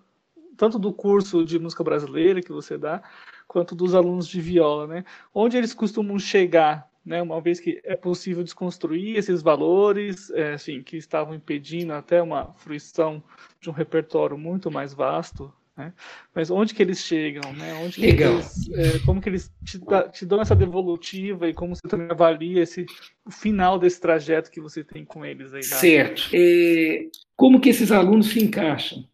tanto 0.57 0.79
do 0.79 0.93
curso 0.93 1.45
de 1.45 1.59
música 1.59 1.85
brasileira 1.85 2.43
que 2.43 2.53
você 2.53 2.77
dá, 2.77 3.03
quanto 3.47 3.75
dos 3.75 3.95
alunos 3.95 4.27
de 4.29 4.41
viola, 4.41 4.87
né? 4.87 5.05
Onde 5.33 5.57
eles 5.57 5.73
costumam 5.73 6.19
chegar 6.19 6.89
né, 7.09 7.23
uma 7.23 7.41
vez 7.41 7.59
que 7.59 7.81
é 7.85 7.97
possível 7.97 8.45
desconstruir 8.45 9.17
esses 9.17 9.41
valores, 9.41 10.31
é, 10.31 10.53
assim, 10.53 10.83
que 10.83 10.99
estavam 10.99 11.35
impedindo 11.35 11.95
até 11.95 12.21
uma 12.21 12.53
fruição 12.55 13.23
de 13.59 13.71
um 13.71 13.73
repertório 13.73 14.37
muito 14.37 14.71
mais 14.71 14.93
vasto, 14.93 15.51
né? 15.79 15.95
Mas 16.35 16.51
onde 16.51 16.75
que 16.75 16.83
eles 16.83 16.99
chegam, 16.99 17.53
né? 17.55 17.73
Onde 17.75 18.05
eles, 18.05 18.69
é, 18.73 18.99
como 19.07 19.21
que 19.21 19.29
eles 19.29 19.51
te, 19.65 19.81
te, 20.13 20.27
dão 20.27 20.43
essa 20.43 20.55
devolutiva 20.55 21.49
e 21.49 21.55
como 21.55 21.75
você 21.75 21.89
também 21.89 22.09
avalia 22.11 22.63
esse 22.63 22.85
o 23.25 23.31
final 23.31 23.79
desse 23.79 24.01
trajeto 24.01 24.51
que 24.51 24.61
você 24.61 24.85
tem 24.85 25.05
com 25.05 25.25
eles 25.25 25.55
aí? 25.55 25.63
Certo. 25.63 26.29
É, 26.35 27.07
como 27.37 27.61
que 27.61 27.71
esses 27.71 27.91
alunos 27.91 28.31
se 28.31 28.43
encaixam? 28.43 29.09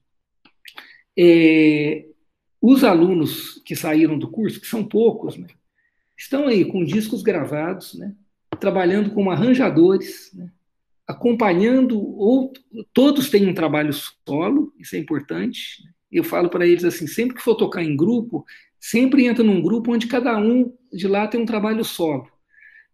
É, 1.17 2.07
os 2.61 2.83
alunos 2.83 3.63
que 3.65 3.77
saíram 3.77 4.19
do 4.19 4.29
curso, 4.29 4.61
que 4.61 4.67
são 4.67 4.83
poucos, 4.83 5.37
né? 5.37 5.47
estão 6.17 6.47
aí 6.47 6.65
com 6.65 6.85
discos 6.85 7.23
gravados, 7.23 7.95
né, 7.95 8.15
trabalhando 8.59 9.11
como 9.11 9.31
arranjadores, 9.31 10.33
né, 10.35 10.51
acompanhando, 11.07 11.99
ou 11.99 12.53
todos 12.93 13.29
têm 13.29 13.47
um 13.47 13.55
trabalho 13.55 13.93
solo, 13.93 14.73
isso 14.79 14.97
é 14.97 14.99
importante. 14.99 15.83
Eu 16.15 16.25
falo 16.25 16.49
para 16.49 16.67
eles 16.67 16.85
assim, 16.85 17.07
sempre 17.07 17.37
que 17.37 17.43
for 17.43 17.57
tocar 17.57 17.83
em 17.83 17.97
grupo, 17.97 18.45
sempre 18.79 19.27
entra 19.27 19.43
num 19.43 19.61
grupo 19.61 19.93
onde 19.93 20.07
cada 20.07 20.37
um 20.39 20.73
de 20.93 21.09
lá 21.09 21.27
tem 21.27 21.41
um 21.41 21.47
trabalho 21.47 21.85
solo. 21.85 22.29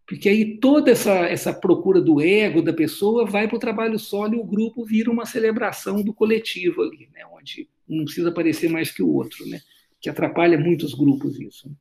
Porque 0.06 0.28
aí 0.28 0.58
toda 0.58 0.90
essa, 0.90 1.12
essa 1.12 1.52
procura 1.52 2.00
do 2.00 2.20
ego 2.20 2.62
da 2.62 2.72
pessoa 2.72 3.24
vai 3.24 3.46
para 3.46 3.56
o 3.56 3.60
trabalho 3.60 3.98
solo 3.98 4.34
e 4.34 4.38
o 4.40 4.44
grupo 4.44 4.84
vira 4.84 5.10
uma 5.10 5.24
celebração 5.24 6.02
do 6.02 6.12
coletivo 6.12 6.82
ali, 6.82 7.08
né? 7.14 7.24
onde 7.32 7.68
um 7.88 8.04
precisa 8.04 8.32
parecer 8.32 8.68
mais 8.68 8.90
que 8.90 9.02
o 9.02 9.08
outro, 9.08 9.46
né? 9.46 9.60
que 10.00 10.10
atrapalha 10.10 10.58
muitos 10.58 10.94
grupos 10.94 11.38
isso. 11.38 11.68
Né? 11.68 11.74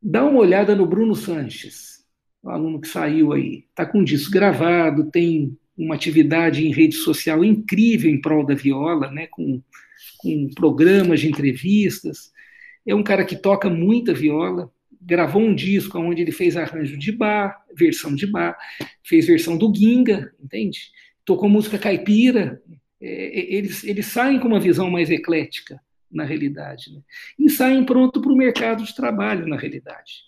Dá 0.00 0.24
uma 0.24 0.38
olhada 0.38 0.74
no 0.74 0.86
Bruno 0.86 1.14
Sanches, 1.14 2.04
o 2.42 2.48
aluno 2.48 2.80
que 2.80 2.88
saiu 2.88 3.32
aí. 3.32 3.66
Está 3.68 3.84
com 3.84 4.04
disco 4.04 4.30
gravado, 4.30 5.10
tem 5.10 5.58
uma 5.76 5.94
atividade 5.94 6.66
em 6.66 6.72
rede 6.72 6.94
social 6.94 7.44
incrível 7.44 8.10
em 8.10 8.20
prol 8.20 8.46
da 8.46 8.54
viola, 8.54 9.10
né, 9.10 9.26
com, 9.26 9.60
com 10.18 10.48
programas 10.54 11.20
de 11.20 11.28
entrevistas. 11.28 12.32
É 12.86 12.94
um 12.94 13.02
cara 13.02 13.24
que 13.24 13.36
toca 13.36 13.68
muita 13.68 14.14
viola, 14.14 14.70
gravou 15.00 15.42
um 15.42 15.54
disco 15.54 15.98
onde 15.98 16.22
ele 16.22 16.32
fez 16.32 16.56
arranjo 16.56 16.96
de 16.96 17.12
bar, 17.12 17.64
versão 17.76 18.14
de 18.14 18.26
bar, 18.26 18.56
fez 19.02 19.26
versão 19.26 19.56
do 19.56 19.72
Ginga, 19.74 20.32
entende? 20.42 20.90
Tocou 21.24 21.48
música 21.48 21.78
caipira. 21.78 22.62
É, 23.00 23.08
é 23.08 23.54
eles, 23.54 23.84
eles 23.84 24.06
saem 24.06 24.38
com 24.38 24.48
uma 24.48 24.60
visão 24.60 24.90
mais 24.90 25.10
eclética 25.10 25.80
na 26.10 26.24
realidade. 26.24 26.92
Né? 26.92 27.00
E 27.38 27.50
saem 27.50 27.84
pronto 27.84 28.20
para 28.20 28.32
o 28.32 28.36
mercado 28.36 28.84
de 28.84 28.94
trabalho, 28.94 29.46
na 29.46 29.56
realidade. 29.56 30.24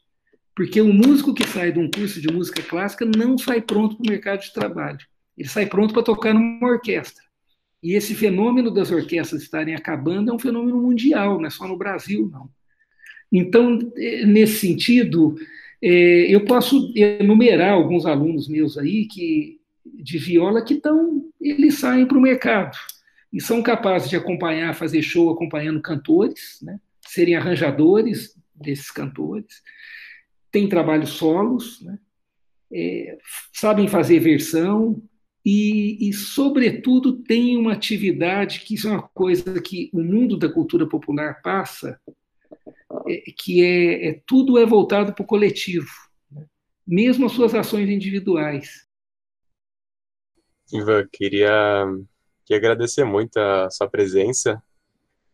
Porque 0.54 0.80
o 0.80 0.92
músico 0.92 1.34
que 1.34 1.46
sai 1.46 1.70
de 1.70 1.78
um 1.78 1.90
curso 1.90 2.20
de 2.20 2.32
música 2.32 2.62
clássica 2.62 3.04
não 3.04 3.36
sai 3.38 3.60
pronto 3.60 3.96
para 3.96 4.06
o 4.06 4.10
mercado 4.10 4.40
de 4.40 4.52
trabalho. 4.52 5.06
Ele 5.36 5.48
sai 5.48 5.66
pronto 5.66 5.92
para 5.92 6.02
tocar 6.02 6.32
numa 6.32 6.68
orquestra. 6.68 7.24
E 7.82 7.92
esse 7.92 8.14
fenômeno 8.14 8.70
das 8.70 8.90
orquestras 8.90 9.42
estarem 9.42 9.74
acabando 9.74 10.30
é 10.30 10.34
um 10.34 10.38
fenômeno 10.38 10.80
mundial, 10.80 11.38
não 11.38 11.46
é 11.46 11.50
só 11.50 11.68
no 11.68 11.76
Brasil, 11.76 12.28
não. 12.32 12.48
Então, 13.30 13.78
é, 13.96 14.24
nesse 14.24 14.66
sentido, 14.66 15.36
é, 15.82 16.34
eu 16.34 16.44
posso 16.44 16.92
enumerar 16.96 17.72
alguns 17.72 18.06
alunos 18.06 18.48
meus 18.48 18.78
aí 18.78 19.06
que 19.06 19.60
de 19.84 20.18
viola 20.18 20.64
que 20.64 20.74
estão, 20.74 21.30
eles 21.40 21.78
saem 21.78 22.06
para 22.06 22.18
o 22.18 22.20
mercado 22.20 22.76
e 23.32 23.40
são 23.40 23.62
capazes 23.62 24.08
de 24.08 24.16
acompanhar, 24.16 24.74
fazer 24.74 25.02
show 25.02 25.30
acompanhando 25.30 25.80
cantores, 25.80 26.58
né? 26.62 26.80
serem 27.00 27.36
arranjadores 27.36 28.34
desses 28.54 28.90
cantores, 28.90 29.62
têm 30.50 30.68
trabalhos 30.68 31.10
solos, 31.10 31.80
né? 31.82 31.98
é, 32.72 33.18
sabem 33.52 33.86
fazer 33.86 34.18
versão 34.18 35.00
e, 35.46 36.08
e, 36.08 36.12
sobretudo, 36.12 37.22
têm 37.22 37.56
uma 37.56 37.72
atividade 37.72 38.60
que 38.60 38.74
isso 38.74 38.88
é 38.88 38.90
uma 38.90 39.08
coisa 39.08 39.60
que 39.62 39.88
o 39.92 40.02
mundo 40.02 40.36
da 40.36 40.52
cultura 40.52 40.86
popular 40.88 41.40
passa, 41.40 42.00
é, 43.06 43.22
que 43.38 43.62
é, 43.62 44.08
é, 44.08 44.22
tudo 44.26 44.58
é 44.58 44.66
voltado 44.66 45.14
para 45.14 45.22
o 45.22 45.26
coletivo, 45.26 45.88
né? 46.30 46.44
mesmo 46.84 47.26
as 47.26 47.32
suas 47.32 47.54
ações 47.54 47.88
individuais. 47.88 48.84
Ivan, 50.72 51.06
queria 51.12 51.86
Queria 52.46 52.60
agradecer 52.60 53.04
muito 53.04 53.36
a 53.38 53.68
sua 53.70 53.90
presença 53.90 54.62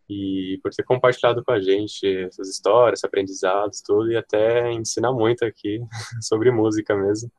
e 0.08 0.58
por 0.62 0.72
ter 0.72 0.82
compartilhado 0.82 1.44
com 1.44 1.52
a 1.52 1.60
gente 1.60 2.06
essas 2.24 2.48
histórias, 2.48 3.04
aprendizados, 3.04 3.82
tudo, 3.82 4.10
e 4.10 4.16
até 4.16 4.72
ensinar 4.72 5.12
muito 5.12 5.44
aqui 5.44 5.78
sobre 6.22 6.50
música 6.50 6.96
mesmo. 6.96 7.30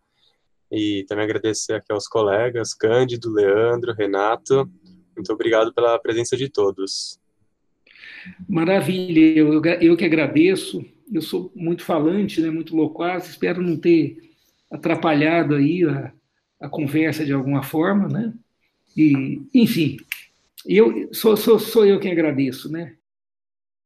E 0.73 1.05
também 1.07 1.23
agradecer 1.25 1.73
aqui 1.73 1.93
aos 1.93 2.07
colegas, 2.07 2.73
Cândido, 2.73 3.31
Leandro, 3.31 3.93
Renato. 3.93 4.67
Muito 5.15 5.31
obrigado 5.31 5.71
pela 5.71 5.99
presença 5.99 6.35
de 6.35 6.49
todos. 6.49 7.19
Maravilha, 8.49 9.37
eu, 9.37 9.61
eu 9.79 9.95
que 9.95 10.03
agradeço. 10.03 10.83
Eu 11.13 11.21
sou 11.21 11.51
muito 11.55 11.83
falante, 11.83 12.41
né, 12.41 12.49
muito 12.49 12.75
loquaz, 12.75 13.29
espero 13.29 13.61
não 13.61 13.77
ter 13.77 14.17
atrapalhado 14.71 15.53
aí 15.53 15.83
a, 15.83 16.11
a 16.59 16.67
conversa 16.67 17.23
de 17.23 17.33
alguma 17.33 17.61
forma, 17.61 18.07
né? 18.07 18.33
E, 18.97 19.41
enfim, 19.53 19.97
eu 20.65 21.09
sou, 21.13 21.37
sou, 21.37 21.59
sou 21.59 21.85
eu 21.85 21.99
quem 21.99 22.11
agradeço, 22.11 22.71
né? 22.71 22.95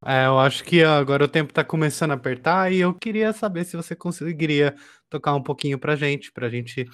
É, 0.05 0.27
eu 0.27 0.37
acho 0.39 0.63
que 0.63 0.83
agora 0.83 1.25
o 1.25 1.27
tempo 1.27 1.51
está 1.51 1.63
começando 1.63 2.11
a 2.11 2.13
apertar 2.13 2.71
e 2.71 2.79
eu 2.79 2.93
queria 2.93 3.33
saber 3.33 3.65
se 3.65 3.75
você 3.75 3.95
conseguiria 3.95 4.75
tocar 5.09 5.33
um 5.33 5.41
pouquinho 5.41 5.79
pra 5.79 5.95
gente, 5.95 6.31
pra 6.31 6.49
gente 6.49 6.85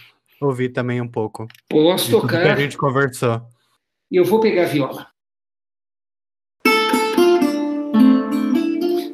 ouvir 0.41 0.69
também 0.69 1.01
um 1.01 1.07
pouco. 1.07 1.47
Posso 1.69 2.11
tocar. 2.11 2.41
Que 2.43 2.49
a 2.49 2.55
gente 2.55 2.77
conversou. 2.77 3.41
E 4.09 4.15
eu 4.15 4.25
vou 4.25 4.39
pegar 4.39 4.63
a 4.63 4.67
viola. 4.67 5.07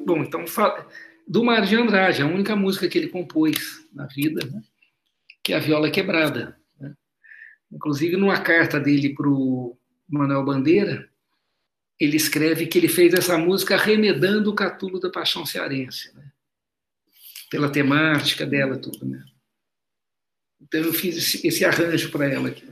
Bom, 0.05 0.19
então, 0.19 0.43
do 1.27 1.43
Mar 1.43 1.61
de 1.61 1.75
Andrade, 1.75 2.21
a 2.21 2.25
única 2.25 2.55
música 2.55 2.87
que 2.87 2.97
ele 2.97 3.07
compôs 3.07 3.87
na 3.93 4.05
vida, 4.07 4.45
né? 4.45 4.61
que 5.49 5.53
é 5.53 5.57
a 5.57 5.59
Viola 5.59 5.89
Quebrada. 5.89 6.55
Inclusive, 7.71 8.17
numa 8.17 8.39
carta 8.39 8.79
dele 8.79 9.15
para 9.15 9.27
o 9.27 9.75
Manuel 10.07 10.45
Bandeira, 10.45 11.09
ele 12.00 12.16
escreve 12.16 12.66
que 12.66 12.78
ele 12.78 12.88
fez 12.88 13.14
essa 13.14 13.38
música 13.38 13.76
remedando 13.76 14.50
o 14.50 14.56
catulo 14.56 15.00
da 15.00 15.10
paixão 15.10 15.45
cearense, 15.45 16.16
né? 16.16 16.32
pela 17.50 17.70
temática 17.70 18.45
dela, 18.45 18.78
tudo. 18.78 19.06
Né? 19.06 19.26
Então, 20.62 20.82
eu 20.82 20.93
fiz 20.93 21.18
esse, 21.18 21.47
esse 21.47 21.66
arranjo 21.66 22.10
para 22.12 22.32
ela 22.32 22.50
aqui. 22.50 22.66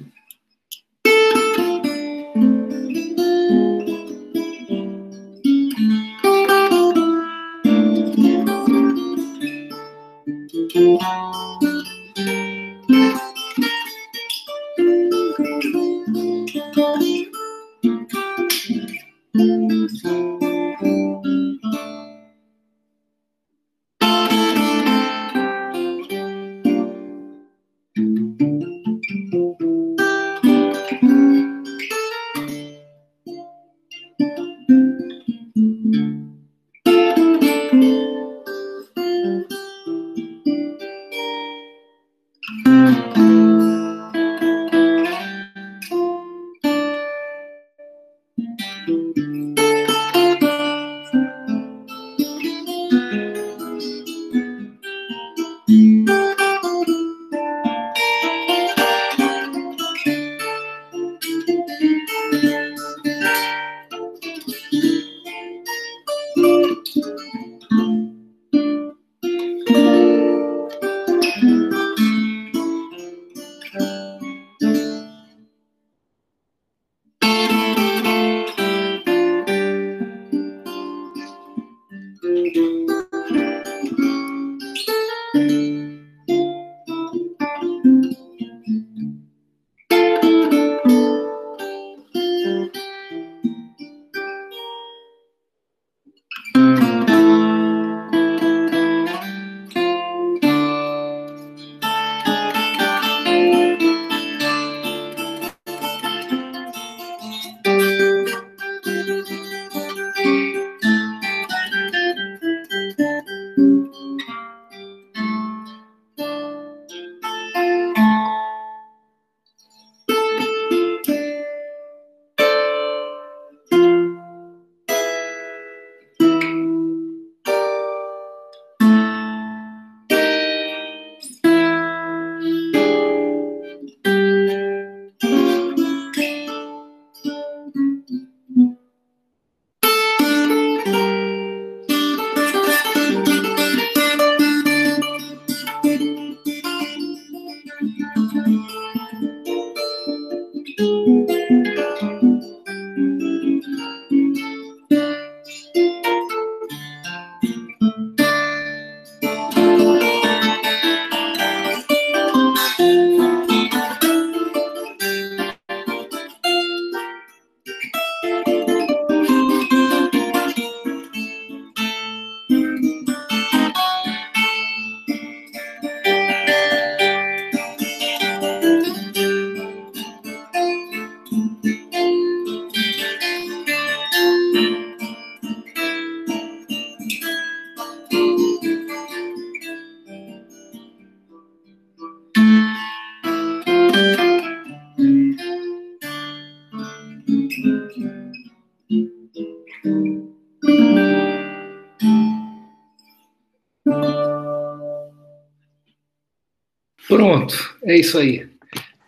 É 207.87 207.97
isso 207.97 208.17
aí. 208.17 208.47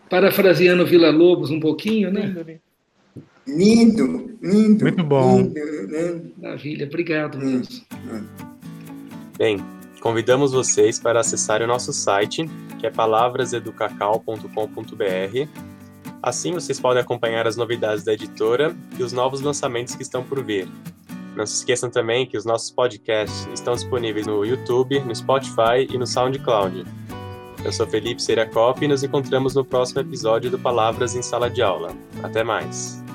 Parafraseando 0.10 0.86
Vila 0.86 1.12
Lobos 1.12 1.52
um 1.52 1.60
pouquinho, 1.60 2.12
né? 2.12 2.34
Lindo, 3.48 4.38
lindo. 4.42 4.84
Muito 4.84 5.04
bom. 5.04 5.42
Lindo, 5.42 5.88
né? 5.88 6.22
Maravilha, 6.38 6.86
obrigado 6.88 7.38
Hum. 7.38 7.42
mesmo. 7.42 7.86
Bem, 9.38 9.58
convidamos 10.02 10.52
vocês 10.52 11.00
para 11.00 11.20
acessarem 11.20 11.66
o 11.66 11.68
nosso 11.68 11.94
site, 11.94 12.50
que 12.80 12.88
é 12.88 12.92
palavraseducacau.com.br. 12.92 15.48
Assim 16.22 16.52
vocês 16.52 16.80
podem 16.80 17.02
acompanhar 17.02 17.48
as 17.48 17.56
novidades 17.56 18.04
da 18.04 18.14
editora 18.14 18.76
e 19.00 19.04
os 19.04 19.14
novos 19.14 19.42
lançamentos 19.42 19.96
que 19.96 20.04
estão 20.04 20.24
por 20.24 20.44
vir. 20.44 20.68
Não 21.36 21.46
se 21.46 21.56
esqueçam 21.56 21.90
também 21.90 22.26
que 22.26 22.38
os 22.38 22.44
nossos 22.44 22.70
podcasts 22.72 23.48
estão 23.54 23.74
disponíveis 23.74 24.28
no 24.28 24.44
YouTube, 24.44 25.00
no 25.00 25.16
Spotify 25.16 25.88
e 25.90 25.98
no 25.98 26.06
SoundCloud. 26.06 26.84
Eu 27.64 27.74
sou 27.74 27.86
Felipe 27.86 28.22
Seracop 28.22 28.84
e 28.84 28.88
nos 28.88 29.04
encontramos 29.04 29.54
no 29.56 29.66
próximo 29.66 30.00
episódio 30.00 30.50
do 30.50 30.58
Palavras 30.58 31.16
em 31.16 31.22
Sala 31.22 31.50
de 31.50 31.62
Aula. 31.62 31.92
Até 32.24 32.44
mais! 32.44 33.09